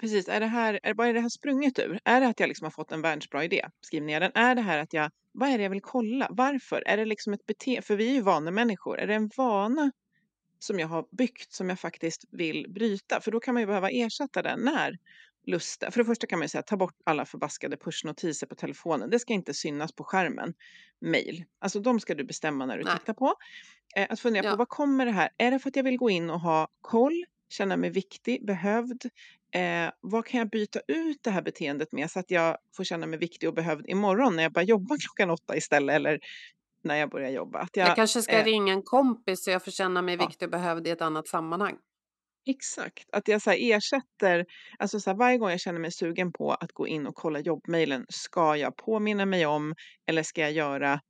precis, 0.00 0.28
är 0.28 0.40
det 0.40 0.46
här, 0.46 0.80
är, 0.82 0.94
vad 0.94 1.08
är 1.08 1.14
det 1.14 1.20
här 1.20 1.28
sprunget 1.28 1.78
ur? 1.78 2.00
Är 2.04 2.20
det 2.20 2.26
att 2.28 2.40
jag 2.40 2.48
liksom 2.48 2.64
har 2.64 2.70
fått 2.70 2.92
en 2.92 3.02
världsbra 3.02 3.44
idé? 3.44 3.66
Skriv 3.80 4.02
ner 4.02 4.20
den. 4.20 4.32
Är 4.34 4.54
det 4.54 4.60
här 4.62 4.78
att 4.78 4.92
jag, 4.92 5.10
vad 5.32 5.48
är 5.48 5.58
det 5.58 5.62
jag 5.64 5.70
vill 5.70 5.82
kolla? 5.82 6.28
Varför? 6.30 6.82
Är 6.86 6.96
det 6.96 7.04
liksom 7.04 7.32
ett 7.32 7.46
beteende, 7.46 7.82
för 7.82 7.96
vi 7.96 8.08
är 8.10 8.14
ju 8.14 8.20
vanemänniskor, 8.20 8.98
är 8.98 9.06
det 9.06 9.14
en 9.14 9.30
vana 9.36 9.92
som 10.58 10.78
jag 10.78 10.88
har 10.88 11.06
byggt 11.16 11.52
som 11.52 11.68
jag 11.68 11.80
faktiskt 11.80 12.24
vill 12.30 12.66
bryta? 12.68 13.20
För 13.20 13.30
då 13.30 13.40
kan 13.40 13.54
man 13.54 13.60
ju 13.62 13.66
behöva 13.66 13.90
ersätta 13.90 14.42
den 14.42 14.60
när 14.60 14.98
lusten, 15.46 15.92
för 15.92 16.00
det 16.00 16.04
första 16.04 16.26
kan 16.26 16.38
man 16.38 16.44
ju 16.44 16.48
säga 16.48 16.62
ta 16.62 16.76
bort 16.76 16.94
alla 17.04 17.24
förbaskade 17.24 17.76
pushnotiser 17.76 18.46
på 18.46 18.54
telefonen. 18.54 19.10
Det 19.10 19.18
ska 19.18 19.32
inte 19.32 19.54
synas 19.54 19.92
på 19.92 20.04
skärmen. 20.04 20.54
Mail, 21.00 21.44
alltså 21.58 21.80
de 21.80 22.00
ska 22.00 22.14
du 22.14 22.24
bestämma 22.24 22.66
när 22.66 22.78
du 22.78 22.84
Nej. 22.84 22.98
tittar 22.98 23.14
på. 23.14 23.34
Eh, 23.96 24.06
att 24.10 24.20
fundera 24.20 24.44
Ja. 24.44 24.50
på 24.50 24.56
vad 24.56 24.68
kommer 24.68 25.06
det 25.06 25.12
här? 25.12 25.28
Är 25.38 25.50
det 25.50 25.58
för 25.58 25.68
att 25.68 25.76
jag 25.76 25.84
vill 25.84 25.96
gå 25.96 26.10
in 26.10 26.30
och 26.30 26.40
ha 26.40 26.68
koll, 26.80 27.24
känna 27.48 27.76
mig 27.76 27.90
viktig, 27.90 28.46
behövd? 28.46 29.04
Eh, 29.54 29.90
vad 30.00 30.26
kan 30.26 30.38
jag 30.38 30.50
byta 30.50 30.80
ut 30.88 31.18
det 31.22 31.30
här 31.30 31.42
beteendet 31.42 31.92
med 31.92 32.10
så 32.10 32.18
att 32.20 32.30
jag 32.30 32.56
får 32.76 32.84
känna 32.84 33.06
mig 33.06 33.18
viktig 33.18 33.48
och 33.48 33.54
behövd 33.54 33.88
imorgon 33.88 34.36
när 34.36 34.42
jag 34.42 34.52
börjar 34.52 34.66
jobba 34.66 34.96
klockan 35.00 35.30
åtta 35.30 35.56
istället 35.56 35.96
eller 35.96 36.18
när 36.84 36.96
jag 36.96 37.10
börjar 37.10 37.30
jobba? 37.30 37.58
Att 37.58 37.76
jag, 37.76 37.88
Jag 37.88 37.96
kanske 37.96 38.22
ska 38.22 38.32
eh, 38.32 38.44
ringa 38.44 38.72
en 38.72 38.82
kompis 38.82 39.44
så 39.44 39.50
jag 39.50 39.64
får 39.64 39.70
känna 39.70 40.02
mig 40.02 40.16
Ja. 40.18 40.26
viktig 40.26 40.46
och 40.46 40.50
behövd 40.52 40.86
i 40.86 40.90
ett 40.90 41.02
annat 41.02 41.28
sammanhang. 41.28 41.76
Exakt, 42.46 43.08
att 43.12 43.28
jag 43.28 43.42
så 43.42 43.50
ersätter, 43.50 44.46
alltså 44.78 45.00
så 45.00 45.14
varje 45.14 45.38
gång 45.38 45.50
jag 45.50 45.60
känner 45.60 45.80
mig 45.80 45.92
sugen 45.92 46.32
på 46.32 46.52
att 46.52 46.72
gå 46.72 46.86
in 46.86 47.06
och 47.06 47.14
kolla 47.14 47.40
jobbmailen, 47.40 48.06
ska 48.08 48.56
jag 48.56 48.76
påminna 48.76 49.26
mig 49.26 49.46
om 49.46 49.74
eller 50.06 50.22
ska 50.22 50.40
jag 50.40 50.52
göra 50.52 51.00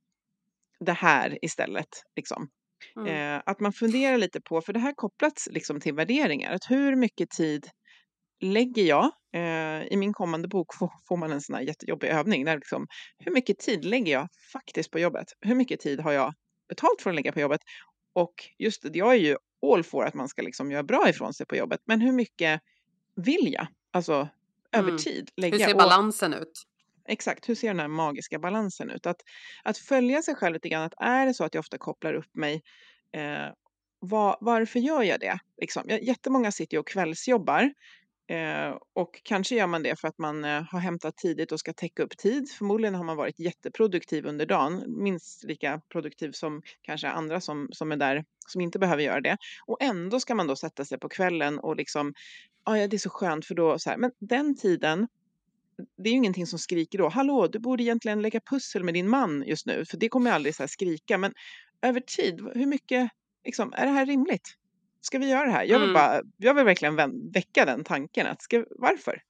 det 0.79 0.93
här 0.93 1.39
istället? 1.45 1.89
Liksom. 2.15 2.49
Mm. 2.95 3.07
Eh, 3.35 3.41
att 3.45 3.59
man 3.59 3.73
funderar 3.73 4.17
lite 4.17 4.41
på, 4.41 4.61
för 4.61 4.73
det 4.73 4.79
här 4.79 4.93
kopplats 4.95 5.47
liksom 5.51 5.79
till 5.79 5.93
värderingar, 5.93 6.53
att 6.53 6.65
hur 6.71 6.95
mycket 6.95 7.29
tid 7.29 7.69
lägger 8.41 8.83
jag? 8.83 9.11
Eh, 9.33 9.83
I 9.93 9.97
min 9.97 10.13
kommande 10.13 10.47
bok 10.47 10.73
får, 10.79 10.91
får 11.07 11.17
man 11.17 11.31
en 11.31 11.41
sån 11.41 11.55
här 11.55 11.61
jättejobbig 11.61 12.07
övning. 12.07 12.45
Där 12.45 12.55
liksom, 12.55 12.87
hur 13.19 13.31
mycket 13.31 13.59
tid 13.59 13.85
lägger 13.85 14.13
jag 14.13 14.27
faktiskt 14.53 14.91
på 14.91 14.99
jobbet? 14.99 15.27
Hur 15.41 15.55
mycket 15.55 15.79
tid 15.79 15.99
har 15.99 16.11
jag 16.11 16.33
betalt 16.69 17.01
för 17.01 17.09
att 17.09 17.15
lägga 17.15 17.31
på 17.31 17.39
jobbet? 17.39 17.61
Och 18.13 18.33
just 18.57 18.81
det, 18.93 18.97
jag 18.99 19.11
är 19.13 19.17
ju 19.19 19.37
all 19.73 19.83
for 19.83 20.05
att 20.05 20.13
man 20.13 20.27
ska 20.29 20.41
liksom 20.41 20.71
göra 20.71 20.83
bra 20.83 21.09
ifrån 21.09 21.33
sig 21.33 21.45
på 21.45 21.55
jobbet. 21.55 21.79
Men 21.85 22.01
hur 22.01 22.11
mycket 22.11 22.61
vill 23.15 23.53
jag? 23.53 23.67
Alltså 23.91 24.27
över 24.71 24.89
Mm. 24.89 24.97
tid 24.97 25.29
Hur 25.35 25.41
lägga. 25.41 25.57
ser 25.65 25.73
Och- 25.73 25.77
balansen 25.79 26.33
ut? 26.33 26.51
Exakt, 27.09 27.49
hur 27.49 27.55
ser 27.55 27.67
den 27.67 27.79
här 27.79 27.87
magiska 27.87 28.39
balansen 28.39 28.89
ut? 28.89 29.05
Att, 29.05 29.21
att 29.63 29.77
följa 29.77 30.21
sig 30.21 30.35
själv 30.35 30.53
lite 30.53 30.69
grann, 30.69 30.83
att 30.83 30.93
är 30.97 31.25
det 31.25 31.33
så 31.33 31.43
att 31.43 31.53
jag 31.53 31.59
ofta 31.59 31.77
kopplar 31.77 32.13
upp 32.13 32.35
mig, 32.35 32.61
eh, 33.13 33.53
var, 33.99 34.37
varför 34.41 34.79
gör 34.79 35.03
jag 35.03 35.19
det? 35.19 35.39
Liksom, 35.61 35.83
jag, 35.87 36.03
jättemånga 36.03 36.51
sitter 36.51 36.75
ju 36.75 36.79
och 36.79 36.87
kvällsjobbar 36.87 37.73
eh, 38.29 38.75
och 38.95 39.21
kanske 39.23 39.55
gör 39.55 39.67
man 39.67 39.83
det 39.83 39.99
för 39.99 40.07
att 40.07 40.17
man 40.17 40.45
eh, 40.45 40.61
har 40.63 40.79
hämtat 40.79 41.17
tidigt 41.17 41.51
och 41.51 41.59
ska 41.59 41.73
täcka 41.73 42.03
upp 42.03 42.17
tid. 42.17 42.49
Förmodligen 42.57 42.95
har 42.95 43.03
man 43.03 43.17
varit 43.17 43.39
jätteproduktiv 43.39 44.25
under 44.25 44.45
dagen, 44.45 44.83
minst 45.03 45.43
lika 45.43 45.81
produktiv 45.91 46.31
som 46.31 46.61
kanske 46.81 47.07
andra 47.09 47.41
som, 47.41 47.67
som 47.71 47.91
är 47.91 47.97
där 47.97 48.25
som 48.47 48.61
inte 48.61 48.79
behöver 48.79 49.03
göra 49.03 49.21
det. 49.21 49.37
Och 49.67 49.77
ändå 49.81 50.19
ska 50.19 50.35
man 50.35 50.47
då 50.47 50.55
sätta 50.55 50.85
sig 50.85 50.99
på 50.99 51.09
kvällen 51.09 51.59
och 51.59 51.75
liksom, 51.75 52.13
"Ah, 52.63 52.75
ja 52.77 52.87
det 52.87 52.95
är 52.95 52.99
så 52.99 53.09
skönt 53.09 53.45
för 53.45 53.55
då 53.55 53.79
så 53.79 53.89
här, 53.89 53.97
men 53.97 54.11
den 54.19 54.55
tiden 54.57 55.07
det 56.03 56.09
är 56.09 56.11
ju 56.11 56.17
ingenting 56.17 56.47
som 56.47 56.59
skriker 56.59 56.97
då, 56.97 57.09
hallå, 57.09 57.47
du 57.47 57.59
borde 57.59 57.83
egentligen 57.83 58.21
lägga 58.21 58.39
pussel 58.49 58.83
med 58.83 58.93
din 58.93 59.09
man 59.09 59.43
just 59.47 59.65
nu, 59.65 59.85
för 59.85 59.97
det 59.97 60.09
kommer 60.09 60.31
aldrig 60.31 60.55
så 60.55 60.63
här 60.63 60.67
skrika. 60.67 61.17
Men 61.17 61.33
över 61.81 61.99
tid, 61.99 62.41
hur 62.53 62.65
mycket, 62.65 63.09
liksom, 63.45 63.73
är 63.73 63.85
det 63.85 63.91
här 63.91 64.05
rimligt? 64.05 64.55
Ska 65.01 65.17
vi 65.19 65.29
göra 65.29 65.45
det 65.45 65.51
här? 65.51 65.63
Jag 65.63 65.79
vill, 65.79 65.89
Mm. 65.89 65.93
bara, 65.93 66.21
jag 66.37 66.53
vill 66.53 66.65
verkligen 66.65 66.95
väcka 67.33 67.65
den 67.65 67.83
tanken. 67.83 68.27
Att 68.27 68.41
ska, 68.41 68.65
varför? 68.69 69.21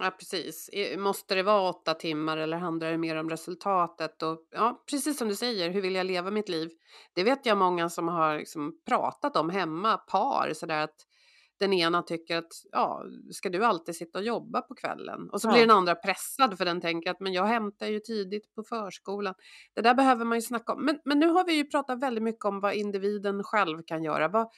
Ja, 0.00 0.10
precis. 0.10 0.70
Måste 0.98 1.34
det 1.34 1.42
vara 1.42 1.68
åtta 1.70 1.94
timmar 1.94 2.36
eller 2.36 2.56
handlar 2.56 2.90
det 2.90 2.98
mer 2.98 3.16
om 3.16 3.30
resultatet? 3.30 4.22
Och, 4.22 4.38
ja, 4.50 4.84
precis 4.90 5.18
som 5.18 5.28
du 5.28 5.34
säger, 5.36 5.70
hur 5.70 5.80
vill 5.80 5.94
jag 5.94 6.06
leva 6.06 6.30
mitt 6.30 6.48
liv? 6.48 6.70
Det 7.14 7.24
vet 7.24 7.46
jag 7.46 7.58
många 7.58 7.88
som 7.88 8.08
har 8.08 8.38
liksom 8.38 8.72
pratat 8.88 9.36
om 9.36 9.50
hemma, 9.50 9.96
par, 9.96 10.52
sådär 10.54 10.78
att 10.84 10.94
den 11.62 11.72
ena 11.72 12.02
tycker 12.02 12.36
att 12.36 12.52
ja, 12.72 13.02
ska 13.30 13.48
du 13.48 13.64
alltid 13.64 13.96
sitta 13.96 14.18
och 14.18 14.24
jobba 14.24 14.60
på 14.60 14.74
kvällen? 14.74 15.30
Och 15.30 15.40
så 15.40 15.48
Ja. 15.48 15.52
blir 15.52 15.60
den 15.60 15.70
andra 15.76 15.94
pressad 15.94 16.58
för 16.58 16.64
den 16.64 16.80
tänker 16.80 17.10
att 17.10 17.20
men 17.20 17.32
jag 17.32 17.46
hämtar 17.46 17.86
ju 17.86 18.00
tidigt 18.00 18.54
på 18.54 18.62
förskolan. 18.62 19.34
Det 19.74 19.80
där 19.80 19.94
behöver 19.94 20.24
man 20.24 20.38
ju 20.38 20.42
snacka 20.42 20.72
om. 20.72 20.84
Men, 20.84 20.98
men 21.04 21.18
nu 21.18 21.28
har 21.28 21.44
vi 21.44 21.52
ju 21.52 21.64
pratat 21.64 22.02
väldigt 22.02 22.24
mycket 22.24 22.44
om 22.44 22.60
vad 22.60 22.74
individen 22.74 23.44
själv 23.44 23.82
kan 23.86 24.04
göra. 24.04 24.28
Vad, 24.28 24.48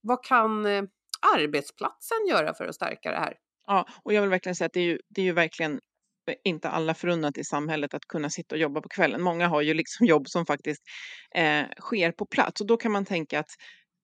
vad 0.00 0.24
kan 0.24 0.66
eh, 0.66 0.82
arbetsplatsen 1.36 2.18
göra 2.28 2.54
för 2.54 2.64
att 2.66 2.74
stärka 2.74 3.10
det 3.10 3.18
här? 3.18 3.34
Ja, 3.66 3.86
och 4.02 4.12
jag 4.12 4.20
vill 4.20 4.30
verkligen 4.30 4.56
säga 4.56 4.66
att 4.66 4.72
det 4.72 4.80
är 4.80 4.84
ju, 4.84 4.98
det 5.08 5.20
är 5.20 5.24
ju 5.24 5.32
verkligen 5.32 5.80
inte 6.44 6.68
alla 6.68 6.94
förunnat 6.94 7.38
i 7.38 7.44
samhället 7.44 7.94
att 7.94 8.04
kunna 8.04 8.30
sitta 8.30 8.54
och 8.54 8.58
jobba 8.60 8.80
på 8.80 8.88
kvällen. 8.88 9.22
Många 9.22 9.48
har 9.48 9.62
ju 9.62 9.74
liksom 9.74 10.06
jobb 10.06 10.28
som 10.28 10.46
faktiskt 10.46 10.82
eh, 11.34 11.64
sker 11.80 12.12
på 12.12 12.26
plats 12.26 12.60
och 12.60 12.66
då 12.66 12.76
kan 12.76 12.92
man 12.92 13.04
tänka 13.04 13.40
att 13.40 13.50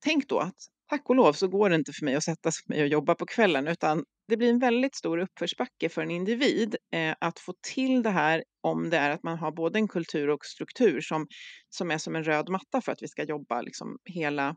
tänk 0.05 0.29
då 0.29 0.39
att 0.39 0.55
tack 0.93 1.11
och 1.11 1.17
lov 1.17 1.33
så 1.33 1.49
går 1.49 1.71
det 1.71 1.77
inte 1.77 1.93
för 1.93 2.05
mig 2.05 2.15
att 2.15 2.25
sätta 2.25 2.51
mig 2.67 2.83
och 2.83 2.89
jobba 2.89 3.15
på 3.15 3.27
kvällen 3.27 3.69
utan 3.69 4.05
det 4.29 4.37
blir 4.37 4.51
en 4.51 4.59
väldigt 4.59 4.95
stor 4.97 5.19
uppförsbacke 5.19 5.89
för 5.89 6.03
en 6.03 6.11
individ 6.11 6.77
eh, 6.95 7.15
att 7.21 7.39
få 7.39 7.55
till 7.75 8.03
det 8.03 8.11
här 8.11 8.45
om 8.61 8.91
det 8.91 8.97
är 8.97 9.11
att 9.11 9.23
man 9.23 9.39
har 9.39 9.53
både 9.53 9.79
en 9.79 9.89
kultur 9.89 10.31
och 10.31 10.45
struktur 10.45 11.01
som, 11.01 11.27
som 11.71 11.91
är 11.91 11.99
som 11.99 12.17
en 12.17 12.25
röd 12.25 12.49
matta 12.49 12.81
för 12.81 12.93
att 12.93 13.03
vi 13.03 13.09
ska 13.09 13.25
jobba 13.25 13.63
liksom 13.63 13.99
hela, 14.05 14.57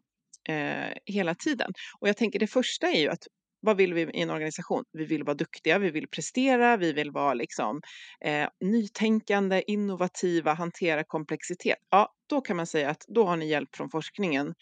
eh, 0.50 0.93
hela 1.06 1.36
tiden. 1.36 1.71
Och 2.00 2.08
jag 2.08 2.17
tänker 2.17 2.39
det 2.39 2.48
första 2.48 2.88
är 2.88 3.00
ju 3.00 3.10
att 3.10 3.28
vad 3.60 3.78
vill 3.78 3.93
vi 3.93 4.02
i 4.02 4.21
en 4.21 4.30
organisation? 4.30 4.84
Vi 4.91 5.06
vill 5.06 5.24
vara 5.24 5.36
duktiga, 5.36 5.80
vi 5.80 5.91
vill 5.91 6.08
prestera, 6.08 6.78
vi 6.78 6.93
vill 6.93 7.12
vara 7.12 7.34
liksom, 7.34 7.82
eh, 8.26 8.48
nytänkande, 8.65 9.63
innovativa, 9.67 10.54
hantera 10.54 11.04
komplexitet. 11.04 11.78
Ja, 11.89 12.13
då 12.30 12.41
kan 12.41 12.58
man 12.58 12.67
säga 12.67 12.89
att 12.89 13.06
då 13.08 13.26
har 13.26 13.38
ni 13.38 13.50
hjälp 13.50 13.76
från 13.76 13.89
forskningen 13.89 14.54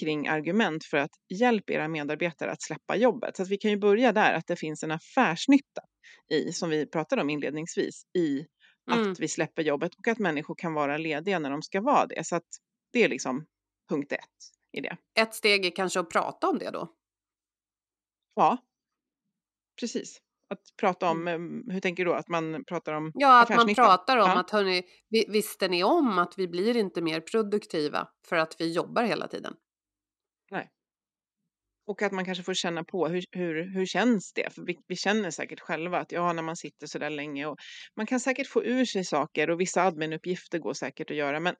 kring 0.00 0.28
argument 0.28 0.84
för 0.84 0.96
att 0.96 1.10
hjälpa 1.40 1.72
era 1.72 1.88
medarbetare 1.88 2.50
att 2.50 2.62
släppa 2.62 2.96
jobbet. 2.96 3.36
Så 3.36 3.42
att 3.42 3.48
vi 3.48 3.56
kan 3.56 3.70
ju 3.70 3.76
börja 3.76 4.12
där, 4.12 4.32
att 4.34 4.46
det 4.46 4.56
finns 4.56 4.82
en 4.82 4.90
affärsnytta 4.90 5.82
i, 6.32 6.52
som 6.52 6.70
vi 6.70 6.86
pratade 6.86 7.22
om 7.22 7.30
inledningsvis, 7.30 8.02
i 8.18 8.46
Mm. 8.92 9.10
att 9.10 9.20
vi 9.20 9.28
släpper 9.28 9.62
jobbet 9.62 9.94
och 9.94 10.08
att 10.08 10.18
människor 10.18 10.54
kan 10.54 10.74
vara 10.74 10.96
lediga 10.98 11.38
när 11.38 11.50
de 11.50 11.62
ska 11.62 11.80
vara 11.80 12.06
det. 12.06 12.26
Så 12.26 12.36
att 12.36 12.46
det 12.92 13.04
är 13.04 13.08
liksom 13.08 13.46
punkt 13.88 14.12
ett 14.12 14.20
i 14.78 14.80
det. 14.80 14.96
Ett 15.20 15.34
steg 15.34 15.66
är 15.66 15.70
kanske 15.70 16.00
att 16.00 16.10
prata 16.10 16.48
om 16.48 16.58
det 16.58 16.70
då. 16.70 16.92
Ja, 18.34 18.58
precis. 19.80 20.18
Att 20.50 20.60
prata 20.80 21.10
om, 21.10 21.28
eh, 21.28 21.38
hur 21.74 21.80
tänker 21.80 22.04
du 22.04 22.10
då? 22.10 22.16
Att 22.16 22.28
man 22.28 22.64
pratar 22.64 22.92
om 22.92 23.02
Mm. 23.02 23.12
Ja, 23.14 23.42
att 23.42 23.48
man 23.48 23.74
pratar 23.74 24.16
om 24.16 24.30
Ja. 24.30 24.40
att 24.40 24.50
hörni, 24.50 24.82
vi, 25.08 25.24
visste 25.28 25.68
ni 25.68 25.84
om 25.84 26.18
att 26.18 26.34
vi 26.38 26.48
blir 26.48 26.76
inte 26.76 27.02
mer 27.02 27.20
produktiva 27.20 28.08
för 28.28 28.36
att 28.36 28.56
vi 28.60 28.72
jobbar 28.72 29.02
hela 29.04 29.28
tiden? 29.28 29.54
Och 31.88 32.02
att 32.02 32.12
man 32.12 32.24
kanske 32.24 32.44
får 32.44 32.54
känna 32.54 32.84
på 32.84 33.08
hur, 33.08 33.24
hur, 33.30 33.74
hur 33.74 33.86
känns 33.86 34.32
det? 34.32 34.54
För 34.54 34.62
vi, 34.62 34.76
vi 34.88 34.96
känner 34.96 35.30
säkert 35.30 35.60
själva 35.60 35.98
att 35.98 36.12
ja, 36.12 36.32
när 36.32 36.42
man 36.42 36.56
sitter 36.56 36.86
så 36.86 36.98
där 36.98 37.10
länge 37.10 37.46
och 37.46 37.56
man 37.96 38.06
kan 38.06 38.20
säkert 38.20 38.46
få 38.46 38.64
ur 38.64 38.84
sig 38.84 39.04
saker 39.04 39.50
och 39.50 39.60
vissa 39.60 39.82
adminuppgifter 39.82 40.58
går 40.58 40.72
säkert 40.72 41.10
att 41.10 41.16
göra. 41.16 41.40
Men 41.40 41.54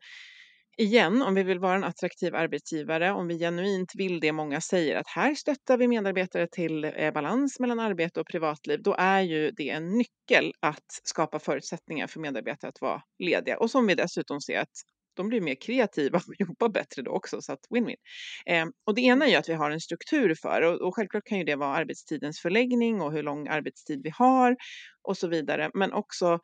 igen, 0.78 1.22
om 1.22 1.34
vi 1.34 1.42
vill 1.42 1.58
vara 1.58 1.74
en 1.74 1.84
attraktiv 1.84 2.34
arbetsgivare, 2.34 3.12
om 3.12 3.28
vi 3.28 3.38
genuint 3.38 3.92
vill 3.94 4.20
det 4.20 4.32
många 4.32 4.60
säger 4.60 4.96
att 4.96 5.08
här 5.08 5.34
stöttar 5.34 5.76
vi 5.76 5.88
medarbetare 5.88 6.46
till 6.52 6.84
eh, 6.84 7.12
balans 7.12 7.60
mellan 7.60 7.80
arbete 7.80 8.20
och 8.20 8.26
privatliv, 8.26 8.82
då 8.82 8.94
är 8.98 9.20
ju 9.20 9.50
det 9.50 9.70
en 9.70 9.98
nyckel 9.98 10.52
att 10.60 11.00
skapa 11.04 11.38
förutsättningar 11.38 12.06
för 12.06 12.20
medarbetare 12.20 12.68
att 12.68 12.80
vara 12.80 13.02
lediga. 13.18 13.58
Och 13.58 13.70
som 13.70 13.86
vi 13.86 13.94
dessutom 13.94 14.40
ser 14.40 14.60
att 14.60 14.72
de 15.18 15.28
blir 15.28 15.40
mer 15.40 15.54
kreativa 15.54 16.18
och 16.18 16.34
jobbar 16.38 16.68
bättre 16.68 17.02
då 17.02 17.10
också, 17.10 17.42
så 17.42 17.52
att 17.52 17.60
win-win. 17.70 17.96
Eh, 18.46 18.66
och 18.86 18.94
det 18.94 19.00
ena 19.02 19.26
är 19.26 19.30
ju 19.30 19.36
att 19.36 19.48
vi 19.48 19.54
har 19.54 19.70
en 19.70 19.80
struktur 19.80 20.34
för, 20.42 20.62
och, 20.62 20.80
och 20.88 20.96
självklart 20.96 21.24
kan 21.26 21.38
ju 21.38 21.44
det 21.44 21.56
vara 21.56 21.76
arbetstidens 21.76 22.40
förläggning 22.40 23.00
och 23.00 23.12
hur 23.12 23.22
lång 23.22 23.48
arbetstid 23.48 24.00
vi 24.04 24.10
har 24.10 24.56
och 25.02 25.16
så 25.16 25.28
vidare, 25.28 25.70
men 25.74 25.92
också 25.92 26.38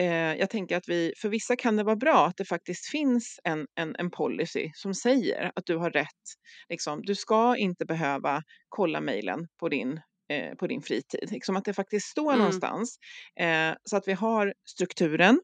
eh, 0.00 0.34
jag 0.34 0.50
tänker 0.50 0.76
att 0.76 0.88
vi, 0.88 1.12
för 1.22 1.28
vissa 1.28 1.56
kan 1.56 1.76
det 1.76 1.84
vara 1.84 1.96
bra 1.96 2.26
att 2.26 2.36
det 2.36 2.44
faktiskt 2.44 2.90
finns 2.90 3.40
en, 3.44 3.66
en, 3.74 3.96
en 3.98 4.10
policy 4.10 4.70
som 4.74 4.94
säger 4.94 5.52
att 5.56 5.66
du 5.66 5.76
har 5.76 5.90
rätt. 5.90 6.24
Liksom, 6.68 7.02
du 7.02 7.14
ska 7.14 7.56
inte 7.56 7.84
behöva 7.86 8.42
kolla 8.68 9.00
mejlen 9.00 9.48
på 9.60 9.68
din, 9.68 10.00
eh, 10.32 10.54
på 10.54 10.66
din 10.66 10.82
fritid. 10.82 11.28
Liksom 11.32 11.56
att 11.56 11.64
det 11.64 11.74
faktiskt 11.74 12.06
står 12.08 12.30
Mm. 12.30 12.38
någonstans. 12.38 12.96
Eh, 13.40 13.72
så 13.84 13.96
att 13.96 14.08
vi 14.08 14.12
har 14.12 14.54
strukturen. 14.70 15.40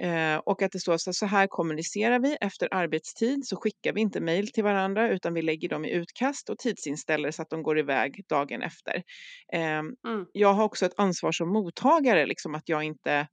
Eh, 0.00 0.36
och 0.36 0.62
att 0.62 0.72
det 0.72 0.80
står 0.80 0.96
så, 0.96 1.12
så 1.12 1.26
här 1.26 1.46
kommunicerar 1.46 2.18
vi 2.18 2.36
efter 2.40 2.68
arbetstid 2.74 3.46
så 3.46 3.56
skickar 3.56 3.92
vi 3.92 4.00
inte 4.00 4.20
mejl 4.20 4.48
till 4.48 4.64
varandra 4.64 5.08
utan 5.08 5.34
vi 5.34 5.42
lägger 5.42 5.68
dem 5.68 5.84
i 5.84 5.92
utkast 5.92 6.50
och 6.50 6.58
tidsinställer 6.58 7.30
så 7.30 7.42
att 7.42 7.50
de 7.50 7.62
går 7.62 7.78
iväg 7.78 8.24
dagen 8.28 8.62
efter. 8.62 9.02
Eh, 9.52 9.78
mm. 9.78 10.26
Jag 10.32 10.52
har 10.52 10.64
också 10.64 10.86
ett 10.86 10.94
ansvar 10.96 11.32
som 11.32 11.48
mottagare, 11.48 12.26
liksom 12.26 12.54
att 12.54 12.68
jag 12.68 12.82
inte 12.82 13.26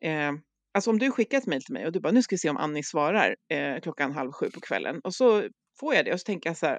eh, 0.00 0.32
Alltså 0.72 0.90
om 0.90 0.98
du 0.98 1.10
skickar 1.10 1.38
ett 1.38 1.46
mejl 1.46 1.62
till 1.62 1.74
mig 1.74 1.86
och 1.86 1.92
du 1.92 2.00
bara 2.00 2.12
nu 2.12 2.22
ska 2.22 2.34
vi 2.34 2.38
se 2.38 2.50
om 2.50 2.56
Annie 2.56 2.82
svarar 2.82 3.36
eh, 3.52 3.80
klockan 3.80 4.12
halv 4.12 4.32
sju 4.32 4.50
på 4.50 4.60
kvällen 4.60 5.00
och 5.04 5.14
så 5.14 5.48
får 5.80 5.94
jag 5.94 6.04
det 6.04 6.12
och 6.12 6.20
så 6.20 6.24
tänker 6.24 6.50
jag 6.50 6.56
så 6.56 6.66
här 6.66 6.78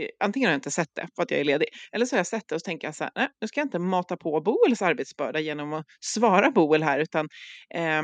eh, 0.00 0.08
antingen 0.20 0.46
har 0.46 0.52
jag 0.52 0.58
inte 0.58 0.70
sett 0.70 0.94
det 0.94 1.08
för 1.16 1.22
att 1.22 1.30
jag 1.30 1.40
är 1.40 1.44
ledig 1.44 1.68
eller 1.92 2.06
så 2.06 2.16
har 2.16 2.18
jag 2.18 2.26
sett 2.26 2.48
det 2.48 2.54
och 2.54 2.60
så 2.60 2.64
tänker 2.64 2.88
jag 2.88 2.94
så 2.94 3.04
här 3.04 3.12
nej 3.16 3.28
nu 3.40 3.48
ska 3.48 3.60
jag 3.60 3.66
inte 3.66 3.78
mata 3.78 4.16
på 4.16 4.40
Boels 4.40 4.82
arbetsbörda 4.82 5.40
genom 5.40 5.72
att 5.72 5.86
svara 6.00 6.50
Boel 6.50 6.82
här 6.82 6.98
utan 6.98 7.28
eh, 7.74 8.02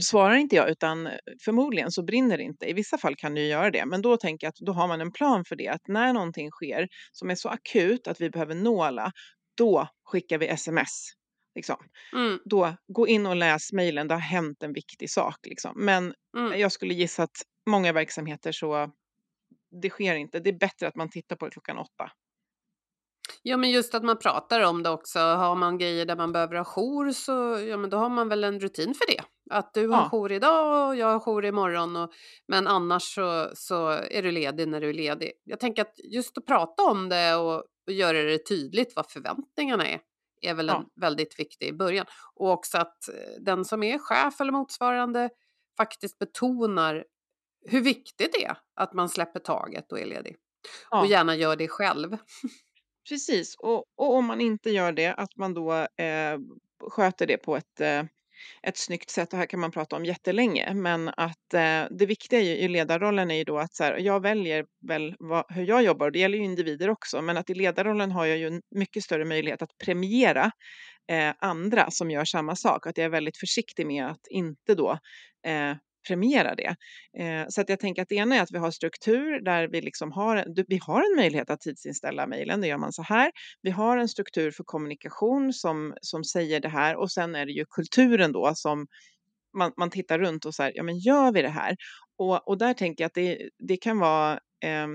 Svarar 0.00 0.34
inte 0.34 0.56
jag 0.56 0.70
utan 0.70 1.08
förmodligen 1.44 1.92
så 1.92 2.02
brinner 2.02 2.38
det 2.38 2.42
inte. 2.42 2.66
I 2.66 2.72
vissa 2.72 2.98
fall 2.98 3.16
kan 3.16 3.34
det 3.34 3.40
ju 3.40 3.46
göra 3.46 3.70
det, 3.70 3.86
men 3.86 4.02
då 4.02 4.16
tänker 4.16 4.46
jag 4.46 4.48
att 4.48 4.66
då 4.66 4.72
har 4.72 4.88
man 4.88 5.00
en 5.00 5.12
plan 5.12 5.44
för 5.44 5.56
det. 5.56 5.68
Att 5.68 5.88
när 5.88 6.12
någonting 6.12 6.50
sker 6.50 6.88
som 7.12 7.30
är 7.30 7.34
så 7.34 7.48
akut 7.48 8.06
att 8.06 8.20
vi 8.20 8.30
behöver 8.30 8.54
nå 8.54 8.82
alla, 8.82 9.12
då 9.56 9.88
skickar 10.04 10.38
vi 10.38 10.48
sms. 10.48 11.12
Liksom. 11.54 11.76
Mm. 12.12 12.38
Då, 12.44 12.76
gå 12.88 13.08
in 13.08 13.26
och 13.26 13.36
läs 13.36 13.72
mejlen, 13.72 14.08
det 14.08 14.14
har 14.14 14.20
hänt 14.20 14.62
en 14.62 14.72
viktig 14.72 15.10
sak. 15.10 15.36
Liksom. 15.42 15.72
Men 15.76 16.14
mm. 16.36 16.60
jag 16.60 16.72
skulle 16.72 16.94
gissa 16.94 17.22
att 17.22 17.36
många 17.66 17.92
verksamheter 17.92 18.52
så, 18.52 18.92
det 19.82 19.90
sker 19.90 20.14
inte. 20.14 20.40
Det 20.40 20.50
är 20.50 20.58
bättre 20.58 20.88
att 20.88 20.96
man 20.96 21.10
tittar 21.10 21.36
på 21.36 21.44
det 21.44 21.50
klockan 21.50 21.78
åtta. 21.78 22.10
Ja, 23.42 23.56
men 23.56 23.70
just 23.70 23.94
att 23.94 24.02
man 24.02 24.18
pratar 24.18 24.60
om 24.60 24.82
det 24.82 24.90
också. 24.90 25.18
Har 25.18 25.54
man 25.54 25.78
grejer 25.78 26.06
där 26.06 26.16
man 26.16 26.32
behöver 26.32 26.56
ha 26.56 26.64
jour 26.64 27.12
så 27.12 27.32
ja, 27.68 27.76
men 27.76 27.90
då 27.90 27.96
har 27.96 28.08
man 28.08 28.28
väl 28.28 28.44
en 28.44 28.60
rutin 28.60 28.94
för 28.94 29.06
det. 29.06 29.22
Att 29.50 29.74
du 29.74 29.88
har 29.88 30.02
ja. 30.02 30.08
jour 30.10 30.32
idag 30.32 30.88
och 30.88 30.96
jag 30.96 31.06
har 31.06 31.20
jour 31.20 31.44
imorgon. 31.44 31.96
Och, 31.96 32.12
men 32.48 32.66
annars 32.66 33.14
så, 33.14 33.50
så 33.54 33.88
är 33.88 34.22
du 34.22 34.30
ledig 34.30 34.68
när 34.68 34.80
du 34.80 34.88
är 34.88 34.94
ledig. 34.94 35.32
Jag 35.44 35.60
tänker 35.60 35.82
att 35.82 35.94
just 36.12 36.38
att 36.38 36.46
prata 36.46 36.82
om 36.82 37.08
det 37.08 37.34
och, 37.34 37.64
och 37.86 37.92
göra 37.92 38.22
det 38.22 38.46
tydligt 38.48 38.92
vad 38.96 39.10
förväntningarna 39.10 39.88
är 39.88 40.00
är 40.42 40.54
väl 40.54 40.66
ja. 40.66 40.76
en 40.76 41.00
väldigt 41.00 41.38
viktig 41.38 41.78
början. 41.78 42.06
Och 42.34 42.50
också 42.50 42.78
att 42.78 43.08
eh, 43.08 43.40
den 43.40 43.64
som 43.64 43.82
är 43.82 43.98
chef 43.98 44.40
eller 44.40 44.52
motsvarande 44.52 45.30
faktiskt 45.76 46.18
betonar 46.18 47.04
hur 47.68 47.80
viktigt 47.80 48.32
det 48.32 48.44
är 48.44 48.56
att 48.74 48.92
man 48.92 49.08
släpper 49.08 49.40
taget 49.40 49.92
och 49.92 50.00
är 50.00 50.06
ledig. 50.06 50.36
Ja. 50.90 51.00
Och 51.00 51.06
gärna 51.06 51.36
gör 51.36 51.56
det 51.56 51.68
själv. 51.68 52.10
Precis, 53.08 53.54
och, 53.58 53.84
och 53.96 54.14
om 54.14 54.24
man 54.26 54.40
inte 54.40 54.70
gör 54.70 54.92
det, 54.92 55.14
att 55.14 55.36
man 55.36 55.54
då 55.54 55.72
eh, 55.74 56.38
sköter 56.90 57.26
det 57.26 57.36
på 57.36 57.56
ett, 57.56 57.80
eh, 57.80 58.02
ett 58.62 58.76
snyggt 58.76 59.10
sätt. 59.10 59.32
Och 59.32 59.38
här 59.38 59.46
kan 59.46 59.60
man 59.60 59.70
prata 59.70 59.96
om 59.96 60.04
jättelänge, 60.04 60.74
men 60.74 61.08
att 61.08 61.54
eh, 61.54 61.84
det 61.90 62.06
viktiga 62.06 62.40
i, 62.40 62.64
i 62.64 62.68
ledarrollen 62.68 63.30
är 63.30 63.34
ju 63.34 63.44
då 63.44 63.58
att 63.58 63.74
så 63.74 63.84
här, 63.84 63.96
jag 63.98 64.20
väljer 64.22 64.66
väl 64.88 65.14
vad, 65.18 65.44
hur 65.48 65.66
jag 65.66 65.82
jobbar, 65.82 66.06
och 66.06 66.12
det 66.12 66.18
gäller 66.18 66.38
ju 66.38 66.44
individer 66.44 66.90
också, 66.90 67.22
men 67.22 67.36
att 67.36 67.50
i 67.50 67.54
ledarrollen 67.54 68.12
har 68.12 68.26
jag 68.26 68.38
ju 68.38 68.46
en 68.46 68.62
mycket 68.70 69.02
större 69.04 69.24
möjlighet 69.24 69.62
att 69.62 69.78
premiera 69.84 70.50
eh, 71.10 71.34
andra 71.38 71.90
som 71.90 72.10
gör 72.10 72.24
samma 72.24 72.56
sak. 72.56 72.86
Att 72.86 72.98
jag 72.98 73.04
är 73.04 73.10
väldigt 73.10 73.38
försiktig 73.38 73.86
med 73.86 74.06
att 74.06 74.26
inte 74.30 74.74
då 74.74 74.98
eh, 75.46 75.76
premiera 76.08 76.54
det. 76.54 76.76
Eh, 77.18 77.46
så 77.48 77.60
att 77.60 77.68
jag 77.68 77.80
tänker 77.80 78.02
att 78.02 78.08
det 78.08 78.14
ena 78.14 78.36
är 78.36 78.42
att 78.42 78.52
vi 78.52 78.58
har 78.58 78.70
struktur 78.70 79.44
där 79.44 79.68
vi 79.68 79.80
liksom 79.80 80.12
har, 80.12 80.44
vi 80.68 80.80
har 80.82 81.00
en 81.10 81.16
möjlighet 81.16 81.50
att 81.50 81.60
tidsinställa 81.60 82.26
mejlen, 82.26 82.60
det 82.60 82.66
gör 82.66 82.78
man 82.78 82.92
så 82.92 83.02
här. 83.02 83.32
Vi 83.62 83.70
har 83.70 83.96
en 83.96 84.08
struktur 84.08 84.50
för 84.50 84.64
kommunikation 84.64 85.52
som, 85.52 85.94
som 86.00 86.24
säger 86.24 86.60
det 86.60 86.68
här 86.68 86.96
och 86.96 87.10
sen 87.10 87.34
är 87.34 87.46
det 87.46 87.52
ju 87.52 87.64
kulturen 87.70 88.32
då 88.32 88.52
som 88.54 88.86
man, 89.56 89.72
man 89.76 89.90
tittar 89.90 90.18
runt 90.18 90.44
och 90.44 90.54
så 90.54 90.62
här, 90.62 90.72
ja 90.74 90.82
men 90.82 90.98
gör 90.98 91.32
vi 91.32 91.42
det 91.42 91.48
här? 91.48 91.76
Och, 92.18 92.48
och 92.48 92.58
där 92.58 92.74
tänker 92.74 93.04
jag 93.04 93.06
att 93.06 93.14
det, 93.14 93.48
det 93.68 93.76
kan 93.76 93.98
vara 93.98 94.32
eh, 94.64 94.88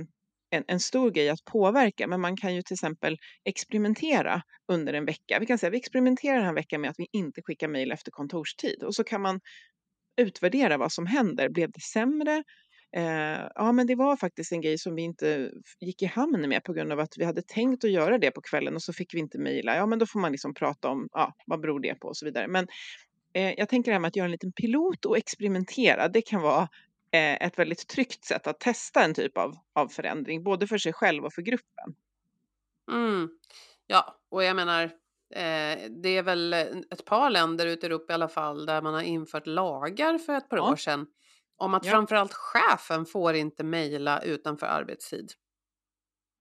en, 0.50 0.64
en, 0.68 0.80
stor 0.80 1.12
grej 1.12 1.30
att 1.30 1.46
påverka, 1.46 2.08
men 2.08 2.22
man 2.22 2.38
kan 2.38 2.56
ju 2.56 2.62
till 2.62 2.74
exempel 2.74 3.18
experimentera 3.44 4.42
under 4.72 4.94
en 4.94 5.06
vecka. 5.06 5.40
Vi 5.40 5.46
kan 5.46 5.58
säga 5.58 5.68
att 5.68 5.74
vi 5.74 5.78
experimenterar 5.78 6.36
den 6.36 6.46
här 6.46 6.54
veckan 6.54 6.82
med 6.82 6.90
att 6.90 7.00
vi 7.00 7.08
inte 7.12 7.42
skickar 7.42 7.68
mejl 7.68 7.92
efter 7.92 8.12
kontorstid 8.12 8.84
och 8.84 8.96
så 8.96 9.04
kan 9.04 9.22
man 9.22 9.40
utvärdera 10.18 10.78
vad 10.78 10.92
som 10.92 11.06
händer. 11.06 11.50
Blev 11.50 11.72
det 11.72 11.82
sämre? 11.82 12.44
Eh, 12.96 13.48
ja, 13.56 13.72
men 13.72 13.88
det 13.88 13.96
var 13.96 14.18
faktiskt 14.18 14.52
en 14.52 14.62
grej 14.62 14.78
som 14.78 14.96
vi 14.96 15.02
inte 15.02 15.52
gick 15.80 16.02
i 16.02 16.06
hamn 16.06 16.50
med 16.50 16.64
på 16.64 16.74
grund 16.74 16.92
av 16.92 17.00
att 17.00 17.18
vi 17.18 17.26
hade 17.26 17.42
tänkt 17.42 17.84
att 17.84 17.92
göra 17.92 18.18
det 18.18 18.32
på 18.32 18.42
kvällen 18.42 18.76
och 18.76 18.82
så 18.82 18.94
fick 18.94 19.14
vi 19.14 19.20
inte 19.20 19.40
mejla. 19.40 19.76
Ja, 19.76 19.86
men 19.86 20.00
då 20.00 20.06
får 20.06 20.20
man 20.20 20.32
liksom 20.32 20.54
prata 20.54 20.90
om 20.90 21.08
ja, 21.12 21.36
vad 21.46 21.62
beror 21.62 21.80
det 21.80 21.96
på 22.00 22.08
och 22.08 22.18
så 22.18 22.26
vidare. 22.26 22.48
Men 22.48 22.68
eh, 23.34 23.54
jag 23.58 23.70
tänker 23.70 23.92
det 23.92 23.96
här 23.96 24.00
med 24.00 24.08
att 24.10 24.16
göra 24.16 24.26
en 24.26 24.32
liten 24.32 24.52
pilot 24.52 25.06
och 25.06 25.18
experimentera. 25.18 26.08
Det 26.08 26.22
kan 26.22 26.42
vara 26.42 26.70
eh, 27.12 27.48
ett 27.48 27.60
väldigt 27.60 27.88
tryggt 27.88 28.26
sätt 28.26 28.48
att 28.48 28.60
testa 28.60 29.04
en 29.04 29.14
typ 29.14 29.38
av, 29.38 29.56
av 29.74 29.88
förändring, 29.88 30.44
både 30.44 30.68
för 30.68 30.78
sig 30.78 30.94
själv 30.94 31.26
och 31.26 31.34
för 31.34 31.42
gruppen. 31.42 31.96
Mm. 32.92 33.30
Ja, 33.88 34.20
och 34.30 34.44
jag 34.44 34.56
menar, 34.56 34.92
Eh, 35.36 35.90
det 35.90 36.18
är 36.18 36.24
väl 36.24 36.54
ett 36.54 37.06
par 37.06 37.30
länder 37.30 37.68
ute 37.68 37.86
i 37.86 37.90
Europa 37.90 38.14
i 38.14 38.16
alla 38.16 38.28
fall 38.28 38.66
där 38.66 38.82
man 38.82 38.94
har 38.94 39.02
infört 39.02 39.48
lagar 39.48 40.18
för 40.18 40.34
ett 40.34 40.50
par 40.50 40.58
ja. 40.58 40.72
år 40.72 40.76
sedan 40.76 41.08
om 41.58 41.74
att 41.74 41.86
ja. 41.86 41.92
framförallt 41.92 42.34
chefen 42.34 43.06
får 43.06 43.36
inte 43.36 43.64
mejla 43.64 44.22
utanför 44.22 44.68
arbetstid. 44.68 45.32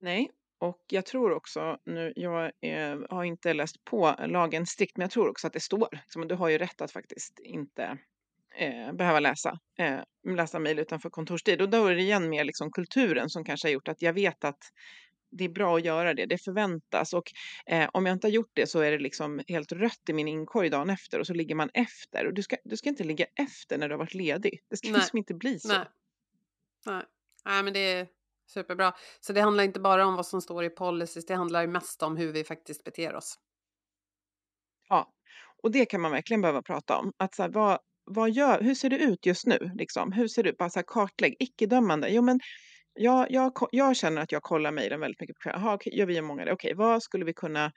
Nej, 0.00 0.30
och 0.58 0.84
jag 0.90 1.06
tror 1.06 1.32
också, 1.32 1.78
nu, 1.84 2.12
jag 2.16 2.44
eh, 2.44 2.98
har 3.10 3.24
inte 3.24 3.54
läst 3.54 3.84
på 3.84 4.14
lagen 4.26 4.66
strikt, 4.66 4.96
men 4.96 5.04
jag 5.04 5.10
tror 5.10 5.28
också 5.28 5.46
att 5.46 5.52
det 5.52 5.60
står, 5.60 5.88
liksom, 5.92 6.28
du 6.28 6.34
har 6.34 6.48
ju 6.48 6.58
rätt 6.58 6.80
att 6.80 6.92
faktiskt 6.92 7.38
inte 7.38 7.98
eh, 8.58 8.92
behöva 8.92 9.20
läsa, 9.20 9.58
eh, 9.78 10.00
läsa 10.34 10.58
mejl 10.58 10.78
utanför 10.78 11.10
kontorstid. 11.10 11.62
Och 11.62 11.68
då 11.68 11.86
är 11.86 11.94
det 11.94 12.02
igen 12.02 12.28
mer 12.28 12.44
liksom 12.44 12.70
kulturen 12.72 13.30
som 13.30 13.44
kanske 13.44 13.68
har 13.68 13.72
gjort 13.72 13.88
att 13.88 14.02
jag 14.02 14.12
vet 14.12 14.44
att 14.44 14.62
det 15.30 15.44
är 15.44 15.48
bra 15.48 15.76
att 15.76 15.84
göra 15.84 16.14
det, 16.14 16.26
det 16.26 16.38
förväntas 16.38 17.12
och 17.12 17.32
eh, 17.66 17.90
om 17.92 18.06
jag 18.06 18.12
inte 18.12 18.26
har 18.26 18.32
gjort 18.32 18.50
det 18.52 18.66
så 18.66 18.80
är 18.80 18.90
det 18.90 18.98
liksom 18.98 19.42
helt 19.48 19.72
rött 19.72 20.08
i 20.08 20.12
min 20.12 20.28
inkorg 20.28 20.70
dagen 20.70 20.90
efter 20.90 21.20
och 21.20 21.26
så 21.26 21.34
ligger 21.34 21.54
man 21.54 21.70
efter 21.74 22.26
och 22.26 22.34
du 22.34 22.42
ska, 22.42 22.56
du 22.64 22.76
ska 22.76 22.88
inte 22.88 23.04
ligga 23.04 23.26
efter 23.34 23.78
när 23.78 23.88
du 23.88 23.94
har 23.94 23.98
varit 23.98 24.14
ledig. 24.14 24.60
Det 24.70 24.76
ska 24.76 24.88
Nej. 24.88 24.96
liksom 24.96 25.18
inte 25.18 25.34
bli 25.34 25.58
så. 25.58 25.68
Nej. 25.68 25.86
Nej. 26.86 27.02
Nej, 27.44 27.62
men 27.62 27.72
det 27.72 27.92
är 27.92 28.08
superbra. 28.46 28.94
Så 29.20 29.32
det 29.32 29.40
handlar 29.40 29.64
inte 29.64 29.80
bara 29.80 30.06
om 30.06 30.14
vad 30.14 30.26
som 30.26 30.40
står 30.40 30.64
i 30.64 30.70
policies, 30.70 31.26
det 31.26 31.34
handlar 31.34 31.66
mest 31.66 32.02
om 32.02 32.16
hur 32.16 32.32
vi 32.32 32.44
faktiskt 32.44 32.84
beter 32.84 33.14
oss. 33.14 33.38
Ja, 34.88 35.12
och 35.62 35.70
det 35.70 35.86
kan 35.86 36.00
man 36.00 36.12
verkligen 36.12 36.40
behöva 36.40 36.62
prata 36.62 36.98
om. 36.98 37.12
Att 37.16 37.34
så 37.34 37.42
här, 37.42 37.50
vad, 37.50 37.78
vad 38.04 38.30
gör, 38.30 38.60
hur 38.60 38.74
ser 38.74 38.90
det 38.90 38.98
ut 38.98 39.26
just 39.26 39.46
nu? 39.46 39.70
Liksom? 39.74 40.12
Hur 40.12 40.28
ser 40.28 40.42
det 40.42 40.50
ut? 40.50 40.56
Bara 40.56 40.70
så 40.70 40.78
här, 40.78 40.84
kartlägg, 40.86 41.36
icke-dömande. 41.38 42.08
Jo, 42.08 42.22
men 42.22 42.40
jag, 42.96 43.26
jag, 43.30 43.52
jag 43.72 43.96
känner 43.96 44.22
att 44.22 44.32
jag 44.32 44.42
kollar 44.42 44.72
mejlen 44.72 45.00
väldigt 45.00 45.20
mycket 45.20 45.38
på. 45.38 45.48
Jaha, 45.48 45.74
okay, 45.74 45.92
gör 45.92 46.06
vi 46.06 46.22
många 46.22 46.44
det? 46.44 46.52
Okej, 46.52 46.74
okay, 46.74 46.86
vad 46.86 47.02
skulle 47.02 47.24
vi 47.24 47.32
kunna... 47.32 47.72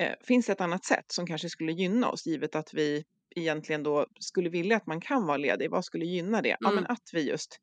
Eh, 0.00 0.12
finns 0.24 0.46
det 0.46 0.52
ett 0.52 0.60
annat 0.60 0.84
sätt 0.84 1.04
som 1.06 1.26
kanske 1.26 1.48
skulle 1.48 1.72
gynna 1.72 2.08
oss 2.08 2.26
givet 2.26 2.56
att 2.56 2.74
vi 2.74 3.04
egentligen 3.36 3.82
då 3.82 4.06
skulle 4.20 4.50
vilja 4.50 4.76
att 4.76 4.86
man 4.86 5.00
kan 5.00 5.26
vara 5.26 5.36
ledig? 5.36 5.70
Vad 5.70 5.84
skulle 5.84 6.04
gynna 6.04 6.42
det? 6.42 6.48
Mm. 6.48 6.58
Ja, 6.60 6.70
men 6.70 6.86
att 6.86 7.10
vi 7.12 7.28
just 7.28 7.58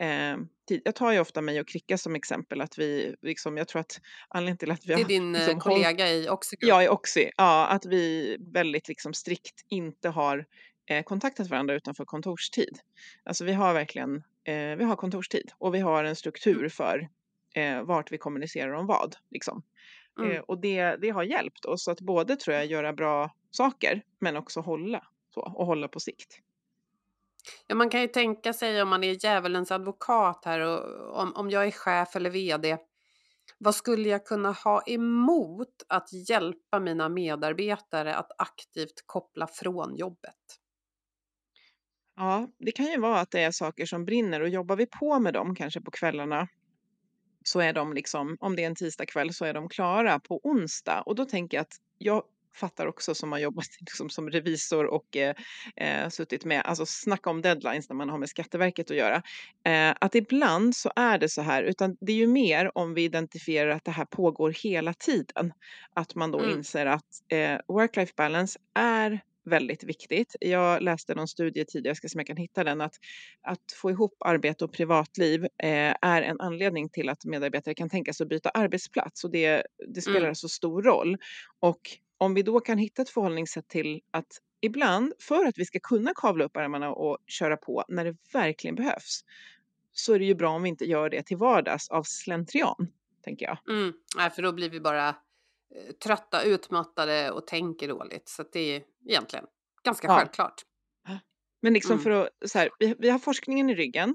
Eh, 0.00 0.36
jag 0.66 0.94
tar 0.94 1.12
ju 1.12 1.20
ofta 1.20 1.40
mig 1.40 1.60
och 1.60 1.68
Kricka 1.68 1.98
som 1.98 2.14
exempel 2.14 2.60
att 2.60 2.78
vi, 2.78 3.14
liksom, 3.22 3.56
jag 3.56 3.68
tror 3.68 3.80
att 3.80 4.00
anledningen 4.28 4.58
till 4.58 4.70
att 4.70 4.86
vi 4.86 4.94
Det 4.94 5.00
är 5.00 5.04
din 5.04 5.32
liksom, 5.32 5.60
kollega 5.60 6.04
håll... 6.04 6.14
i 6.14 6.28
Oxy 6.28 6.56
Ja, 6.60 6.82
i 6.82 6.88
Oxy. 6.88 7.30
Ja, 7.36 7.66
att 7.66 7.86
vi 7.86 8.36
väldigt 8.52 8.88
liksom 8.88 9.14
strikt 9.14 9.64
inte 9.68 10.08
har 10.08 10.46
eh, 10.90 11.02
kontaktat 11.02 11.48
varandra 11.48 11.74
utanför 11.74 12.04
kontorstid. 12.04 12.78
Alltså 13.24 13.44
vi 13.44 13.52
har 13.52 13.74
verkligen 13.74 14.22
eh, 14.44 14.76
vi 14.76 14.84
har 14.84 14.96
kontorstid 14.96 15.52
och 15.58 15.74
vi 15.74 15.80
har 15.80 16.04
en 16.04 16.16
struktur 16.16 16.58
mm. 16.58 16.70
för 16.70 17.08
eh, 17.54 17.82
vart 17.82 18.12
vi 18.12 18.18
kommunicerar 18.18 18.72
om 18.72 18.86
vad. 18.86 19.16
Liksom. 19.30 19.62
Eh, 20.18 20.24
mm. 20.24 20.36
Eh, 20.36 20.42
och 20.42 20.60
det, 20.60 20.96
det 20.96 21.10
har 21.10 21.22
hjälpt 21.22 21.64
oss 21.64 21.88
att 21.88 22.00
både 22.00 22.36
tror 22.36 22.56
jag 22.56 22.66
göra 22.66 22.92
bra 22.92 23.30
saker 23.50 24.02
men 24.18 24.36
också 24.36 24.60
hålla 24.60 25.06
så, 25.34 25.40
och 25.40 25.66
hålla 25.66 25.88
på 25.88 26.00
sikt. 26.00 26.40
Ja, 27.66 27.74
man 27.74 27.90
kan 27.90 28.00
ju 28.00 28.08
tänka 28.08 28.52
sig 28.52 28.82
om 28.82 28.88
man 28.88 29.04
är 29.04 29.24
djävulens 29.24 29.72
advokat 29.72 30.42
här 30.44 30.60
och 30.60 31.20
om, 31.22 31.32
om 31.36 31.50
jag 31.50 31.66
är 31.66 31.70
chef 31.70 32.16
eller 32.16 32.30
vd. 32.30 32.78
Vad 33.58 33.74
skulle 33.74 34.08
jag 34.08 34.26
kunna 34.26 34.52
ha 34.52 34.82
emot 34.86 35.82
att 35.88 36.28
hjälpa 36.28 36.80
mina 36.80 37.08
medarbetare 37.08 38.14
att 38.14 38.30
aktivt 38.38 39.02
koppla 39.06 39.46
från 39.46 39.96
jobbet? 39.96 40.60
Ja, 42.16 42.48
det 42.58 42.72
kan 42.72 42.86
ju 42.86 43.00
vara 43.00 43.20
att 43.20 43.30
det 43.30 43.40
är 43.40 43.50
saker 43.50 43.86
som 43.86 44.04
brinner 44.04 44.40
och 44.40 44.48
jobbar 44.48 44.76
vi 44.76 44.86
på 44.86 45.18
med 45.18 45.34
dem 45.34 45.54
kanske 45.54 45.80
på 45.80 45.90
kvällarna 45.90 46.48
så 47.44 47.60
är 47.60 47.72
de 47.72 47.92
liksom, 47.92 48.36
om 48.40 48.56
det 48.56 48.62
är 48.62 48.66
en 48.66 48.74
tisdagkväll 48.74 49.34
så 49.34 49.44
är 49.44 49.54
de 49.54 49.68
klara 49.68 50.20
på 50.20 50.40
onsdag 50.42 51.02
och 51.06 51.14
då 51.14 51.24
tänker 51.24 51.56
jag 51.56 51.62
att 51.62 51.76
jag 51.98 52.22
fattar 52.54 52.86
också 52.86 53.14
som 53.14 53.32
har 53.32 53.38
jobbat 53.38 53.66
liksom 53.80 54.10
som 54.10 54.30
revisor 54.30 54.86
och 54.86 55.16
eh, 55.16 55.34
eh, 55.76 56.08
suttit 56.08 56.44
med, 56.44 56.62
alltså 56.64 56.86
snacka 56.86 57.30
om 57.30 57.42
deadlines 57.42 57.88
när 57.88 57.96
man 57.96 58.08
har 58.08 58.18
med 58.18 58.28
Skatteverket 58.28 58.90
att 58.90 58.96
göra. 58.96 59.22
Eh, 59.64 59.94
att 60.00 60.14
ibland 60.14 60.76
så 60.76 60.92
är 60.96 61.18
det 61.18 61.28
så 61.28 61.42
här, 61.42 61.62
utan 61.62 61.96
det 62.00 62.12
är 62.12 62.16
ju 62.16 62.26
mer 62.26 62.78
om 62.78 62.94
vi 62.94 63.04
identifierar 63.04 63.70
att 63.70 63.84
det 63.84 63.90
här 63.90 64.04
pågår 64.04 64.50
hela 64.50 64.94
tiden. 64.94 65.52
Att 65.94 66.14
man 66.14 66.30
då 66.30 66.38
mm. 66.38 66.58
inser 66.58 66.86
att 66.86 67.08
eh, 67.28 67.58
work-life 67.68 68.12
balance 68.16 68.58
är 68.74 69.20
väldigt 69.44 69.84
viktigt. 69.84 70.36
Jag 70.40 70.82
läste 70.82 71.14
någon 71.14 71.28
studie 71.28 71.64
tidigare, 71.64 71.90
jag 71.90 71.96
ska 71.96 72.08
se 72.08 72.16
om 72.16 72.20
jag 72.20 72.26
kan 72.26 72.36
hitta 72.36 72.64
den, 72.64 72.80
att, 72.80 72.94
att 73.42 73.72
få 73.74 73.90
ihop 73.90 74.16
arbete 74.20 74.64
och 74.64 74.72
privatliv 74.72 75.44
eh, 75.44 75.94
är 76.02 76.22
en 76.22 76.40
anledning 76.40 76.88
till 76.88 77.08
att 77.08 77.24
medarbetare 77.24 77.74
kan 77.74 77.90
tänka 77.90 78.12
sig 78.12 78.24
att 78.24 78.28
byta 78.28 78.48
arbetsplats 78.48 79.24
och 79.24 79.30
det, 79.30 79.62
det 79.88 80.00
spelar 80.00 80.18
mm. 80.18 80.28
alltså 80.28 80.48
stor 80.48 80.82
roll. 80.82 81.16
Och 81.60 81.80
om 82.18 82.34
vi 82.34 82.42
då 82.42 82.60
kan 82.60 82.78
hitta 82.78 83.02
ett 83.02 83.10
förhållningssätt 83.10 83.68
till 83.68 84.00
att 84.10 84.40
ibland, 84.60 85.12
för 85.20 85.44
att 85.44 85.58
vi 85.58 85.64
ska 85.64 85.78
kunna 85.82 86.12
kavla 86.14 86.44
upp 86.44 86.56
armarna 86.56 86.90
och 86.90 87.18
köra 87.26 87.56
på 87.56 87.84
när 87.88 88.04
det 88.04 88.16
verkligen 88.32 88.74
behövs, 88.74 89.24
så 89.92 90.14
är 90.14 90.18
det 90.18 90.24
ju 90.24 90.34
bra 90.34 90.50
om 90.50 90.62
vi 90.62 90.68
inte 90.68 90.84
gör 90.84 91.10
det 91.10 91.22
till 91.22 91.36
vardags 91.36 91.88
av 91.88 92.02
slentrian, 92.02 92.88
tänker 93.24 93.46
jag. 93.46 93.58
Mm. 93.68 93.92
Nej, 94.16 94.30
för 94.30 94.42
då 94.42 94.52
blir 94.52 94.70
vi 94.70 94.80
bara 94.80 95.16
trötta, 96.04 96.42
utmattade 96.42 97.30
och 97.30 97.46
tänker 97.46 97.88
dåligt. 97.88 98.28
Så 98.28 98.44
det 98.52 98.76
är 98.76 98.82
egentligen 99.08 99.44
ganska 99.84 100.08
ja. 100.08 100.18
självklart. 100.18 100.62
Men 101.64 101.72
liksom 101.72 101.92
mm. 101.92 102.02
för 102.02 102.10
att, 102.10 102.28
så 102.46 102.58
här, 102.58 102.70
vi, 102.78 102.94
vi 102.98 103.10
har 103.10 103.18
forskningen 103.18 103.70
i 103.70 103.74
ryggen. 103.74 104.14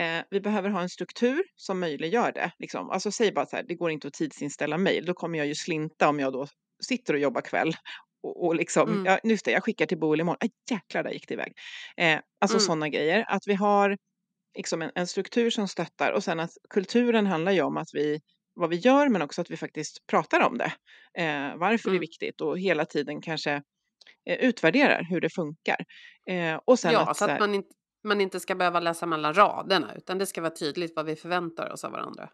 Eh, 0.00 0.24
vi 0.30 0.40
behöver 0.40 0.70
ha 0.70 0.80
en 0.80 0.88
struktur 0.88 1.42
som 1.54 1.80
möjliggör 1.80 2.32
det. 2.32 2.52
Liksom. 2.58 2.90
Alltså 2.90 3.10
säg 3.10 3.32
bara 3.32 3.46
så 3.46 3.56
här, 3.56 3.62
det 3.68 3.74
går 3.74 3.90
inte 3.90 4.08
att 4.08 4.14
tidsinställa 4.14 4.78
mejl. 4.78 5.04
Då 5.04 5.14
kommer 5.14 5.38
jag 5.38 5.46
ju 5.46 5.54
slinta 5.54 6.08
om 6.08 6.20
jag 6.20 6.32
då 6.32 6.46
sitter 6.84 7.14
och 7.14 7.20
jobbar 7.20 7.40
kväll 7.40 7.76
och, 8.22 8.46
och 8.46 8.56
liksom, 8.56 8.88
mm. 8.88 9.04
ja, 9.04 9.18
just 9.24 9.44
det, 9.44 9.50
jag 9.50 9.64
skickar 9.64 9.86
till 9.86 9.98
Boel 9.98 10.20
imorgon. 10.20 10.38
Aj, 10.40 10.50
jäklar, 10.70 11.02
där 11.02 11.10
gick 11.10 11.28
det 11.28 11.34
iväg. 11.34 11.52
Eh, 11.96 12.20
alltså 12.40 12.56
mm. 12.56 12.66
sådana 12.66 12.88
grejer. 12.88 13.24
Att 13.28 13.42
vi 13.46 13.54
har 13.54 13.96
liksom 14.56 14.82
en, 14.82 14.90
en, 14.94 15.06
struktur 15.06 15.50
som 15.50 15.68
stöttar 15.68 16.12
och 16.12 16.24
sen 16.24 16.40
att 16.40 16.50
kulturen 16.70 17.26
handlar 17.26 17.52
ju 17.52 17.62
om 17.62 17.76
att 17.76 17.88
vi 17.92 18.20
vad 18.56 18.70
vi 18.70 18.76
gör 18.76 19.08
men 19.08 19.22
också 19.22 19.40
att 19.40 19.50
vi 19.50 19.56
faktiskt 19.56 20.06
pratar 20.06 20.40
om 20.40 20.58
det. 20.58 20.72
Eh, 21.22 21.56
varför 21.56 21.88
mm. 21.88 21.94
det 21.94 21.98
är 21.98 22.00
viktigt 22.00 22.40
och 22.40 22.58
hela 22.58 22.84
tiden 22.84 23.20
kanske 23.20 23.62
eh, 24.30 24.36
utvärderar 24.38 25.06
hur 25.10 25.20
det 25.20 25.30
funkar. 25.30 25.84
Eh, 26.30 26.60
och 26.64 26.78
sen 26.78 26.92
ja, 26.92 27.10
att, 27.10 27.16
så 27.16 27.24
att 27.24 27.40
man 27.40 27.54
inte, 27.54 27.68
man 28.04 28.20
inte 28.20 28.40
ska 28.40 28.54
behöva 28.54 28.80
läsa 28.80 29.06
mellan 29.06 29.34
raderna 29.34 29.94
utan 29.96 30.18
det 30.18 30.26
ska 30.26 30.40
vara 30.40 30.54
tydligt 30.54 30.92
vad 30.96 31.06
vi 31.06 31.16
förväntar 31.16 31.72
oss 31.72 31.84
av 31.84 31.92
varandra. 31.92 32.28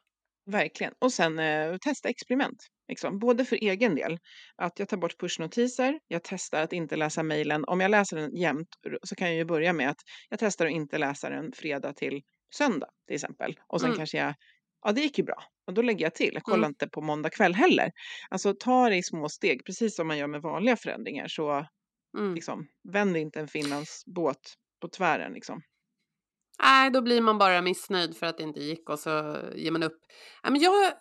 Verkligen. 0.46 0.92
Och 0.98 1.12
sen 1.12 1.38
eh, 1.38 1.76
testa 1.76 2.08
experiment. 2.08 2.66
Liksom. 2.88 3.18
Både 3.18 3.44
för 3.44 3.56
egen 3.56 3.94
del, 3.94 4.18
att 4.56 4.78
jag 4.78 4.88
tar 4.88 4.96
bort 4.96 5.20
pushnotiser, 5.20 6.00
jag 6.08 6.22
testar 6.24 6.62
att 6.62 6.72
inte 6.72 6.96
läsa 6.96 7.22
mejlen. 7.22 7.64
Om 7.64 7.80
jag 7.80 7.90
läser 7.90 8.16
den 8.16 8.36
jämt 8.36 8.68
så 9.02 9.14
kan 9.14 9.28
jag 9.28 9.36
ju 9.36 9.44
börja 9.44 9.72
med 9.72 9.90
att 9.90 10.00
jag 10.28 10.38
testar 10.38 10.66
att 10.66 10.72
inte 10.72 10.98
läsa 10.98 11.30
den 11.30 11.52
fredag 11.52 11.92
till 11.92 12.22
söndag 12.54 12.88
till 13.06 13.14
exempel. 13.14 13.60
Och 13.66 13.80
sen 13.80 13.88
mm. 13.88 13.96
kanske 13.96 14.18
jag, 14.18 14.34
ja 14.82 14.92
det 14.92 15.00
gick 15.00 15.18
ju 15.18 15.24
bra. 15.24 15.44
Och 15.66 15.74
då 15.74 15.82
lägger 15.82 16.06
jag 16.06 16.14
till, 16.14 16.30
jag 16.34 16.42
kollar 16.42 16.58
mm. 16.58 16.68
inte 16.68 16.88
på 16.88 17.00
måndag 17.00 17.30
kväll 17.30 17.54
heller. 17.54 17.90
Alltså 18.30 18.54
ta 18.54 18.88
det 18.88 18.96
i 18.96 19.02
små 19.02 19.28
steg, 19.28 19.64
precis 19.66 19.96
som 19.96 20.06
man 20.06 20.18
gör 20.18 20.26
med 20.26 20.42
vanliga 20.42 20.76
förändringar. 20.76 21.28
Så 21.28 21.66
mm. 22.18 22.34
liksom, 22.34 22.66
vänd 22.92 23.16
inte 23.16 23.40
en 23.40 23.48
Finlands 23.48 24.02
båt 24.06 24.54
på 24.80 24.88
tvären 24.88 25.32
liksom. 25.32 25.62
Nej, 26.62 26.90
då 26.90 27.02
blir 27.02 27.20
man 27.20 27.38
bara 27.38 27.62
missnöjd 27.62 28.16
för 28.16 28.26
att 28.26 28.38
det 28.38 28.42
inte 28.42 28.60
gick 28.60 28.90
och 28.90 28.98
så 28.98 29.38
ger 29.54 29.70
man 29.70 29.82
upp. 29.82 30.00
jag 30.42 30.84
eh, 30.84 30.92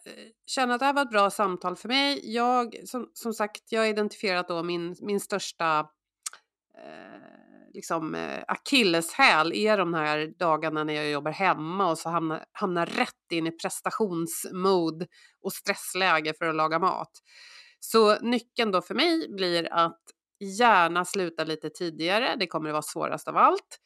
känner 0.46 0.74
att 0.74 0.80
det 0.80 0.86
här 0.86 0.94
var 0.94 1.02
ett 1.02 1.10
bra 1.10 1.30
samtal 1.30 1.76
för 1.76 1.88
mig. 1.88 2.34
Jag, 2.34 2.76
som, 2.86 3.12
som 3.14 3.34
sagt, 3.34 3.72
jag 3.72 3.82
har 3.82 3.88
identifierat 3.88 4.48
då 4.48 4.64
min, 4.64 4.96
min 5.02 5.20
största 5.20 5.80
eh, 6.78 7.51
liksom, 7.74 8.16
eh, 8.16 8.44
akilleshäl 8.48 9.54
är 9.54 9.78
de 9.78 9.94
här 9.94 10.34
dagarna 10.40 10.84
när 10.84 10.94
jag 10.94 11.10
jobbar 11.10 11.32
hemma 11.32 11.92
och 11.92 11.98
så 11.98 12.10
hamnar, 12.10 12.46
hamnar 12.52 12.86
rätt 12.86 13.32
in 13.32 13.48
i 13.48 13.52
prestationsmode 13.52 15.08
och 15.42 15.54
stressläge 15.54 16.34
för 16.38 16.46
att 16.46 16.56
laga 16.56 16.80
mat. 16.80 17.12
Så 17.80 18.20
nyckeln 18.20 18.72
då 18.72 18.82
för 18.82 18.96
mig 18.96 19.28
blir 19.30 19.74
att 19.74 20.02
gärna 20.60 21.06
sluta 21.06 21.44
lite 21.44 21.70
tidigare. 21.70 22.36
Det 22.40 22.48
kommer 22.48 22.70
att 22.70 22.74
vara 22.74 22.82
svårast 22.82 23.28
av 23.28 23.38
allt. 23.38 23.80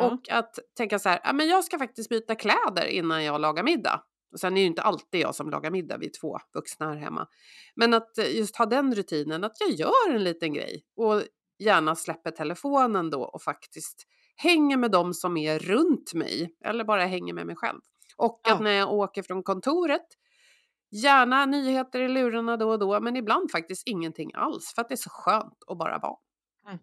Och 0.00 0.30
att 0.30 0.58
tänka 0.76 0.98
så 0.98 1.08
här, 1.08 1.20
ja, 1.24 1.32
men 1.32 1.48
jag 1.48 1.64
ska 1.64 1.78
faktiskt 1.78 2.08
byta 2.08 2.34
kläder 2.34 2.86
innan 2.86 3.24
jag 3.24 3.40
lagar 3.40 3.62
middag. 3.62 4.04
Och 4.32 4.40
sen 4.40 4.52
är 4.52 4.54
det 4.54 4.60
ju 4.60 4.66
inte 4.66 4.82
alltid 4.82 5.20
jag 5.20 5.34
som 5.34 5.50
lagar 5.50 5.70
middag, 5.70 5.96
vi 5.98 6.06
är 6.06 6.20
två 6.20 6.38
vuxna 6.54 6.88
här 6.88 6.96
hemma. 6.96 7.26
Men 7.74 7.94
att 7.94 8.10
just 8.34 8.56
ha 8.56 8.66
den 8.66 8.94
rutinen, 8.94 9.44
att 9.44 9.60
jag 9.60 9.70
gör 9.70 10.14
en 10.14 10.24
liten 10.24 10.52
grej 10.52 10.82
och 10.96 11.22
gärna 11.60 11.96
släpper 11.96 12.30
telefonen 12.30 13.10
då 13.10 13.22
och 13.22 13.42
faktiskt 13.42 14.06
hänger 14.36 14.76
med 14.76 14.90
dem 14.90 15.14
som 15.14 15.36
är 15.36 15.58
runt 15.58 16.14
mig 16.14 16.56
eller 16.64 16.84
bara 16.84 17.06
hänger 17.06 17.34
med 17.34 17.46
mig 17.46 17.56
själv. 17.56 17.80
Och 18.16 18.40
ja. 18.44 18.54
att 18.54 18.60
när 18.60 18.70
jag 18.70 18.92
åker 18.92 19.22
från 19.22 19.42
kontoret, 19.42 20.06
gärna 20.90 21.46
nyheter 21.46 22.00
i 22.00 22.08
lurarna 22.08 22.56
då 22.56 22.70
och 22.70 22.78
då, 22.78 23.00
men 23.00 23.16
ibland 23.16 23.50
faktiskt 23.50 23.88
ingenting 23.88 24.30
alls 24.34 24.72
för 24.74 24.82
att 24.82 24.88
det 24.88 24.94
är 24.94 24.96
så 24.96 25.10
skönt 25.10 25.58
att 25.66 25.78
bara 25.78 25.98
vara. 25.98 26.16
Mm. 26.66 26.78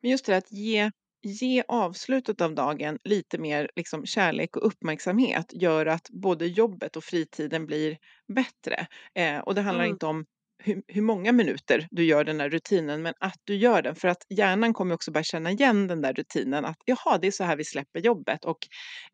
Men 0.00 0.10
just 0.10 0.26
det 0.26 0.36
att 0.36 0.52
ge 0.52 0.90
ge 1.22 1.62
avslutet 1.68 2.40
av 2.40 2.54
dagen 2.54 2.98
lite 3.04 3.38
mer 3.38 3.70
liksom, 3.76 4.06
kärlek 4.06 4.56
och 4.56 4.66
uppmärksamhet 4.66 5.52
gör 5.52 5.86
att 5.86 6.10
både 6.10 6.46
jobbet 6.46 6.96
och 6.96 7.04
fritiden 7.04 7.66
blir 7.66 7.98
bättre. 8.34 8.86
Eh, 9.14 9.38
och 9.38 9.54
det 9.54 9.60
handlar 9.60 9.84
mm. 9.84 9.94
inte 9.94 10.06
om 10.06 10.26
hur, 10.62 10.82
hur, 10.86 11.02
många 11.02 11.32
minuter 11.32 11.88
du 11.90 12.04
gör 12.04 12.24
den 12.24 12.40
här 12.40 12.50
rutinen, 12.50 13.02
men 13.02 13.14
att 13.20 13.38
du 13.44 13.54
gör 13.54 13.82
den. 13.82 13.94
För 13.94 14.08
att 14.08 14.26
hjärnan 14.28 14.74
kommer 14.74 14.94
också 14.94 15.12
börja 15.12 15.24
känna 15.24 15.50
igen 15.50 15.86
den 15.86 16.02
där 16.02 16.12
rutinen. 16.12 16.64
Att 16.64 16.76
jaha, 16.84 17.18
det 17.18 17.26
är 17.26 17.30
så 17.30 17.44
här 17.44 17.56
vi 17.56 17.64
släpper 17.64 18.00
jobbet. 18.00 18.44
Och 18.44 18.58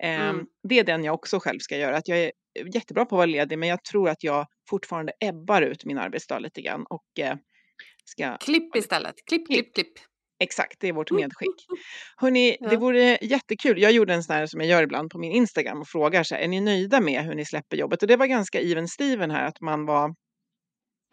eh, 0.03 0.29
mm. 0.29 0.47
det 0.69 0.79
är 0.79 0.85
den 0.85 1.05
jag 1.05 1.15
också 1.15 1.39
själv 1.39 1.59
ska 1.59 1.77
göra. 1.77 1.97
Att 1.97 2.09
jag 2.09 2.19
är 2.19 2.33
jättebra 2.75 3.05
på 3.05 3.15
att 3.15 3.19
vara 3.19 3.27
ledig, 3.27 3.59
men 3.59 3.69
jag 3.69 3.85
tror 3.85 4.09
att 4.09 4.25
jag 4.25 4.47
fortfarande 4.71 5.13
ebbar 5.21 5.63
ut 5.63 5.85
min 5.85 5.99
arbetsdag 5.99 6.39
lite 6.39 6.63
grann. 6.63 6.85
Och, 6.91 7.19
eh, 7.19 7.37
ska... 8.05 8.37
Klipp 8.37 8.77
istället. 8.77 9.15
Klipp, 9.29 9.47
klipp, 9.47 9.75
klipp. 9.75 9.93
Exakt, 10.39 10.81
det 10.81 10.89
är 10.89 10.93
vårt 10.93 11.11
medskick. 11.11 11.67
Hörni, 12.17 12.57
ja. 12.61 12.69
det 12.69 12.77
vore 12.77 13.19
jättekul. 13.23 13.83
Jag 13.83 13.93
gjorde 13.93 14.15
en 14.15 14.23
sån 14.23 14.37
här 14.37 14.47
som 14.47 14.61
jag 14.61 14.69
gör 14.69 14.83
ibland 14.83 15.11
på 15.11 15.19
min 15.19 15.33
Instagram 15.33 15.81
och 15.81 15.89
frågar 15.89 16.23
så 16.23 16.35
här, 16.35 16.43
är 16.43 16.49
ni 16.49 16.61
nöjda 16.61 17.01
med 17.01 17.25
hur 17.25 17.35
ni 17.35 17.45
släpper 17.45 17.77
jobbet? 17.77 18.03
Och 18.03 18.09
det 18.09 18.17
var 18.17 18.27
ganska 18.27 18.61
even 18.61 18.89
Steven 18.89 19.31
här, 19.31 19.47
att 19.47 19.61
man 19.61 19.87
var 19.87 20.15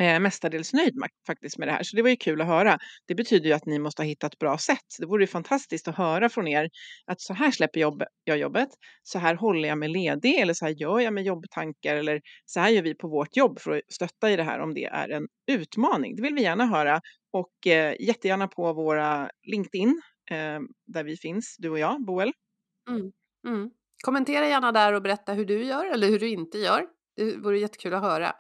eh, 0.04 0.20
mestadels 0.20 0.74
nöjd 0.74 0.93
faktiskt 1.28 1.58
med 1.58 1.68
det 1.68 1.72
här. 1.72 1.84
Så 1.84 1.95
det 1.95 2.01
var 2.01 2.10
ju 2.10 2.16
kul 2.16 2.41
att 2.41 2.47
höra. 2.47 2.78
Det 3.08 3.16
betyder 3.16 3.47
ju 3.49 3.54
att 3.54 3.66
ni 3.66 3.80
måste 3.80 4.01
ha 4.01 4.08
hittat 4.08 4.39
bra 4.39 4.58
sätt. 4.58 4.86
Det 4.99 5.06
vore 5.06 5.24
ju 5.24 5.28
fantastiskt 5.28 5.88
att 5.88 5.97
höra 5.97 6.30
från 6.30 6.47
er 6.47 6.70
att 7.06 7.22
så 7.22 7.34
här 7.34 7.51
släpper 7.51 7.80
jobb, 7.80 8.04
jag 8.24 8.38
jobbet, 8.38 8.70
så 9.04 9.20
här 9.20 9.36
håller 9.36 9.70
jag 9.70 9.78
mig 9.78 9.89
ledig 9.89 10.39
eller 10.39 10.54
så 10.54 10.66
här 10.66 10.72
gör 10.72 10.99
jag 10.99 11.14
med 11.14 11.24
jobbtankar 11.24 11.95
eller 11.95 12.22
så 12.45 12.60
här 12.60 12.70
gör 12.70 12.82
vi 12.82 12.95
på 12.95 13.08
vårt 13.08 13.38
jobb 13.38 13.60
för 13.60 13.72
att 13.72 13.82
stötta 13.93 14.32
i 14.32 14.36
det 14.36 14.43
här 14.43 14.60
om 14.60 14.74
det 14.74 14.86
är 14.86 15.10
en 15.10 15.28
utmaning. 15.51 16.16
Det 16.16 16.22
vill 16.22 16.34
vi 16.34 16.41
gärna 16.41 16.66
höra 16.66 17.01
och 17.34 17.68
eh, 17.68 17.95
jättegärna 17.99 18.47
på 18.47 18.74
våra 18.74 19.30
LinkedIn 19.51 20.01
eh, 20.32 20.60
där 20.88 21.04
vi 21.04 21.18
finns, 21.18 21.56
du 21.60 21.70
och 21.70 21.80
jag, 21.80 22.06
Boel. 22.06 22.32
Mm, 22.89 23.12
mm. 23.47 23.70
Kommentera 24.04 24.47
gärna 24.47 24.72
där 24.72 24.93
och 24.93 25.01
berätta 25.01 25.34
hur 25.34 25.45
du 25.45 25.64
gör 25.64 25.86
eller 25.86 26.08
hur 26.08 26.20
du 26.20 26.30
inte 26.30 26.58
gör. 26.58 26.86
Det 27.16 27.38
vore 27.38 27.60
jättekul 27.60 27.93
att 27.93 28.01
höra. 28.01 28.36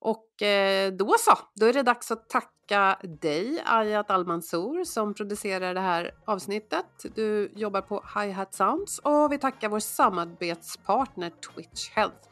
Och 0.00 0.42
eh, 0.42 0.92
då 0.92 1.16
så, 1.18 1.38
då 1.54 1.66
är 1.66 1.72
det 1.72 1.82
dags 1.82 2.10
att 2.10 2.28
tacka 2.28 2.98
dig 3.20 3.62
Ayat 3.66 4.10
Almansour 4.10 4.84
som 4.84 5.14
producerar 5.14 5.74
det 5.74 5.80
här 5.80 6.10
avsnittet. 6.24 6.86
Du 7.14 7.52
jobbar 7.56 7.80
på 7.80 8.04
Hi 8.14 8.30
Hat 8.30 8.54
Sounds 8.54 8.98
och 8.98 9.32
vi 9.32 9.38
tackar 9.38 9.68
vår 9.68 9.80
samarbetspartner 9.80 11.30
Twitch 11.30 11.90
Health. 11.90 12.28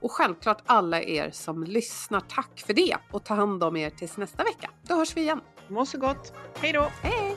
Och 0.00 0.12
självklart 0.12 0.62
alla 0.66 1.02
er 1.02 1.30
som 1.30 1.64
lyssnar, 1.64 2.20
tack 2.20 2.60
för 2.66 2.72
det 2.72 2.96
och 3.12 3.24
ta 3.24 3.34
hand 3.34 3.64
om 3.64 3.76
er 3.76 3.90
tills 3.90 4.16
nästa 4.16 4.44
vecka. 4.44 4.70
Då 4.82 4.94
hörs 4.94 5.16
vi 5.16 5.20
igen. 5.20 5.40
Må 5.68 5.86
så 5.86 5.98
gott. 5.98 6.32
Hej 6.60 6.72
då! 6.72 6.88
Hej! 7.02 7.36